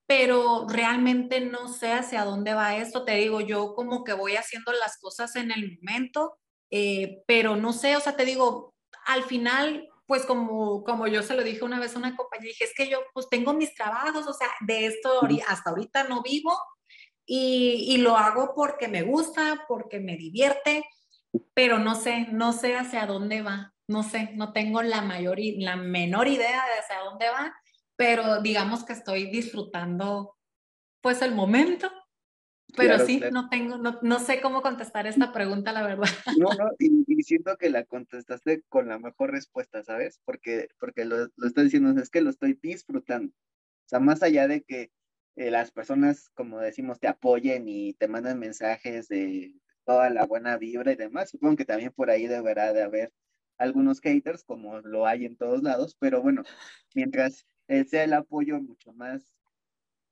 pero 0.06 0.68
realmente 0.68 1.40
no 1.40 1.66
sé 1.66 1.92
hacia 1.92 2.24
dónde 2.24 2.54
va 2.54 2.76
esto. 2.76 3.04
Te 3.04 3.16
digo, 3.16 3.40
yo 3.40 3.74
como 3.74 4.04
que 4.04 4.12
voy 4.12 4.36
haciendo 4.36 4.70
las 4.70 4.96
cosas 4.98 5.34
en 5.34 5.50
el 5.50 5.76
momento, 5.82 6.36
eh, 6.70 7.24
pero 7.26 7.56
no 7.56 7.72
sé, 7.72 7.96
o 7.96 8.00
sea, 8.00 8.14
te 8.14 8.24
digo, 8.24 8.76
al 9.06 9.24
final 9.24 9.88
pues 10.06 10.26
como, 10.26 10.84
como 10.84 11.06
yo 11.06 11.22
se 11.22 11.34
lo 11.34 11.42
dije 11.42 11.64
una 11.64 11.80
vez 11.80 11.96
a 11.96 11.98
una 11.98 12.14
compañía, 12.14 12.48
dije, 12.48 12.64
es 12.64 12.74
que 12.76 12.90
yo 12.90 12.98
pues 13.14 13.26
tengo 13.30 13.54
mis 13.54 13.74
trabajos, 13.74 14.26
o 14.26 14.34
sea, 14.34 14.50
de 14.60 14.86
esto 14.86 15.22
hasta 15.48 15.70
ahorita 15.70 16.04
no 16.04 16.22
vivo, 16.22 16.54
y, 17.26 17.96
lo 17.98 18.16
hago 18.16 18.54
porque 18.54 18.88
me 18.88 19.02
gusta, 19.02 19.64
porque 19.66 20.00
me 20.00 20.16
divierte, 20.16 20.84
pero 21.54 21.78
no 21.78 21.94
sé, 21.94 22.28
no 22.32 22.52
sé 22.52 22.76
hacia 22.76 23.06
dónde 23.06 23.42
va, 23.42 23.74
no 23.88 24.02
sé, 24.02 24.30
no 24.34 24.52
tengo 24.52 24.82
la, 24.82 25.00
mayor, 25.00 25.38
la 25.58 25.76
menor 25.76 26.28
idea 26.28 26.64
de 26.66 26.78
hacia 26.80 26.98
dónde 27.04 27.28
va, 27.28 27.54
pero 27.96 28.42
digamos 28.42 28.84
que 28.84 28.92
estoy 28.92 29.30
disfrutando 29.30 30.36
pues 31.00 31.22
el 31.22 31.34
momento. 31.34 31.90
Pero 32.76 32.98
sí, 32.98 33.22
no 33.30 33.48
tengo, 33.48 33.78
no, 33.78 34.18
sé 34.18 34.40
cómo 34.40 34.60
contestar 34.60 35.06
esta 35.06 35.32
pregunta, 35.32 35.70
la 35.70 35.84
verdad. 35.84 36.08
No, 36.38 36.48
no, 36.58 36.72
y, 36.80 37.22
siento 37.22 37.56
que 37.56 37.70
la 37.70 37.84
contestaste 37.84 38.62
con 38.68 38.88
la 38.88 38.98
mejor 38.98 39.30
respuesta, 39.30 39.84
¿sabes? 39.84 40.20
Porque, 40.24 40.66
porque 40.80 41.04
lo, 41.04 41.28
lo 41.36 41.46
estás 41.46 41.64
diciendo, 41.64 42.00
es 42.00 42.10
que 42.10 42.20
lo 42.20 42.30
estoy 42.30 42.58
disfrutando. 42.60 43.32
O 43.32 43.88
sea, 43.88 44.00
más 44.00 44.24
allá 44.24 44.48
de 44.48 44.62
que 44.62 44.90
eh, 45.36 45.50
las 45.50 45.70
personas, 45.72 46.30
como 46.34 46.60
decimos, 46.60 47.00
te 47.00 47.08
apoyen 47.08 47.68
y 47.68 47.94
te 47.94 48.08
mandan 48.08 48.38
mensajes 48.38 49.08
de 49.08 49.54
toda 49.84 50.10
la 50.10 50.26
buena 50.26 50.56
vibra 50.58 50.92
y 50.92 50.96
demás. 50.96 51.30
Supongo 51.30 51.56
que 51.56 51.64
también 51.64 51.92
por 51.92 52.10
ahí 52.10 52.26
deberá 52.26 52.72
de 52.72 52.82
haber 52.82 53.12
algunos 53.58 54.00
haters, 54.00 54.44
como 54.44 54.80
lo 54.80 55.06
hay 55.06 55.24
en 55.26 55.36
todos 55.36 55.62
lados, 55.62 55.96
pero 55.98 56.22
bueno, 56.22 56.42
mientras 56.94 57.46
eh, 57.68 57.84
sea 57.84 58.04
el 58.04 58.12
apoyo 58.12 58.60
mucho 58.60 58.92
más 58.92 59.34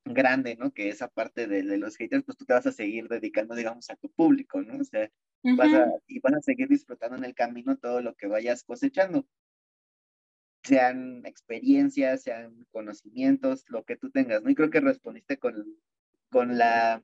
grande, 0.04 0.56
¿no? 0.56 0.72
Que 0.72 0.88
esa 0.88 1.08
parte 1.08 1.46
de, 1.46 1.62
los 1.78 1.96
haters, 1.96 2.24
pues 2.24 2.36
tú 2.36 2.44
te 2.44 2.54
vas 2.54 2.66
a 2.66 2.72
seguir 2.72 3.08
dedicando, 3.08 3.54
digamos, 3.54 3.90
a 3.90 3.96
tu 3.96 4.10
público, 4.10 4.60
¿no? 4.62 4.78
O 4.80 4.84
sea, 4.84 5.10
vas 5.56 5.72
a, 5.72 5.86
y 6.08 6.20
vas 6.20 6.34
a 6.34 6.40
seguir 6.42 6.68
disfrutando 6.68 7.16
en 7.16 7.24
el 7.24 7.34
camino 7.34 7.76
todo 7.76 8.00
lo 8.00 8.14
que 8.14 8.26
vayas 8.26 8.64
cosechando 8.64 9.26
sean 10.62 11.24
experiencias, 11.26 12.22
sean 12.22 12.66
conocimientos, 12.70 13.64
lo 13.68 13.84
que 13.84 13.96
tú 13.96 14.10
tengas, 14.10 14.42
¿no? 14.42 14.50
Y 14.50 14.54
creo 14.54 14.70
que 14.70 14.80
respondiste 14.80 15.38
con, 15.38 15.64
con 16.30 16.56
la, 16.56 17.02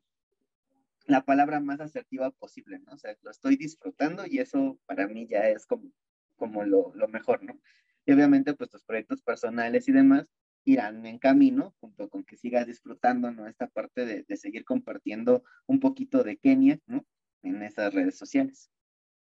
la 1.07 1.25
palabra 1.25 1.61
más 1.61 1.81
asertiva 1.81 2.31
posible, 2.31 2.79
¿no? 2.81 2.93
O 2.93 2.99
sea, 2.99 3.17
lo 3.23 3.31
estoy 3.31 3.57
disfrutando 3.57 4.25
y 4.27 4.39
eso 4.39 4.79
para 4.87 5.09
mí 5.09 5.27
ya 5.29 5.49
es 5.49 5.67
como, 5.67 5.91
como 6.37 6.65
lo, 6.65 6.93
lo 6.95 7.09
mejor, 7.09 7.43
¿no? 7.43 7.61
Y 8.07 8.13
obviamente, 8.13 8.55
pues 8.55 8.71
tus 8.71 8.85
proyectos 8.85 9.23
personales 9.23 9.89
y 9.89 9.93
demás 9.93 10.27
irán 10.65 11.05
en 11.07 11.19
camino, 11.19 11.75
junto 11.81 12.09
con 12.09 12.25
que 12.25 12.37
sigas 12.37 12.67
disfrutando, 12.67 13.31
¿no? 13.31 13.47
Esta 13.49 13.67
parte 13.69 14.05
de, 14.07 14.23
de 14.23 14.37
seguir 14.37 14.65
compartiendo 14.65 15.43
un 15.67 15.81
poquito 15.81 16.23
de 16.23 16.37
Kenia, 16.37 16.79
¿no? 16.87 17.05
En 17.43 17.63
esas 17.63 17.93
redes 17.93 18.17
sociales. 18.17 18.71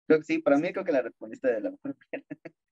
Creo 0.07 0.19
que 0.19 0.25
sí, 0.25 0.39
para 0.39 0.57
mí 0.57 0.71
creo 0.71 0.85
que 0.85 0.91
la 0.91 1.01
respondiste 1.01 1.47
de 1.47 1.61
la 1.61 1.71
mejor 1.71 1.95
manera. 1.97 2.25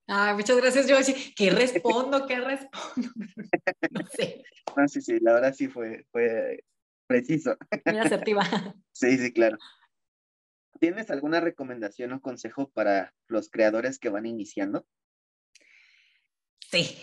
Ay, 0.07 0.35
muchas 0.35 0.57
gracias. 0.57 0.87
Yo 0.87 0.97
¿qué 1.35 1.49
respondo? 1.51 2.25
¿Qué 2.25 2.39
respondo? 2.39 3.09
No 3.91 4.07
sé. 4.07 4.43
No, 4.75 4.87
sí, 4.87 5.01
sí, 5.01 5.19
la 5.19 5.33
verdad 5.33 5.53
sí 5.53 5.67
fue, 5.67 6.05
fue 6.11 6.63
preciso. 7.07 7.57
Muy 7.85 7.97
asertiva. 7.97 8.43
Sí, 8.93 9.17
sí, 9.17 9.33
claro. 9.33 9.57
¿Tienes 10.79 11.11
alguna 11.11 11.41
recomendación 11.41 12.13
o 12.13 12.21
consejo 12.21 12.69
para 12.69 13.13
los 13.27 13.49
creadores 13.49 13.99
que 13.99 14.07
van 14.07 14.25
iniciando? 14.25 14.85
Sí, 16.71 16.97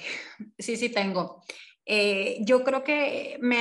sí, 0.59 0.77
sí 0.77 0.89
tengo. 0.89 1.43
Eh, 1.85 2.39
yo 2.43 2.63
creo 2.63 2.85
que 2.85 3.39
me, 3.41 3.59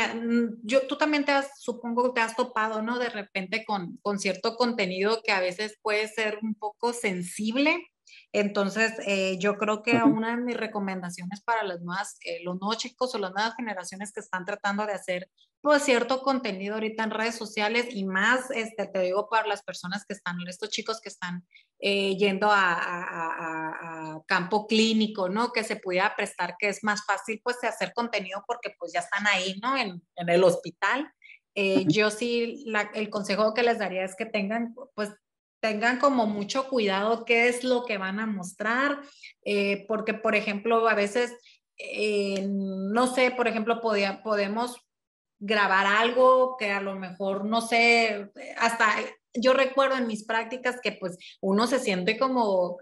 yo, 0.64 0.86
tú 0.88 0.98
también 0.98 1.26
te 1.26 1.32
has, 1.32 1.60
supongo 1.60 2.14
te 2.14 2.22
has 2.22 2.36
topado, 2.36 2.82
¿no? 2.82 3.00
De 3.00 3.10
repente 3.10 3.66
con, 3.66 3.98
con 4.02 4.20
cierto 4.20 4.56
contenido 4.56 5.22
que 5.24 5.32
a 5.32 5.40
veces 5.40 5.80
puede 5.82 6.08
ser 6.08 6.40
un 6.42 6.54
poco 6.56 6.94
sensible 6.94 7.91
entonces, 8.34 8.94
eh, 9.06 9.38
yo 9.40 9.58
creo 9.58 9.84
que 9.84 9.98
una 9.98 10.36
de 10.36 10.42
mis 10.42 10.56
recomendaciones 10.56 11.42
para 11.42 11.64
los, 11.64 11.82
nuevas, 11.82 12.18
eh, 12.24 12.40
los 12.44 12.58
nuevos 12.62 12.78
chicos 12.78 13.14
o 13.14 13.18
las 13.18 13.34
nuevas 13.34 13.56
generaciones 13.56 14.14
que 14.14 14.22
están 14.22 14.46
tratando 14.46 14.86
de 14.86 14.94
hacer 14.94 15.30
pues 15.60 15.84
cierto 15.84 16.22
contenido 16.22 16.76
ahorita 16.76 17.04
en 17.04 17.12
redes 17.12 17.36
sociales 17.36 17.88
y 17.90 18.06
más, 18.06 18.50
este, 18.52 18.88
te 18.88 19.00
digo, 19.02 19.30
para 19.30 19.48
las 19.48 19.62
personas 19.62 20.06
que 20.08 20.14
están, 20.14 20.38
estos 20.48 20.70
chicos 20.70 21.02
que 21.02 21.10
están 21.10 21.46
eh, 21.80 22.16
yendo 22.16 22.50
a, 22.50 24.22
campo 24.28 24.66
clínico, 24.66 25.30
¿no? 25.30 25.52
Que 25.52 25.64
se 25.64 25.76
pudiera 25.76 26.16
prestar, 26.16 26.56
que 26.58 26.70
es 26.70 26.84
más 26.84 27.06
fácil 27.06 27.42
pues 27.44 27.58
de 27.62 27.68
hacer 27.68 27.92
contenido 27.94 28.44
porque 28.48 28.74
pues 28.80 28.94
ya 28.94 29.02
están 29.02 29.28
ahí, 29.28 29.60
¿no? 29.62 29.76
En, 29.78 30.02
en 30.16 30.30
el 30.30 30.44
hospital. 30.44 31.12
yo 31.88 32.10
sí, 32.12 32.66
el 32.94 33.10
consejo 33.10 33.54
que 33.54 33.64
les 33.64 33.78
daría 33.80 34.06
es 34.06 34.16
que 34.16 34.26
tengan 34.26 34.74
pues 34.96 35.10
tengan 35.62 36.00
como 36.00 36.26
mucho 36.26 36.68
cuidado 36.68 37.24
qué 37.24 37.48
es 37.48 37.64
lo 37.64 37.86
que 37.86 37.98
van 37.98 38.20
a 38.20 38.26
mostrar, 38.26 39.00
eh, 39.46 39.86
porque 39.88 40.14
por 40.14 40.36
ejemplo 40.36 40.88
a 40.90 40.96
veces, 40.96 41.34
eh, 41.78 42.46
no 42.50 43.08
sé, 43.08 43.32
por 43.32 43.48
ejemplo, 43.48 43.80
podía, 43.80 44.22
podemos 44.24 44.86
grabar 45.40 45.86
algo 45.86 46.58
que 46.58 46.72
a 46.72 46.82
lo 46.82 46.96
mejor, 46.96 47.46
no 47.46 47.62
sé, 47.62 48.30
hasta 48.58 48.88
yo 49.34 49.54
recuerdo 49.54 49.98
en 49.98 50.08
mis 50.08 50.26
prácticas 50.26 50.80
que 50.82 50.92
pues 50.94 51.18
uno 51.42 51.66
se 51.68 51.80
siente 51.80 52.18
como, 52.18 52.78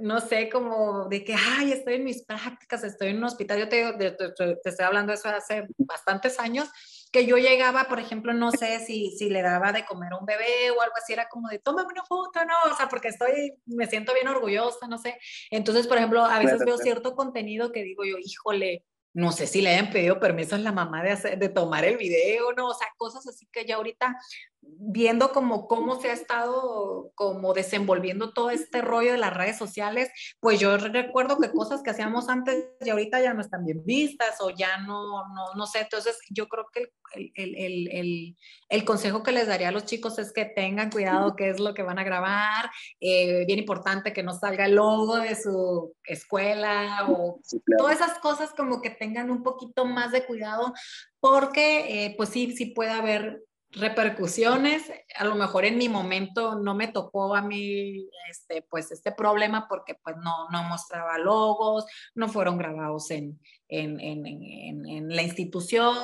no 0.00 0.20
sé, 0.20 0.48
como 0.48 1.08
de 1.08 1.24
que, 1.24 1.34
ay, 1.34 1.72
estoy 1.72 1.94
en 1.94 2.04
mis 2.04 2.24
prácticas, 2.24 2.84
estoy 2.84 3.08
en 3.08 3.18
un 3.18 3.24
hospital, 3.24 3.58
yo 3.58 3.68
te, 3.68 3.92
te, 3.92 4.12
te 4.12 4.68
estoy 4.68 4.84
hablando 4.84 5.12
de 5.12 5.18
eso 5.18 5.28
hace 5.28 5.66
bastantes 5.78 6.38
años, 6.38 6.68
que 7.12 7.26
yo 7.26 7.36
llegaba, 7.36 7.84
por 7.84 8.00
ejemplo, 8.00 8.32
no 8.32 8.50
sé 8.50 8.80
si, 8.80 9.14
si 9.16 9.28
le 9.28 9.42
daba 9.42 9.72
de 9.72 9.84
comer 9.84 10.14
a 10.14 10.18
un 10.18 10.24
bebé 10.24 10.70
o 10.70 10.80
algo 10.80 10.94
así, 10.96 11.12
era 11.12 11.28
como 11.28 11.48
de, 11.48 11.58
tómame 11.58 11.88
una 11.92 12.04
foto, 12.04 12.44
¿no? 12.44 12.72
O 12.72 12.76
sea, 12.76 12.88
porque 12.88 13.08
estoy, 13.08 13.54
me 13.66 13.86
siento 13.86 14.14
bien 14.14 14.28
orgullosa, 14.28 14.88
no 14.88 14.96
sé. 14.96 15.18
Entonces, 15.50 15.86
por 15.86 15.98
ejemplo, 15.98 16.24
a 16.24 16.38
veces 16.38 16.64
veo 16.64 16.78
cierto 16.78 17.14
contenido 17.14 17.70
que 17.70 17.82
digo 17.82 18.04
yo, 18.04 18.16
híjole, 18.18 18.84
no 19.14 19.30
sé 19.30 19.46
si 19.46 19.60
le 19.60 19.70
hayan 19.70 19.90
pedido 19.90 20.18
permiso 20.18 20.54
a 20.54 20.58
la 20.58 20.72
mamá 20.72 21.02
de, 21.02 21.10
hacer, 21.10 21.38
de 21.38 21.50
tomar 21.50 21.84
el 21.84 21.98
video, 21.98 22.52
¿no? 22.54 22.68
O 22.68 22.74
sea, 22.74 22.88
cosas 22.96 23.26
así 23.26 23.46
que 23.52 23.66
ya 23.66 23.76
ahorita 23.76 24.16
viendo 24.62 25.32
como 25.32 25.68
cómo 25.68 26.00
se 26.00 26.10
ha 26.10 26.12
estado 26.12 27.12
como 27.14 27.52
desenvolviendo 27.54 28.32
todo 28.32 28.50
este 28.50 28.82
rollo 28.82 29.12
de 29.12 29.18
las 29.18 29.34
redes 29.34 29.56
sociales, 29.56 30.10
pues 30.40 30.58
yo 30.58 30.76
recuerdo 30.76 31.38
que 31.38 31.52
cosas 31.52 31.82
que 31.82 31.90
hacíamos 31.90 32.28
antes 32.28 32.66
y 32.80 32.90
ahorita 32.90 33.20
ya 33.20 33.32
no 33.32 33.40
están 33.40 33.64
bien 33.64 33.84
vistas 33.84 34.40
o 34.40 34.50
ya 34.50 34.78
no, 34.78 35.28
no, 35.34 35.54
no 35.54 35.66
sé, 35.66 35.80
entonces 35.80 36.18
yo 36.30 36.48
creo 36.48 36.66
que 36.72 36.92
el, 37.14 37.32
el, 37.34 37.88
el, 37.92 38.36
el, 38.68 38.84
consejo 38.84 39.22
que 39.22 39.32
les 39.32 39.46
daría 39.46 39.68
a 39.68 39.72
los 39.72 39.84
chicos 39.84 40.18
es 40.18 40.32
que 40.32 40.46
tengan 40.46 40.90
cuidado 40.90 41.36
qué 41.36 41.50
es 41.50 41.60
lo 41.60 41.74
que 41.74 41.82
van 41.82 41.98
a 41.98 42.04
grabar, 42.04 42.70
eh, 43.00 43.44
bien 43.46 43.58
importante 43.58 44.12
que 44.12 44.22
no 44.22 44.32
salga 44.32 44.66
el 44.66 44.76
logo 44.76 45.18
de 45.18 45.36
su 45.36 45.94
escuela 46.04 47.06
o 47.08 47.40
todas 47.78 47.96
esas 47.96 48.18
cosas 48.18 48.50
como 48.56 48.80
que 48.80 48.90
tengan 48.90 49.30
un 49.30 49.42
poquito 49.42 49.84
más 49.84 50.10
de 50.10 50.24
cuidado 50.24 50.72
porque 51.20 52.06
eh, 52.06 52.14
pues 52.16 52.30
sí, 52.30 52.56
sí 52.56 52.66
puede 52.66 52.90
haber 52.90 53.42
repercusiones. 53.72 54.90
A 55.16 55.24
lo 55.24 55.34
mejor 55.34 55.64
en 55.64 55.78
mi 55.78 55.88
momento 55.88 56.54
no 56.56 56.74
me 56.74 56.88
tocó 56.88 57.34
a 57.34 57.42
mí 57.42 58.08
este, 58.30 58.62
pues 58.62 58.92
este 58.92 59.12
problema 59.12 59.66
porque 59.68 59.94
pues 59.94 60.16
no, 60.16 60.48
no 60.50 60.62
mostraba 60.64 61.18
logos, 61.18 61.86
no 62.14 62.28
fueron 62.28 62.58
grabados 62.58 63.10
en, 63.10 63.40
en, 63.72 64.00
en, 64.00 64.86
en 64.86 65.08
la 65.08 65.22
institución, 65.22 65.96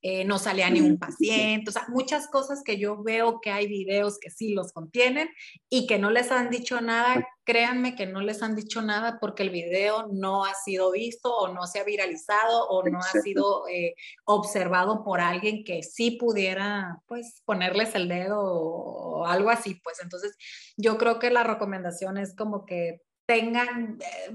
eh, 0.00 0.24
no 0.24 0.38
salía 0.38 0.70
ni 0.70 0.80
un 0.80 0.98
paciente, 0.98 1.70
o 1.70 1.72
sea, 1.72 1.86
muchas 1.88 2.28
cosas 2.28 2.62
que 2.64 2.78
yo 2.78 3.02
veo 3.02 3.40
que 3.40 3.50
hay 3.50 3.66
videos 3.66 4.18
que 4.18 4.30
sí 4.30 4.54
los 4.54 4.72
contienen 4.72 5.28
y 5.68 5.86
que 5.86 5.98
no 5.98 6.10
les 6.10 6.30
han 6.30 6.50
dicho 6.50 6.80
nada, 6.80 7.26
créanme 7.44 7.96
que 7.96 8.06
no 8.06 8.20
les 8.20 8.42
han 8.42 8.54
dicho 8.54 8.80
nada 8.80 9.18
porque 9.20 9.42
el 9.42 9.50
video 9.50 10.06
no 10.12 10.44
ha 10.44 10.54
sido 10.54 10.92
visto 10.92 11.34
o 11.36 11.52
no 11.52 11.66
se 11.66 11.80
ha 11.80 11.84
viralizado 11.84 12.68
o 12.68 12.88
no 12.88 12.98
ha 12.98 13.20
sido 13.22 13.66
eh, 13.68 13.94
observado 14.24 15.02
por 15.02 15.20
alguien 15.20 15.64
que 15.64 15.82
sí 15.82 16.12
pudiera 16.12 17.02
pues 17.06 17.42
ponerles 17.44 17.94
el 17.94 18.08
dedo 18.08 18.40
o 18.40 19.26
algo 19.26 19.50
así, 19.50 19.74
pues. 19.82 19.98
Entonces 20.02 20.36
yo 20.76 20.98
creo 20.98 21.18
que 21.18 21.30
la 21.30 21.42
recomendación 21.42 22.18
es 22.18 22.36
como 22.36 22.66
que 22.66 23.00
tengan, 23.28 23.98
eh, 24.00 24.32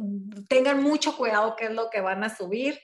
tengan 0.47 0.83
mucho 0.83 1.17
cuidado 1.17 1.55
qué 1.57 1.65
es 1.65 1.71
lo 1.71 1.89
que 1.89 1.99
van 1.99 2.23
a 2.23 2.33
subir, 2.33 2.79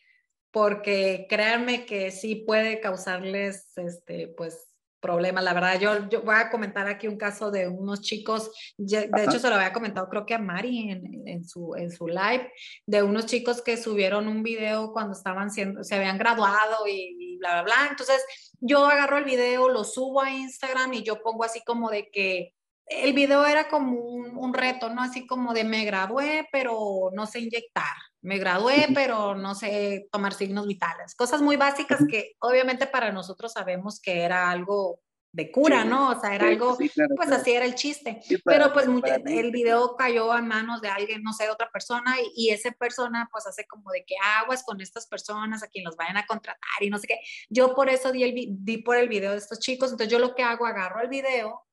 porque 0.51 1.28
créanme 1.30 1.86
que 1.86 2.10
sí 2.10 2.36
puede 2.36 2.82
causarles, 2.82 3.78
este, 3.78 4.28
pues, 4.30 4.66
problemas. 4.99 5.43
La 5.43 5.53
verdad, 5.53 5.80
yo, 5.80 6.10
yo 6.10 6.24
voy 6.24 6.36
a 6.36 6.49
comentar 6.49 6.88
aquí 6.88 7.07
un 7.07 7.16
caso 7.16 7.51
de 7.51 7.68
unos 7.68 8.01
chicos, 8.01 8.51
de 8.76 9.07
hecho 9.24 9.39
se 9.39 9.49
lo 9.49 9.55
había 9.55 9.72
comentado 9.72 10.10
creo 10.10 10.26
que 10.26 10.34
a 10.34 10.39
Mari 10.39 10.89
en, 10.89 11.26
en, 11.26 11.45
su, 11.45 11.74
en 11.76 11.89
su 11.89 12.07
live, 12.07 12.51
de 12.86 13.03
unos 13.03 13.26
chicos 13.28 13.62
que 13.62 13.78
subieron 13.78 14.28
un 14.28 14.43
video 14.43 14.91
cuando 14.91 15.14
estaban 15.14 15.51
siendo, 15.51 15.84
se 15.86 15.95
habían 15.95 16.18
graduado 16.18 16.86
y, 16.86 17.16
y 17.18 17.38
bla, 17.38 17.62
bla, 17.62 17.64
bla. 17.64 17.88
Entonces, 17.91 18.26
yo 18.60 18.86
agarro 18.88 19.20
el 19.20 19.26
video, 19.26 19.70
lo 19.70 19.86
subo 19.86 20.22
a 20.22 20.32
Instagram 20.32 20.91
y 20.95 21.03
yo 21.03 21.22
pongo 21.22 21.45
así 21.45 21.62
como 21.64 21.89
de 21.89 22.10
que 22.10 22.55
el 22.90 23.14
video 23.14 23.46
era 23.46 23.70
como 23.70 24.00
un, 24.00 24.54
reto, 24.54 24.90
¿no? 24.90 25.02
Así 25.02 25.28
como 25.28 25.54
de 25.54 25.64
me 25.64 25.86
gradué, 25.86 26.48
pero 26.52 27.12
no 27.14 27.28
sé 27.28 27.40
inyectar. 27.40 27.96
Me 28.22 28.40
gradué, 28.40 28.88
pero 28.94 29.36
no 29.36 29.54
sé 29.56 30.08
tomar 30.12 30.34
signos 30.34 30.68
vitales. 30.68 31.16
Cosas 31.16 31.42
muy 31.42 31.56
básicas 31.56 32.02
que 32.10 32.36
obviamente 32.40 32.88
para 32.88 33.12
nosotros 33.12 33.54
sabemos 33.54 34.02
que 34.02 34.22
era 34.22 34.50
algo 34.50 35.02
de 35.32 35.52
cura, 35.52 35.86
¿no? 35.86 36.10
O 36.10 36.20
sea, 36.20 36.34
era 36.34 36.48
algo, 36.48 36.76
pues 37.16 37.32
así 37.32 37.52
era 37.52 37.66
el 37.66 37.76
chiste. 37.76 38.20
pero 38.44 38.74
pues 38.74 38.88
el 39.26 39.52
video 39.52 39.96
cayó 39.96 40.32
a 40.32 40.42
manos 40.42 40.82
de 40.82 40.90
alguien, 40.90 41.22
no 41.22 41.34
sé, 41.34 41.44
de 41.44 41.52
otra 41.52 41.70
persona, 41.72 42.16
y, 42.20 42.48
y 42.48 42.50
esa 42.50 42.72
persona 42.72 43.30
pues 43.32 43.46
hace 43.46 43.68
como 43.68 43.92
de 43.92 44.04
que 44.06 44.16
aguas 44.40 44.64
con 44.64 44.82
estas 44.82 45.06
personas 45.06 45.62
a 45.62 45.68
quien 45.68 45.86
los 45.86 45.96
vayan 45.96 46.18
a 46.18 46.26
contratar 46.26 46.82
y 46.82 46.90
no 46.90 46.98
sé 46.98 47.08
qué. 47.08 47.20
Yo 47.50 47.76
por 47.76 47.90
eso 47.90 48.12
di, 48.12 48.24
el, 48.24 48.34
di 48.50 48.78
por 48.80 48.98
el 48.98 49.08
video 49.08 49.32
de 49.32 49.38
estos 49.38 49.60
chicos, 49.60 49.92
entonces 49.92 50.12
yo 50.12 50.18
lo 50.18 50.34
que 50.34 50.44
hago, 50.44 50.66
agarro 50.66 51.02
el 51.02 51.10
video 51.10 51.68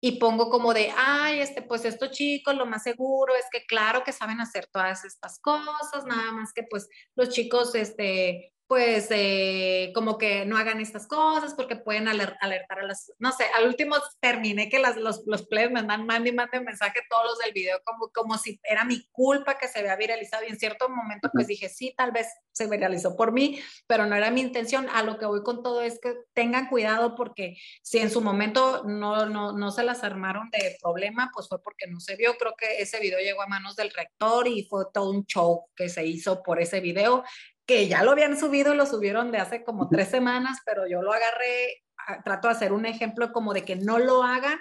y 0.00 0.18
pongo 0.18 0.50
como 0.50 0.74
de, 0.74 0.92
ay, 0.96 1.40
este, 1.40 1.62
pues 1.62 1.84
estos 1.84 2.10
chicos 2.10 2.54
lo 2.54 2.66
más 2.66 2.82
seguro 2.82 3.34
es 3.34 3.46
que 3.50 3.64
claro 3.66 4.04
que 4.04 4.12
saben 4.12 4.40
hacer 4.40 4.66
todas 4.66 5.04
estas 5.04 5.38
cosas, 5.40 6.04
nada 6.06 6.32
más 6.32 6.52
que 6.52 6.62
pues 6.64 6.88
los 7.14 7.30
chicos, 7.30 7.74
este, 7.74 8.52
pues 8.66 9.06
eh, 9.10 9.92
como 9.94 10.18
que 10.18 10.44
no 10.44 10.56
hagan 10.56 10.80
estas 10.80 11.06
cosas 11.06 11.54
porque 11.54 11.76
pueden 11.76 12.08
alertar 12.08 12.80
a 12.80 12.82
las, 12.82 13.12
no 13.18 13.30
sé, 13.30 13.44
al 13.56 13.68
último 13.68 13.96
terminé 14.20 14.68
que 14.68 14.80
las, 14.80 14.96
los, 14.96 15.22
los 15.26 15.46
players 15.46 15.72
me 15.72 15.82
mandan, 15.82 16.06
mande 16.06 16.30
y 16.30 16.32
mande 16.32 16.60
mensaje 16.60 17.00
todos 17.08 17.24
los 17.26 17.38
del 17.38 17.52
video 17.52 17.80
como, 17.84 18.08
como 18.08 18.38
si 18.38 18.60
era 18.64 18.84
mi 18.84 19.06
culpa 19.12 19.56
que 19.56 19.68
se 19.68 19.78
había 19.78 19.96
viralizado 19.96 20.44
y 20.44 20.50
en 20.50 20.58
cierto 20.58 20.88
momento 20.88 21.30
pues 21.32 21.46
dije, 21.46 21.68
sí, 21.68 21.94
tal 21.96 22.10
vez 22.10 22.26
se 22.52 22.68
viralizó 22.68 23.16
por 23.16 23.32
mí, 23.32 23.60
pero 23.86 24.06
no 24.06 24.16
era 24.16 24.30
mi 24.30 24.40
intención. 24.40 24.88
A 24.92 25.02
lo 25.02 25.18
que 25.18 25.26
voy 25.26 25.42
con 25.42 25.62
todo 25.62 25.82
es 25.82 26.00
que 26.00 26.14
tengan 26.32 26.68
cuidado 26.68 27.14
porque 27.14 27.56
si 27.82 27.98
en 27.98 28.10
su 28.10 28.20
momento 28.20 28.82
no, 28.84 29.26
no, 29.26 29.52
no 29.52 29.70
se 29.70 29.84
las 29.84 30.02
armaron 30.02 30.50
de 30.50 30.76
problema, 30.80 31.30
pues 31.34 31.48
fue 31.48 31.62
porque 31.62 31.86
no 31.86 32.00
se 32.00 32.16
vio. 32.16 32.36
Creo 32.38 32.54
que 32.56 32.80
ese 32.80 32.98
video 32.98 33.18
llegó 33.18 33.42
a 33.42 33.46
manos 33.46 33.76
del 33.76 33.90
rector 33.90 34.48
y 34.48 34.64
fue 34.64 34.84
todo 34.92 35.10
un 35.10 35.26
show 35.26 35.66
que 35.76 35.88
se 35.88 36.06
hizo 36.06 36.42
por 36.42 36.60
ese 36.60 36.80
video 36.80 37.24
que 37.66 37.88
ya 37.88 38.04
lo 38.04 38.12
habían 38.12 38.38
subido 38.38 38.72
y 38.72 38.76
lo 38.76 38.86
subieron 38.86 39.32
de 39.32 39.38
hace 39.38 39.64
como 39.64 39.88
tres 39.88 40.08
semanas, 40.08 40.60
pero 40.64 40.86
yo 40.86 41.02
lo 41.02 41.12
agarré, 41.12 41.82
ah, 42.06 42.22
trato 42.22 42.48
de 42.48 42.54
hacer 42.54 42.72
un 42.72 42.86
ejemplo 42.86 43.32
como 43.32 43.52
de 43.52 43.64
que 43.64 43.74
no 43.76 43.98
lo 43.98 44.22
hagan, 44.22 44.58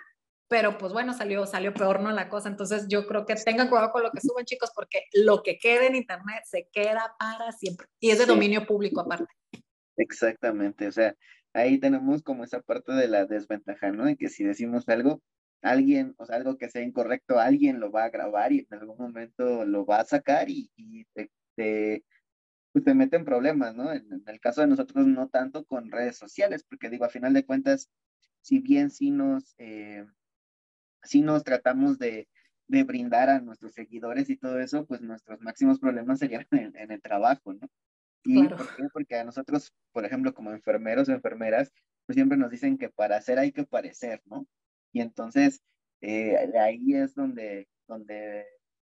pero 0.48 0.78
pues 0.78 0.92
bueno, 0.92 1.14
salió, 1.14 1.46
salió 1.46 1.74
peor, 1.74 2.02
¿no? 2.02 2.12
La 2.12 2.30
cosa. 2.30 2.50
Entonces 2.50 2.88
yo 2.88 3.08
creo 3.08 3.26
que 3.26 3.36
tengan 3.36 3.70
cuidado 3.70 3.92
con 3.92 4.04
lo 4.04 4.12
que 4.12 4.22
suben, 4.22 4.46
chicos, 4.46 4.72
porque 4.76 5.04
lo 5.14 5.44
que 5.44 5.58
quede 5.58 5.88
en 5.88 5.96
Internet 5.96 6.44
se 6.46 6.68
queda 6.72 7.16
para 7.20 7.52
siempre. 7.52 7.88
Y 8.00 8.10
es 8.10 8.18
de 8.18 8.26
dominio 8.26 8.66
público 8.66 9.02
aparte. 9.02 9.32
Exactamente, 9.98 10.88
o 10.88 10.92
sea, 10.92 11.16
ahí 11.54 11.80
tenemos 11.80 12.22
como 12.22 12.44
esa 12.44 12.62
parte 12.62 12.92
de 12.92 13.08
la 13.08 13.26
desventaja, 13.26 13.92
¿no? 13.92 14.06
De 14.06 14.18
que 14.18 14.30
si 14.30 14.44
decimos 14.44 14.90
algo, 14.90 15.22
alguien, 15.62 16.16
o 16.18 16.26
sea, 16.26 16.36
algo 16.36 16.58
que 16.58 16.70
sea 16.70 16.82
incorrecto, 16.82 17.40
alguien 17.40 17.80
lo 17.80 17.92
va 17.92 18.04
a 18.04 18.10
grabar 18.10 18.52
y 18.52 18.68
en 18.70 18.80
algún 18.80 18.98
momento 18.98 19.64
lo 19.64 19.86
va 19.86 20.02
a 20.02 20.06
sacar 20.06 20.50
y, 20.50 20.70
y 20.76 21.06
te 21.56 22.04
pues 22.76 22.84
te 22.84 22.94
meten 22.94 23.24
problemas, 23.24 23.74
¿no? 23.74 23.94
En, 23.94 24.22
el 24.28 24.40
caso 24.42 24.60
de 24.60 24.68
nosotros 24.68 25.08
no 25.08 25.30
tanto 25.30 25.64
con 25.64 25.90
redes 25.90 26.18
sociales, 26.18 26.66
porque 26.68 26.90
digo, 26.90 27.06
a 27.06 27.10
final 27.10 27.34
de 27.34 27.46
cuentas, 27.46 27.90
si 28.42 28.60
bien 28.60 28.90
sí 28.90 29.12
nos, 29.12 29.56
eh, 29.60 30.06
nos 31.14 31.44
tratamos 31.46 31.98
de, 32.00 32.28
de, 32.68 32.84
brindar 32.84 33.30
a 33.30 33.40
nuestros 33.40 33.74
seguidores 33.76 34.30
y 34.30 34.36
todo 34.36 34.60
eso, 34.60 34.86
pues 34.86 35.00
nuestros 35.00 35.40
máximos 35.40 35.80
problemas 35.80 36.20
serían 36.20 36.46
en, 36.52 36.92
el 36.92 37.02
trabajo, 37.02 37.54
¿no? 37.54 37.66
¿Y 38.26 38.46
por 38.46 38.76
qué? 38.76 38.84
Porque 38.92 39.16
a 39.16 39.24
nosotros, 39.24 39.74
por 39.94 40.04
ejemplo, 40.04 40.34
como 40.34 40.52
enfermeros 40.52 41.08
o 41.08 41.14
enfermeras, 41.14 41.72
pues 42.06 42.16
siempre 42.16 42.38
nos 42.38 42.52
dicen 42.52 42.78
que 42.78 42.90
para 42.90 43.16
hacer 43.16 43.40
hay 43.40 43.54
que 43.54 43.64
parecer, 43.64 44.22
¿no? 44.26 44.46
Y 44.92 45.00
entonces, 45.00 45.62
eh, 46.02 46.52
ahí 46.60 46.94
es 46.94 47.16
donde, 47.16 47.70
donde 47.88 48.46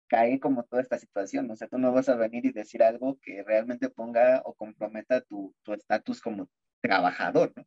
cae 0.09 0.39
como 0.39 0.63
toda 0.65 0.81
esta 0.81 0.97
situación. 0.97 1.49
O 1.51 1.55
sea, 1.55 1.67
tú 1.69 1.77
no 1.77 1.93
vas 1.93 2.09
a 2.09 2.15
venir 2.15 2.45
y 2.45 2.51
decir 2.51 2.83
algo 2.83 3.19
que 3.21 3.43
realmente 3.43 3.89
ponga 3.89 4.41
o 4.45 4.53
comprometa 4.55 5.21
tu 5.21 5.53
estatus 5.67 6.21
como 6.21 6.49
trabajador, 6.81 7.53
¿no? 7.55 7.65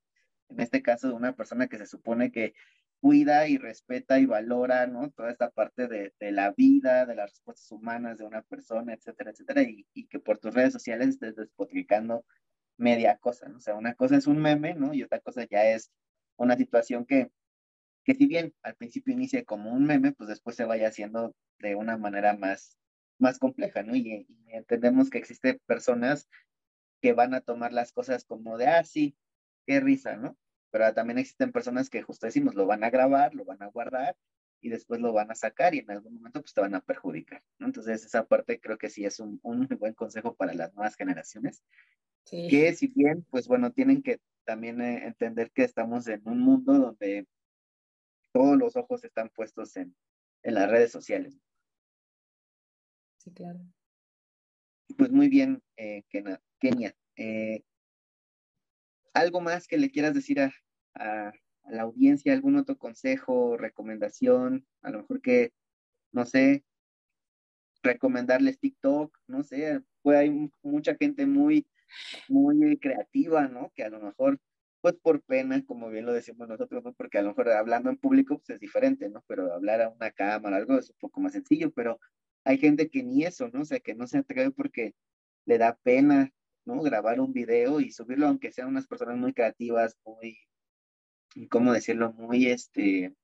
En 0.50 0.60
este 0.60 0.82
caso, 0.82 1.08
de 1.08 1.14
una 1.14 1.34
persona 1.34 1.66
que 1.68 1.78
se 1.78 1.86
supone 1.86 2.30
que 2.30 2.54
cuida 3.00 3.48
y 3.48 3.58
respeta 3.58 4.18
y 4.20 4.26
valora, 4.26 4.86
¿no? 4.86 5.10
Toda 5.10 5.30
esta 5.30 5.50
parte 5.50 5.88
de, 5.88 6.12
de 6.20 6.32
la 6.32 6.52
vida, 6.52 7.06
de 7.06 7.16
las 7.16 7.30
respuestas 7.30 7.70
humanas 7.72 8.18
de 8.18 8.24
una 8.24 8.42
persona, 8.42 8.94
etcétera, 8.94 9.30
etcétera, 9.32 9.62
y, 9.62 9.86
y, 9.92 10.06
que 10.06 10.20
por 10.20 10.38
tus 10.38 10.54
redes 10.54 10.72
sociales 10.72 11.08
estés 11.08 11.34
despotricando 11.36 12.24
media 12.76 13.16
cosa, 13.18 13.48
¿no? 13.48 13.56
O 13.58 13.60
sea, 13.60 13.74
una 13.74 13.94
cosa 13.94 14.16
es 14.16 14.26
un 14.26 14.38
meme, 14.38 14.74
¿no? 14.74 14.94
Y 14.94 15.02
otra 15.02 15.20
cosa 15.20 15.44
ya 15.50 15.64
es 15.66 15.90
una 16.36 16.56
situación 16.56 17.04
que, 17.06 17.30
que 18.04 18.14
si 18.14 18.26
bien 18.26 18.54
al 18.62 18.74
principio 18.74 19.12
inicia 19.14 19.44
como 19.44 19.72
un 19.72 19.84
meme, 19.84 20.12
pues 20.12 20.28
después 20.28 20.56
se 20.56 20.64
vaya 20.64 20.88
haciendo 20.88 21.34
de 21.58 21.74
una 21.74 21.96
manera 21.96 22.36
más, 22.36 22.76
más 23.18 23.38
compleja, 23.38 23.82
¿no? 23.82 23.94
Y, 23.96 24.26
entendemos 24.48 25.08
que 25.08 25.18
existen 25.18 25.60
personas 25.66 26.28
que 27.00 27.14
van 27.14 27.34
a 27.34 27.40
tomar 27.40 27.72
las 27.72 27.92
cosas 27.92 28.24
como 28.24 28.58
de, 28.58 28.66
ah, 28.66 28.84
sí, 28.84 29.16
qué 29.66 29.80
risa, 29.80 30.16
¿no? 30.16 30.36
Pero 30.70 30.92
también 30.94 31.18
existen 31.18 31.52
personas 31.52 31.88
que 31.88 32.02
justo 32.02 32.26
decimos, 32.26 32.54
lo 32.54 32.66
van 32.66 32.84
a 32.84 32.90
grabar, 32.90 33.34
lo 33.34 33.44
van 33.44 33.62
a 33.62 33.66
guardar 33.66 34.16
y 34.60 34.68
después 34.68 35.00
lo 35.00 35.12
van 35.12 35.30
a 35.30 35.34
sacar 35.34 35.74
y 35.74 35.78
en 35.78 35.90
algún 35.90 36.14
momento 36.14 36.40
pues 36.40 36.54
te 36.54 36.60
van 36.60 36.74
a 36.74 36.80
perjudicar, 36.80 37.42
¿no? 37.58 37.66
Entonces 37.66 38.04
esa 38.04 38.26
parte 38.26 38.60
creo 38.60 38.78
que 38.78 38.90
sí 38.90 39.04
es 39.04 39.20
un, 39.20 39.40
un 39.42 39.66
buen 39.78 39.94
consejo 39.94 40.34
para 40.34 40.54
las 40.54 40.74
nuevas 40.74 40.96
generaciones, 40.96 41.62
que 42.24 42.72
si 42.74 42.86
bien, 42.88 43.26
pues 43.30 43.48
bueno, 43.48 43.72
tienen 43.72 44.02
que 44.02 44.20
también 44.44 44.80
eh, 44.80 45.06
entender 45.06 45.50
que 45.50 45.64
estamos 45.64 46.06
en 46.08 46.22
un 46.24 46.40
mundo 46.40 46.74
donde 46.74 47.26
todos 48.32 48.56
los 48.56 48.76
ojos 48.76 49.04
están 49.04 49.30
puestos 49.30 49.76
en, 49.76 49.94
en 50.42 50.54
las 50.54 50.70
redes 50.70 50.90
sociales. 50.90 51.38
Sí, 53.18 53.32
claro. 53.32 53.60
Pues 54.96 55.10
muy 55.10 55.28
bien, 55.28 55.62
eh, 55.76 56.02
Kenia. 56.58 56.94
Eh, 57.16 57.62
¿Algo 59.14 59.40
más 59.40 59.66
que 59.66 59.78
le 59.78 59.90
quieras 59.90 60.14
decir 60.14 60.40
a, 60.40 60.52
a, 60.94 61.32
la 61.70 61.82
audiencia? 61.82 62.32
¿Algún 62.32 62.56
otro 62.56 62.76
consejo, 62.76 63.56
recomendación? 63.56 64.66
A 64.82 64.90
lo 64.90 64.98
mejor 64.98 65.20
que, 65.20 65.52
no 66.10 66.24
sé, 66.24 66.64
recomendarles 67.82 68.58
TikTok, 68.58 69.16
no 69.26 69.42
sé, 69.42 69.82
pues 70.02 70.18
hay 70.18 70.50
mucha 70.62 70.94
gente 70.96 71.26
muy, 71.26 71.66
muy 72.28 72.78
creativa, 72.78 73.48
¿no? 73.48 73.72
Que 73.74 73.84
a 73.84 73.90
lo 73.90 74.00
mejor, 74.00 74.40
pues 74.82 74.96
por 74.96 75.22
pena, 75.22 75.64
como 75.64 75.88
bien 75.90 76.06
lo 76.06 76.12
decimos 76.12 76.48
nosotros, 76.48 76.84
¿no? 76.84 76.92
Porque 76.92 77.18
a 77.18 77.22
lo 77.22 77.28
mejor 77.30 77.50
hablando 77.50 77.88
en 77.88 77.96
público, 77.96 78.38
pues 78.38 78.50
es 78.50 78.60
diferente, 78.60 79.08
¿no? 79.08 79.24
Pero 79.28 79.52
hablar 79.54 79.80
a 79.80 79.88
una 79.88 80.10
cámara, 80.10 80.56
algo 80.56 80.76
es 80.78 80.90
un 80.90 80.96
poco 80.98 81.20
más 81.20 81.32
sencillo, 81.32 81.70
pero 81.72 82.00
hay 82.44 82.58
gente 82.58 82.90
que 82.90 83.02
ni 83.04 83.24
eso, 83.24 83.48
¿no? 83.52 83.62
O 83.62 83.64
sea, 83.64 83.80
que 83.80 83.94
no 83.94 84.08
se 84.08 84.18
atreve 84.18 84.50
porque 84.50 84.94
le 85.46 85.58
da 85.58 85.78
pena, 85.84 86.32
¿no? 86.64 86.82
Grabar 86.82 87.20
un 87.20 87.32
video 87.32 87.80
y 87.80 87.92
subirlo, 87.92 88.26
aunque 88.26 88.50
sean 88.52 88.68
unas 88.68 88.88
personas 88.88 89.16
muy 89.16 89.32
creativas, 89.32 89.96
muy, 90.04 90.36
¿cómo 91.48 91.72
decirlo? 91.72 92.12
Muy, 92.14 92.48
este, 92.48 93.14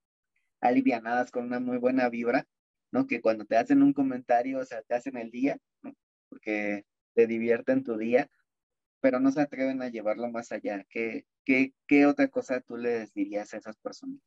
alivianadas 0.60 1.32
con 1.32 1.44
una 1.44 1.58
muy 1.58 1.78
buena 1.78 2.08
vibra, 2.08 2.46
¿no? 2.92 3.08
Que 3.08 3.20
cuando 3.20 3.44
te 3.44 3.56
hacen 3.56 3.82
un 3.82 3.92
comentario, 3.92 4.60
o 4.60 4.64
sea, 4.64 4.82
te 4.82 4.94
hacen 4.94 5.16
el 5.16 5.32
día, 5.32 5.58
¿no? 5.82 5.92
Porque 6.28 6.84
te 7.14 7.26
divierten 7.26 7.82
tu 7.82 7.96
día, 7.96 8.30
pero 9.00 9.18
no 9.18 9.32
se 9.32 9.40
atreven 9.40 9.82
a 9.82 9.88
llevarlo 9.88 10.30
más 10.30 10.52
allá. 10.52 10.84
¿Qué, 10.88 11.26
qué, 11.86 12.06
otra 12.06 12.28
cosa 12.28 12.60
tú 12.60 12.76
les 12.76 13.12
dirías 13.14 13.52
a 13.54 13.56
esas 13.56 13.76
personas? 13.78 14.20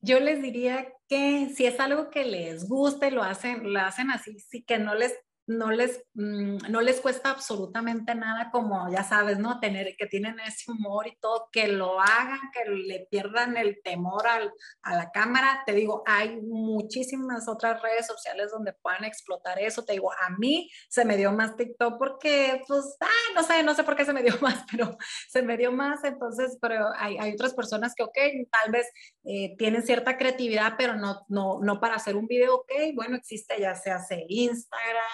Yo 0.00 0.18
les 0.18 0.42
diría 0.42 0.92
que 1.08 1.50
si 1.54 1.66
es 1.66 1.78
algo 1.78 2.10
que 2.10 2.24
les 2.24 2.68
guste, 2.68 3.10
lo 3.10 3.22
hacen, 3.22 3.72
lo 3.72 3.80
hacen 3.80 4.10
así, 4.10 4.38
sí 4.40 4.62
que 4.62 4.78
no 4.78 4.94
les 4.94 5.14
no 5.46 5.70
les, 5.70 6.02
mm, 6.14 6.70
no 6.70 6.80
les 6.80 7.00
cuesta 7.00 7.30
absolutamente 7.30 8.14
nada 8.14 8.50
como, 8.50 8.90
ya 8.90 9.02
sabes, 9.02 9.38
¿no? 9.38 9.58
Tener, 9.60 9.96
que 9.96 10.06
tienen 10.06 10.38
ese 10.40 10.70
humor 10.70 11.06
y 11.08 11.16
todo, 11.16 11.48
que 11.50 11.68
lo 11.68 12.00
hagan, 12.00 12.40
que 12.52 12.70
le 12.70 13.06
pierdan 13.10 13.56
el 13.56 13.80
temor 13.82 14.26
al, 14.26 14.52
a 14.82 14.96
la 14.96 15.10
cámara. 15.10 15.62
Te 15.66 15.72
digo, 15.72 16.02
hay 16.06 16.40
muchísimas 16.40 17.48
otras 17.48 17.82
redes 17.82 18.06
sociales 18.06 18.50
donde 18.52 18.72
puedan 18.72 19.04
explotar 19.04 19.58
eso. 19.58 19.84
Te 19.84 19.94
digo, 19.94 20.12
a 20.12 20.30
mí 20.38 20.70
se 20.88 21.04
me 21.04 21.16
dio 21.16 21.32
más 21.32 21.56
TikTok 21.56 21.98
porque, 21.98 22.62
pues, 22.68 22.96
ah, 23.00 23.32
no 23.34 23.42
sé, 23.42 23.62
no 23.62 23.74
sé 23.74 23.84
por 23.84 23.96
qué 23.96 24.04
se 24.04 24.12
me 24.12 24.22
dio 24.22 24.34
más, 24.40 24.64
pero 24.70 24.96
se 25.28 25.42
me 25.42 25.56
dio 25.56 25.72
más. 25.72 26.04
Entonces, 26.04 26.58
pero 26.60 26.88
hay, 26.96 27.16
hay 27.18 27.32
otras 27.32 27.54
personas 27.54 27.94
que, 27.94 28.04
ok, 28.04 28.18
tal 28.50 28.70
vez 28.70 28.86
eh, 29.24 29.54
tienen 29.56 29.82
cierta 29.82 30.16
creatividad, 30.16 30.74
pero 30.76 30.96
no, 30.96 31.24
no, 31.28 31.60
no 31.62 31.78
para 31.80 31.94
hacer 31.94 32.16
un 32.16 32.26
video, 32.26 32.56
ok, 32.56 32.72
bueno, 32.94 33.16
existe 33.16 33.54
ya 33.60 33.74
se 33.76 33.92
hace 33.92 34.24
Instagram, 34.28 35.04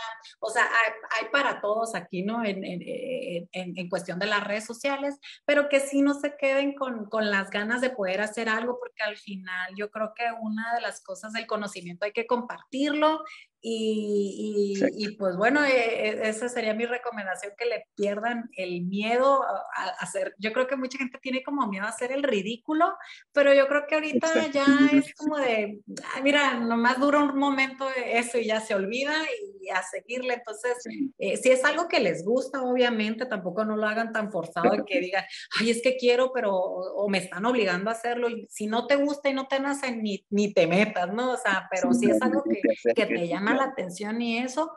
o 0.41 0.49
sea, 0.49 0.67
hay, 1.19 1.29
para 1.31 1.61
todos 1.61 1.95
aquí, 1.95 2.23
¿no? 2.23 2.43
En, 2.45 2.65
en, 2.65 3.49
en, 3.53 3.89
cuestión 3.91 4.19
de 4.19 4.27
las 4.27 4.45
redes 4.45 4.65
sociales, 4.65 5.19
pero 5.45 5.69
que 5.69 5.81
sí 5.81 6.01
no 6.01 6.15
se 6.15 6.37
queden 6.37 6.75
con, 6.75 7.05
con, 7.07 7.31
las 7.31 7.51
ganas 7.51 7.83
de 7.83 7.91
poder 7.91 8.23
hacer 8.23 8.49
algo, 8.49 8.79
porque 8.79 9.03
al 9.03 9.17
final 9.17 9.75
yo 9.77 9.91
creo 9.91 10.13
que 10.15 10.25
una 10.41 10.75
de 10.75 10.81
las 10.81 11.03
cosas 11.03 11.33
del 11.33 11.47
conocimiento 11.47 12.07
hay 12.07 12.13
que 12.13 12.27
compartirlo 12.27 13.23
y, 13.61 14.75
y, 14.97 15.17
pues 15.17 15.37
bueno, 15.37 15.65
eh, 15.65 16.11
eh, 16.11 16.21
esa 16.25 16.49
sería 16.49 16.75
mi 16.75 16.87
recomendación, 16.87 17.53
que 17.59 17.67
le 17.67 17.87
pierdan 17.97 18.49
el 18.57 18.83
miedo 18.83 19.43
a, 19.43 19.89
hacer. 19.99 20.35
Yo 20.39 20.53
creo 20.53 20.69
que 20.69 20.77
mucha 20.77 20.99
gente 20.99 21.19
tiene 21.21 21.43
como 21.43 21.67
miedo 21.67 21.85
a 21.85 21.89
hacer 21.89 22.13
el 22.13 22.23
ridículo, 22.23 22.95
pero 23.33 23.53
yo 23.53 23.67
creo 23.67 23.87
que 23.89 23.97
ahorita 23.97 24.47
ya 24.49 24.65
es 24.93 25.13
como 25.17 25.39
de, 25.39 25.81
mira, 26.23 26.55
nomás 26.61 27.01
dura 27.01 27.19
un 27.19 27.37
momento 27.37 27.89
eso 28.07 28.39
y 28.39 28.47
ya 28.47 28.61
se 28.61 28.77
olvida 28.77 29.15
y 29.61 29.71
a 29.71 29.83
seguirle. 29.83 30.35
Entonces, 30.35 30.77
eh, 31.19 31.37
si 31.37 31.51
es 31.51 31.65
algo 31.65 31.89
que 31.89 31.99
les 31.99 32.25
gusta, 32.25 32.63
obviamente, 32.63 33.27
tampoco 33.27 33.65
no 33.65 33.77
lo 33.77 33.89
hagan 33.89 34.13
tan 34.13 34.31
forzado 34.31 34.71
de 34.71 34.85
que 34.85 35.01
digan, 35.01 35.25
ay, 35.59 35.71
es 35.71 35.83
que 35.83 35.97
quiero, 35.97 36.33
pero 36.33 36.55
o, 36.55 37.09
me 37.09 37.19
están 37.19 37.45
obligando 37.45 37.91
a 37.91 37.95
hacerlo. 37.95 38.29
Y 38.29 38.47
si 38.49 38.69
no 38.69 38.87
te 38.87 38.97
gusta 38.97 39.29
y 39.29 39.35
no 39.35 39.49
te 39.49 39.59
nace, 39.59 39.97
ni, 39.97 40.25
ni 40.31 40.53
te 40.53 40.69
metas, 40.69 41.13
¿no? 41.13 41.33
O 41.33 41.37
sea, 41.37 41.67
pero 41.71 41.93
si 41.93 42.09
es 42.09 42.23
algo 42.23 42.45
que, 42.45 42.61
que 42.95 43.07
te 43.07 43.27
llama 43.27 43.47
la 43.55 43.64
atención 43.64 44.20
y 44.22 44.38
eso, 44.38 44.72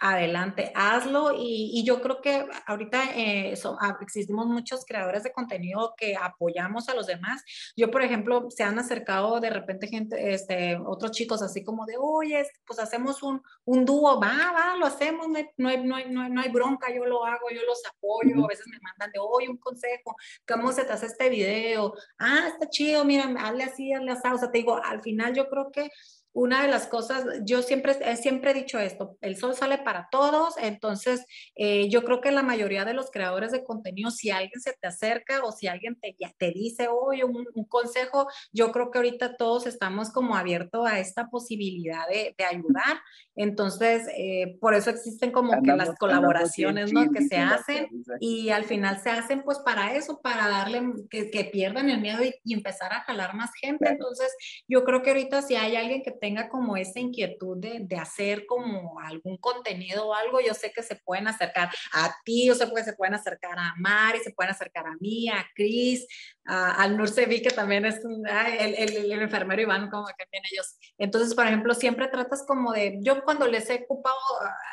adelante, 0.00 0.72
hazlo. 0.74 1.32
Y, 1.36 1.84
yo 1.84 2.00
creo 2.00 2.20
que 2.20 2.46
ahorita 2.66 3.16
eh, 3.16 3.54
ah, 3.80 3.98
existimos 4.00 4.46
muchos 4.46 4.84
creadores 4.84 5.22
de 5.24 5.32
contenido 5.32 5.94
que 5.96 6.16
apoyamos 6.16 6.88
a 6.88 6.94
los 6.94 7.06
demás. 7.06 7.42
Yo, 7.76 7.90
por 7.90 8.02
ejemplo, 8.02 8.48
se 8.50 8.62
han 8.62 8.78
acercado 8.78 9.40
de 9.40 9.50
repente 9.50 9.88
gente, 9.88 10.32
este, 10.32 10.76
otros 10.84 11.12
chicos 11.12 11.42
así 11.42 11.64
como 11.64 11.86
de, 11.86 11.94
oye, 11.98 12.46
pues 12.64 12.78
hacemos 12.78 13.22
un, 13.22 13.42
un 13.64 13.84
dúo, 13.84 14.20
va, 14.20 14.52
va, 14.52 14.76
lo 14.76 14.86
hacemos, 14.86 15.28
no 15.28 15.38
hay, 15.38 15.46
no, 15.56 15.68
hay, 15.68 15.82
no, 15.82 15.96
hay, 15.96 16.30
no 16.30 16.40
hay 16.40 16.50
bronca, 16.50 16.92
yo 16.94 17.04
lo 17.04 17.24
hago, 17.24 17.50
yo 17.50 17.62
los 17.66 17.82
apoyo. 17.86 18.44
A 18.44 18.48
veces 18.48 18.66
me 18.68 18.78
mandan 18.80 19.10
de, 19.12 19.18
oye, 19.20 19.48
un 19.48 19.58
consejo, 19.58 20.16
¿cómo 20.46 20.72
se 20.72 20.84
te 20.84 20.92
hace 20.92 21.06
este 21.06 21.28
video? 21.28 21.94
Ah, 22.18 22.48
está 22.48 22.68
chido, 22.68 23.04
mira, 23.04 23.24
hazle 23.38 23.64
así, 23.64 23.92
hazle 23.92 24.12
así. 24.12 24.28
O 24.32 24.38
sea, 24.38 24.50
te 24.50 24.58
digo, 24.58 24.80
al 24.82 25.02
final 25.02 25.34
yo 25.34 25.48
creo 25.48 25.70
que 25.72 25.90
una 26.34 26.62
de 26.62 26.68
las 26.68 26.86
cosas, 26.86 27.26
yo 27.44 27.60
siempre, 27.60 27.94
siempre 28.16 28.52
he 28.52 28.54
dicho 28.54 28.78
esto, 28.78 29.18
el 29.20 29.36
sol 29.36 29.54
sale 29.54 29.78
para 29.78 30.08
todos, 30.10 30.54
entonces 30.56 31.26
eh, 31.56 31.90
yo 31.90 32.04
creo 32.04 32.22
que 32.22 32.32
la 32.32 32.42
mayoría 32.42 32.86
de 32.86 32.94
los 32.94 33.10
creadores 33.10 33.52
de 33.52 33.64
contenido, 33.64 34.10
si 34.10 34.30
alguien 34.30 34.58
se 34.60 34.72
te 34.72 34.88
acerca 34.88 35.44
o 35.44 35.52
si 35.52 35.66
alguien 35.66 35.98
te, 36.00 36.16
te 36.38 36.50
dice, 36.50 36.88
oye, 36.88 37.24
un, 37.24 37.44
consejo, 37.68 38.28
yo 38.52 38.72
creo 38.72 38.90
que 38.90 38.98
ahorita 38.98 39.36
todos 39.36 39.66
estamos 39.66 40.10
como 40.10 40.34
abiertos 40.34 40.86
a 40.86 41.00
esta 41.00 41.28
posibilidad 41.28 42.06
de, 42.08 42.34
ayudar, 42.42 42.98
entonces 43.36 44.06
eh, 44.16 44.56
por 44.60 44.74
eso 44.74 44.90
existen 44.90 45.30
como 45.30 45.62
que 45.62 45.72
las 45.72 45.96
colaboraciones, 45.96 46.92
¿no? 46.92 47.08
Que 47.10 47.22
se 47.22 47.36
hacen 47.36 47.88
y 48.20 48.50
al 48.50 48.64
final 48.64 49.00
se 49.00 49.10
hacen 49.10 49.42
pues 49.42 49.58
para 49.60 49.94
eso, 49.94 50.20
para 50.20 50.48
darle, 50.48 50.82
que, 51.08 51.30
que 51.30 51.44
pierdan 51.44 51.88
el 51.88 52.00
miedo 52.00 52.22
y, 52.24 52.52
empezar 52.52 52.92
a 52.92 53.00
jalar 53.02 53.34
más 53.34 53.50
gente, 53.60 53.88
entonces 53.88 54.34
yo 54.68 54.84
creo 54.84 55.02
que 55.02 55.10
ahorita 55.10 55.42
si 55.42 55.56
hay 55.56 55.76
alguien 55.76 56.02
que 56.02 56.12
tenga 56.22 56.48
como 56.48 56.76
esa 56.76 57.00
inquietud 57.00 57.58
de, 57.58 57.80
de, 57.80 57.96
hacer 57.96 58.46
como 58.46 59.00
algún 59.00 59.38
contenido 59.38 60.06
o 60.06 60.14
algo, 60.14 60.40
yo 60.40 60.54
sé 60.54 60.72
que 60.72 60.84
se 60.84 60.94
pueden 60.94 61.26
acercar 61.26 61.68
a 61.92 62.14
ti, 62.24 62.46
yo 62.46 62.54
sé 62.54 62.72
que 62.72 62.84
se 62.84 62.92
pueden 62.92 63.14
acercar 63.14 63.58
a 63.58 63.74
Mari, 63.76 64.20
se 64.20 64.30
pueden 64.30 64.52
acercar 64.52 64.86
a 64.86 64.94
mí, 65.00 65.28
a 65.28 65.44
Cris, 65.52 66.06
al 66.44 66.96
Nursevi, 66.96 67.42
que 67.42 67.50
también 67.50 67.86
es 67.86 67.96
el, 68.04 68.74
el, 68.76 69.12
el, 69.12 69.22
enfermero 69.22 69.62
Iván, 69.62 69.90
como 69.90 70.06
que 70.06 70.24
tienen 70.30 70.48
ellos. 70.52 70.76
Entonces, 70.96 71.34
por 71.34 71.44
ejemplo, 71.44 71.74
siempre 71.74 72.06
tratas 72.06 72.44
como 72.46 72.72
de, 72.72 73.00
yo 73.00 73.24
cuando 73.24 73.48
les 73.48 73.68
he 73.68 73.82
ocupado 73.82 74.16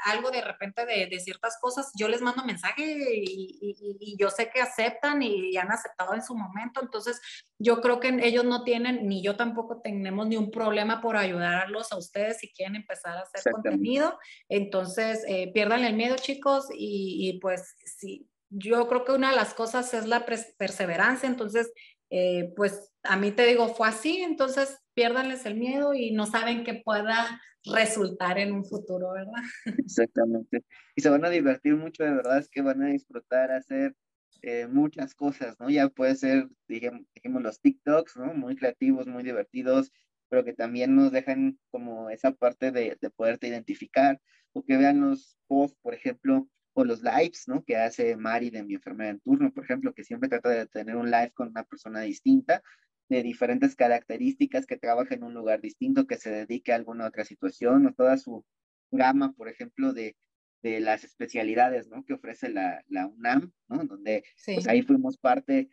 algo 0.05 0.29
de 0.29 0.41
repente 0.41 0.85
de, 0.85 1.07
de 1.07 1.19
ciertas 1.19 1.57
cosas, 1.59 1.91
yo 1.97 2.07
les 2.07 2.21
mando 2.21 2.45
mensaje 2.45 2.83
y, 2.85 3.75
y, 3.99 4.17
yo 4.19 4.29
sé 4.29 4.51
que 4.51 4.61
aceptan 4.61 5.23
y 5.23 5.57
han 5.57 5.71
aceptado 5.71 6.13
en 6.13 6.21
su 6.21 6.35
momento. 6.35 6.79
Entonces, 6.79 7.19
yo 7.62 7.82
creo 7.82 7.99
que 7.99 8.18
ellos 8.24 8.45
no 8.45 8.64
tienen, 8.64 9.07
ni 9.07 9.22
yo 9.22 9.36
tampoco 9.36 9.82
tenemos 9.82 10.28
ni 10.28 10.38
un 10.38 10.49
problema 10.49 11.01
por 11.01 11.18
ayudar 11.18 11.30
ayudarlos 11.30 11.91
a 11.91 11.97
ustedes 11.97 12.38
si 12.38 12.51
quieren 12.51 12.76
empezar 12.76 13.18
a 13.18 13.22
hacer 13.22 13.51
contenido. 13.51 14.18
Entonces, 14.47 15.24
eh, 15.28 15.51
pierdan 15.53 15.84
el 15.84 15.95
miedo, 15.95 16.16
chicos, 16.16 16.68
y, 16.74 17.39
pues 17.41 17.76
sí, 17.86 18.28
yo 18.49 18.88
creo 18.88 19.05
que 19.05 19.12
una 19.12 19.30
de 19.32 19.36
las 19.36 19.53
cosas 19.53 19.93
es 19.93 20.07
la 20.07 20.26
perseverancia. 20.26 21.28
Entonces, 21.28 21.72
eh, 22.10 22.51
pues 22.55 22.91
a 23.03 23.18
mí 23.18 23.32
te 23.32 23.45
digo, 23.45 23.68
fue 23.70 23.88
así, 23.88 24.22
entonces 24.22 24.80
piérdanles 24.93 25.45
el 25.45 25.55
miedo 25.55 25.93
y 25.93 26.12
no 26.12 26.26
saben 26.26 26.64
que 26.64 26.82
pueda 26.84 27.39
resultar 27.66 28.39
en 28.39 28.51
un 28.51 28.66
futuro, 28.66 29.12
¿verdad? 29.12 29.43
Exactamente. 29.86 30.64
Y 30.95 31.01
se 31.01 31.10
van 31.10 31.24
a 31.26 31.30
divertir 31.30 31.76
mucho, 31.76 32.03
de 32.03 32.12
verdad, 32.12 32.39
es 32.39 32.49
que 32.49 32.62
van 32.62 32.82
a 32.82 32.88
disfrutar 32.88 33.51
hacer 33.51 33.95
eh, 34.41 34.67
muchas 34.67 35.15
cosas, 35.15 35.59
¿no? 35.59 35.69
Ya 35.69 35.89
puede 35.89 36.15
ser, 36.15 36.49
dijimos, 36.67 37.01
dijimos, 37.15 37.41
los 37.41 37.59
TikToks, 37.61 38.17
¿no? 38.17 38.33
Muy 38.33 38.55
creativos, 38.55 39.07
muy 39.07 39.23
divertidos, 39.23 39.91
pero 40.29 40.43
que 40.43 40.53
también 40.53 40.95
nos 40.95 41.11
dejan 41.11 41.59
como 41.71 42.09
esa 42.09 42.31
parte 42.31 42.71
de, 42.71 42.97
de 42.99 43.09
poderte 43.09 43.47
identificar, 43.47 44.21
o 44.53 44.63
que 44.63 44.77
vean 44.77 45.01
los 45.01 45.37
posts, 45.47 45.77
por 45.81 45.93
ejemplo, 45.93 46.49
o 46.73 46.83
los 46.85 47.01
lives, 47.01 47.47
¿no? 47.47 47.63
Que 47.63 47.77
hace 47.77 48.15
Mari 48.15 48.49
de 48.49 48.63
mi 48.63 48.75
enfermera 48.75 49.11
en 49.11 49.19
turno, 49.19 49.51
por 49.51 49.63
ejemplo, 49.63 49.93
que 49.93 50.03
siempre 50.03 50.29
trata 50.29 50.49
de 50.49 50.67
tener 50.67 50.95
un 50.95 51.11
live 51.11 51.31
con 51.31 51.49
una 51.49 51.63
persona 51.63 52.01
distinta, 52.01 52.63
de 53.09 53.23
diferentes 53.23 53.75
características, 53.75 54.65
que 54.65 54.77
trabaja 54.77 55.15
en 55.15 55.23
un 55.23 55.33
lugar 55.33 55.61
distinto, 55.61 56.05
que 56.05 56.17
se 56.17 56.29
dedique 56.29 56.71
a 56.71 56.75
alguna 56.75 57.07
otra 57.07 57.25
situación, 57.25 57.87
o 57.87 57.93
toda 57.93 58.17
su 58.17 58.45
gama, 58.91 59.33
por 59.33 59.49
ejemplo, 59.49 59.93
de, 59.93 60.15
de 60.62 60.80
las 60.80 61.03
especialidades, 61.03 61.88
¿no? 61.88 62.03
Que 62.05 62.14
ofrece 62.14 62.49
la, 62.49 62.84
la 62.88 63.07
UNAM, 63.07 63.51
¿no? 63.68 63.84
Donde 63.86 64.24
pues 64.45 64.68
ahí 64.68 64.82
fuimos 64.82 65.18
parte 65.18 65.70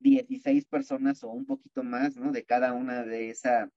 16 0.00 0.66
personas 0.66 1.24
o 1.24 1.30
un 1.30 1.46
poquito 1.46 1.82
más, 1.82 2.16
¿no? 2.16 2.30
De 2.30 2.44
cada 2.44 2.72
una 2.72 3.04
de 3.04 3.30
esa, 3.30 3.70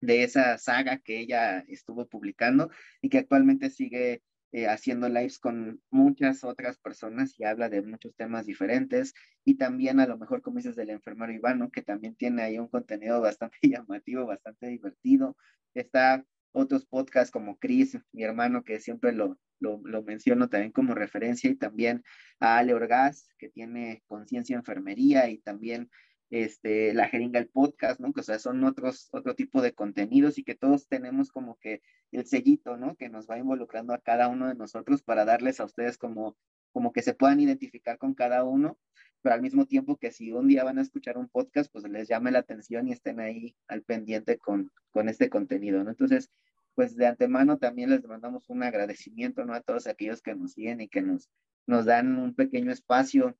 de 0.00 0.24
esa 0.24 0.58
saga 0.58 0.98
que 0.98 1.20
ella 1.20 1.60
estuvo 1.68 2.06
publicando 2.06 2.70
y 3.00 3.08
que 3.08 3.18
actualmente 3.18 3.70
sigue 3.70 4.22
eh, 4.50 4.66
haciendo 4.66 5.08
lives 5.08 5.38
con 5.38 5.80
muchas 5.90 6.44
otras 6.44 6.78
personas 6.78 7.38
y 7.38 7.44
habla 7.44 7.70
de 7.70 7.80
muchos 7.80 8.14
temas 8.16 8.44
diferentes 8.44 9.14
y 9.46 9.54
también 9.54 9.98
a 9.98 10.06
lo 10.06 10.18
mejor 10.18 10.42
como 10.42 10.58
dices 10.58 10.76
del 10.76 10.90
enfermero 10.90 11.32
Ivano 11.32 11.70
que 11.70 11.80
también 11.80 12.16
tiene 12.16 12.42
ahí 12.42 12.58
un 12.58 12.68
contenido 12.68 13.20
bastante 13.22 13.56
llamativo, 13.62 14.26
bastante 14.26 14.66
divertido. 14.66 15.36
Está 15.74 16.26
otros 16.52 16.84
podcasts 16.84 17.30
como 17.30 17.56
Chris, 17.58 17.98
mi 18.12 18.24
hermano, 18.24 18.62
que 18.62 18.78
siempre 18.80 19.12
lo, 19.12 19.38
lo, 19.62 19.80
lo, 19.84 20.02
menciono 20.02 20.48
también 20.48 20.72
como 20.72 20.94
referencia, 20.94 21.48
y 21.50 21.54
también 21.54 22.02
a 22.40 22.58
Ale 22.58 22.74
Orgaz, 22.74 23.28
que 23.38 23.48
tiene 23.48 24.02
conciencia 24.06 24.56
enfermería, 24.56 25.30
y 25.30 25.38
también 25.38 25.88
este, 26.32 26.94
la 26.94 27.08
jeringa, 27.08 27.38
el 27.38 27.48
podcast, 27.48 28.00
¿no? 28.00 28.12
Que, 28.12 28.20
o 28.20 28.24
sea, 28.24 28.38
son 28.38 28.64
otros, 28.64 29.08
otro 29.12 29.34
tipo 29.34 29.60
de 29.60 29.74
contenidos 29.74 30.38
y 30.38 30.44
que 30.44 30.54
todos 30.54 30.88
tenemos 30.88 31.30
como 31.30 31.58
que 31.58 31.82
el 32.10 32.26
sellito, 32.26 32.78
¿no? 32.78 32.96
Que 32.96 33.10
nos 33.10 33.28
va 33.28 33.38
involucrando 33.38 33.92
a 33.92 34.00
cada 34.00 34.28
uno 34.28 34.48
de 34.48 34.54
nosotros 34.54 35.02
para 35.02 35.26
darles 35.26 35.60
a 35.60 35.66
ustedes 35.66 35.98
como, 35.98 36.36
como 36.72 36.90
que 36.92 37.02
se 37.02 37.12
puedan 37.12 37.38
identificar 37.40 37.98
con 37.98 38.14
cada 38.14 38.44
uno, 38.44 38.78
pero 39.20 39.34
al 39.34 39.42
mismo 39.42 39.66
tiempo 39.66 39.98
que 39.98 40.10
si 40.10 40.32
un 40.32 40.48
día 40.48 40.64
van 40.64 40.78
a 40.78 40.82
escuchar 40.82 41.18
un 41.18 41.28
podcast, 41.28 41.70
pues 41.70 41.84
les 41.84 42.08
llame 42.08 42.30
la 42.30 42.38
atención 42.38 42.88
y 42.88 42.92
estén 42.92 43.20
ahí 43.20 43.54
al 43.68 43.82
pendiente 43.82 44.38
con, 44.38 44.72
con 44.90 45.10
este 45.10 45.28
contenido, 45.28 45.84
¿no? 45.84 45.90
Entonces, 45.90 46.30
pues 46.74 46.96
de 46.96 47.06
antemano 47.06 47.58
también 47.58 47.90
les 47.90 48.04
mandamos 48.04 48.48
un 48.48 48.62
agradecimiento, 48.62 49.44
¿no? 49.44 49.54
A 49.54 49.60
todos 49.60 49.86
aquellos 49.86 50.22
que 50.22 50.34
nos 50.34 50.52
siguen 50.52 50.80
y 50.80 50.88
que 50.88 51.02
nos, 51.02 51.30
nos 51.66 51.84
dan 51.84 52.18
un 52.18 52.34
pequeño 52.34 52.72
espacio 52.72 53.36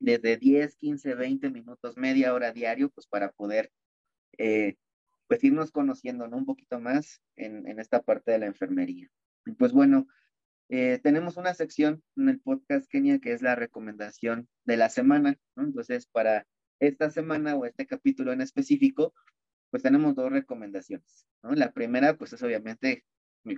desde 0.00 0.36
10, 0.36 0.76
15, 0.76 1.14
20 1.14 1.50
minutos, 1.50 1.96
media 1.96 2.34
hora 2.34 2.52
diario, 2.52 2.90
pues 2.90 3.06
para 3.06 3.32
poder, 3.32 3.70
eh, 4.38 4.76
pues 5.28 5.42
irnos 5.44 5.70
conociendo, 5.70 6.28
¿no? 6.28 6.36
Un 6.36 6.46
poquito 6.46 6.80
más 6.80 7.20
en, 7.36 7.66
en, 7.68 7.80
esta 7.80 8.02
parte 8.02 8.32
de 8.32 8.38
la 8.38 8.46
enfermería. 8.46 9.08
Pues 9.58 9.72
bueno, 9.72 10.06
eh, 10.68 10.98
tenemos 11.02 11.36
una 11.36 11.54
sección 11.54 12.02
en 12.16 12.28
el 12.30 12.40
podcast 12.40 12.90
Kenia 12.90 13.18
que 13.18 13.32
es 13.32 13.42
la 13.42 13.54
recomendación 13.54 14.48
de 14.64 14.76
la 14.76 14.88
semana, 14.88 15.38
¿no? 15.56 15.64
Entonces, 15.64 16.06
para 16.06 16.46
esta 16.80 17.10
semana 17.10 17.54
o 17.54 17.64
este 17.64 17.86
capítulo 17.86 18.32
en 18.32 18.40
específico, 18.40 19.14
pues 19.74 19.82
tenemos 19.82 20.14
dos 20.14 20.30
recomendaciones, 20.30 21.26
¿no? 21.42 21.52
La 21.52 21.72
primera, 21.72 22.16
pues 22.16 22.32
es 22.32 22.40
obviamente 22.44 23.04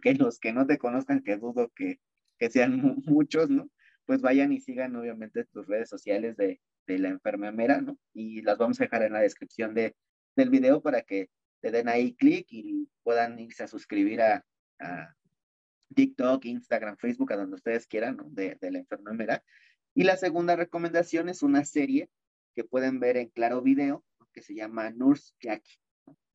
que 0.01 0.15
los 0.15 0.39
que 0.39 0.55
no 0.55 0.67
te 0.67 0.79
conozcan, 0.79 1.23
que 1.23 1.37
dudo 1.37 1.71
que, 1.77 2.01
que 2.39 2.49
sean 2.49 3.03
muchos, 3.05 3.51
¿no? 3.51 3.69
pues 4.07 4.23
vayan 4.23 4.51
y 4.51 4.61
sigan 4.63 4.97
obviamente 4.97 5.45
tus 5.45 5.67
redes 5.67 5.91
sociales 5.91 6.39
de, 6.39 6.63
de 6.87 6.99
la 6.99 7.11
enfermera, 7.11 7.83
¿no? 7.83 7.99
Y 8.15 8.41
las 8.41 8.57
vamos 8.57 8.81
a 8.81 8.85
dejar 8.85 9.03
en 9.03 9.13
la 9.13 9.21
descripción 9.21 9.75
de, 9.75 9.95
del 10.37 10.49
video 10.49 10.81
para 10.81 11.03
que 11.03 11.29
te 11.61 11.71
den 11.71 11.87
ahí 11.87 12.15
clic 12.15 12.47
y 12.49 12.89
puedan 13.03 13.39
irse 13.39 13.65
a 13.65 13.69
suscribir 13.69 14.23
a, 14.23 14.43
a, 14.79 15.15
TikTok, 15.95 16.47
Instagram, 16.47 16.97
Facebook, 16.97 17.35
a 17.35 17.37
donde 17.37 17.57
ustedes 17.57 17.87
quieran, 17.87 18.17
¿no? 18.17 18.25
De, 18.31 18.57
de 18.59 18.71
la 18.71 18.79
enfermera. 18.79 19.45
Y 19.95 20.05
la 20.05 20.17
segunda 20.17 20.57
recomendación 20.57 21.29
es 21.29 21.43
una 21.43 21.67
serie 21.67 22.09
que 22.55 22.65
pueden 22.65 23.01
ver 23.01 23.19
en 23.19 23.29
Claro 23.29 23.61
Video, 23.61 24.03
que 24.33 24.41
se 24.41 24.55
llama 24.55 24.89
Nurse 24.89 25.35
Jackie. 25.43 25.77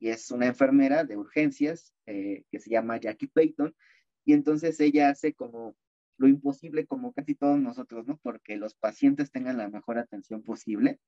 Y 0.02 0.08
es 0.08 0.32
una 0.32 0.46
enfermera 0.46 1.04
de 1.04 1.16
urgencias 1.16 1.94
eh, 2.06 2.42
que 2.50 2.58
se 2.58 2.70
llama 2.70 2.98
Jackie 2.98 3.28
Payton. 3.28 3.72
Y 4.24 4.32
entonces 4.32 4.80
ella 4.80 5.10
hace 5.10 5.32
como 5.32 5.76
lo 6.16 6.26
imposible 6.26 6.86
como 6.86 7.12
casi 7.12 7.36
todos 7.36 7.60
nosotros, 7.60 8.04
¿no? 8.08 8.18
Porque 8.18 8.56
los 8.56 8.74
pacientes 8.74 9.30
tengan 9.30 9.58
la 9.58 9.68
mejor 9.68 9.98
atención 9.98 10.42
posible, 10.42 10.98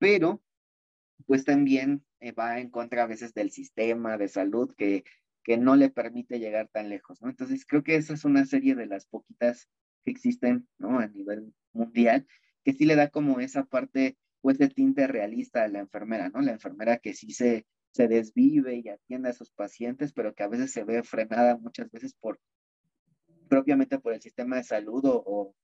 pero 0.00 0.42
pues 1.24 1.44
también 1.44 2.04
eh, 2.18 2.32
va 2.32 2.58
en 2.58 2.68
contra 2.68 3.04
a 3.04 3.06
veces 3.06 3.32
del 3.32 3.52
sistema 3.52 4.18
de 4.18 4.26
salud 4.26 4.74
que, 4.76 5.04
que 5.44 5.56
no 5.56 5.76
le 5.76 5.88
permite 5.88 6.40
llegar 6.40 6.66
tan 6.66 6.88
lejos, 6.88 7.22
¿no? 7.22 7.30
Entonces 7.30 7.64
creo 7.64 7.84
que 7.84 7.94
esa 7.94 8.14
es 8.14 8.24
una 8.24 8.44
serie 8.44 8.74
de 8.74 8.86
las 8.86 9.06
poquitas 9.06 9.68
que 10.02 10.10
existen, 10.10 10.66
¿no? 10.78 10.98
A 10.98 11.06
nivel 11.06 11.54
mundial, 11.72 12.26
que 12.64 12.72
sí 12.72 12.86
le 12.86 12.96
da 12.96 13.08
como 13.08 13.38
esa 13.38 13.66
parte, 13.66 14.18
pues, 14.40 14.58
de 14.58 14.68
tinte 14.68 15.06
realista 15.06 15.62
a 15.62 15.68
la 15.68 15.78
enfermera, 15.78 16.28
¿no? 16.28 16.40
La 16.40 16.50
enfermera 16.50 16.98
que 16.98 17.14
sí 17.14 17.30
se, 17.30 17.66
se 17.92 18.08
desvive 18.08 18.76
y 18.76 18.88
atiende 18.88 19.28
a 19.28 19.34
sus 19.34 19.50
pacientes, 19.50 20.12
pero 20.12 20.34
que 20.34 20.42
a 20.42 20.48
veces 20.48 20.72
se 20.72 20.84
ve 20.84 21.02
frenada 21.02 21.56
muchas 21.58 21.90
veces 21.90 22.14
por 22.14 22.40
propiamente 23.48 23.98
por 23.98 24.14
el 24.14 24.22
sistema 24.22 24.56
de 24.56 24.64
salud 24.64 25.02
o, 25.04 25.54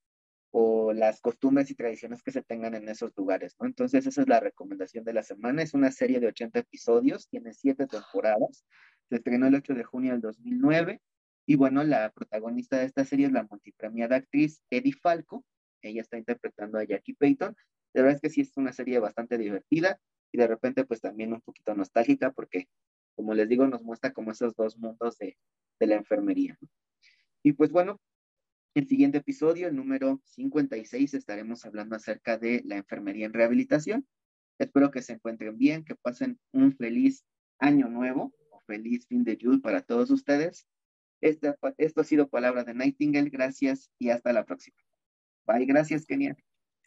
o, 0.50 0.92
las 0.92 1.22
costumbres 1.22 1.70
y 1.70 1.74
tradiciones 1.74 2.22
que 2.22 2.32
se 2.32 2.42
tengan 2.42 2.74
en 2.74 2.86
esos 2.88 3.12
lugares. 3.16 3.56
Entonces, 3.60 4.06
esa 4.06 4.20
es 4.20 4.28
la 4.28 4.40
recomendación 4.40 5.04
de 5.04 5.14
la 5.14 5.22
semana. 5.22 5.62
Es 5.62 5.72
una 5.72 5.90
serie 5.90 6.20
de 6.20 6.26
80 6.26 6.58
episodios, 6.58 7.28
tiene 7.30 7.54
siete 7.54 7.86
temporadas. 7.86 8.66
Se 9.08 9.16
estrenó 9.16 9.46
el 9.46 9.54
8 9.54 9.72
de 9.72 9.84
junio 9.84 10.12
del 10.12 10.20
2009. 10.20 11.00
Y 11.46 11.56
bueno, 11.56 11.82
la 11.82 12.10
protagonista 12.10 12.78
de 12.78 12.84
esta 12.84 13.06
serie 13.06 13.26
es 13.26 13.32
la 13.32 13.46
multipremiada 13.50 14.16
actriz 14.16 14.60
Eddie 14.68 14.92
Falco. 14.92 15.46
Ella 15.80 16.02
está 16.02 16.18
interpretando 16.18 16.78
a 16.78 16.84
Jackie 16.84 17.14
Payton. 17.14 17.56
De 17.94 18.02
verdad 18.02 18.16
es 18.16 18.20
que 18.20 18.28
sí 18.28 18.42
es 18.42 18.54
una 18.58 18.74
serie 18.74 18.98
bastante 18.98 19.38
divertida 19.38 19.98
y 20.32 20.38
de 20.38 20.46
repente 20.46 20.84
pues 20.84 21.00
también 21.00 21.32
un 21.32 21.40
poquito 21.40 21.74
nostálgica 21.74 22.32
porque, 22.32 22.68
como 23.16 23.34
les 23.34 23.48
digo, 23.48 23.66
nos 23.66 23.82
muestra 23.82 24.12
como 24.12 24.32
esos 24.32 24.54
dos 24.54 24.76
mundos 24.78 25.18
de, 25.18 25.36
de 25.80 25.86
la 25.86 25.96
enfermería. 25.96 26.58
Y 27.42 27.52
pues 27.52 27.70
bueno, 27.70 28.00
el 28.74 28.86
siguiente 28.86 29.18
episodio, 29.18 29.68
el 29.68 29.76
número 29.76 30.20
56, 30.24 31.14
estaremos 31.14 31.64
hablando 31.64 31.96
acerca 31.96 32.38
de 32.38 32.62
la 32.64 32.76
enfermería 32.76 33.26
en 33.26 33.32
rehabilitación. 33.32 34.06
Espero 34.58 34.90
que 34.90 35.02
se 35.02 35.14
encuentren 35.14 35.56
bien, 35.56 35.84
que 35.84 35.94
pasen 35.94 36.38
un 36.52 36.76
feliz 36.76 37.24
año 37.58 37.88
nuevo 37.88 38.34
o 38.50 38.60
feliz 38.60 39.06
fin 39.06 39.24
de 39.24 39.38
June 39.40 39.60
para 39.60 39.82
todos 39.82 40.10
ustedes. 40.10 40.66
Este, 41.20 41.54
esto 41.78 42.00
ha 42.00 42.04
sido 42.04 42.28
Palabra 42.28 42.64
de 42.64 42.74
Nightingale. 42.74 43.30
Gracias 43.30 43.90
y 43.98 44.10
hasta 44.10 44.32
la 44.32 44.44
próxima. 44.44 44.76
Bye. 45.46 45.66
Gracias, 45.66 46.06
Kenia. 46.06 46.36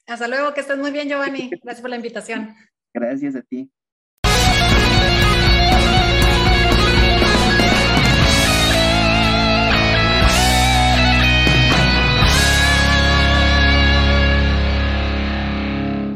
Hasta 0.07 0.27
luego, 0.27 0.53
que 0.53 0.61
estés 0.61 0.77
muy 0.77 0.91
bien, 0.91 1.09
Giovanni. 1.09 1.49
Gracias 1.49 1.81
por 1.81 1.89
la 1.89 1.95
invitación. 1.95 2.55
Gracias 2.93 3.35
a 3.35 3.41
ti. 3.41 3.71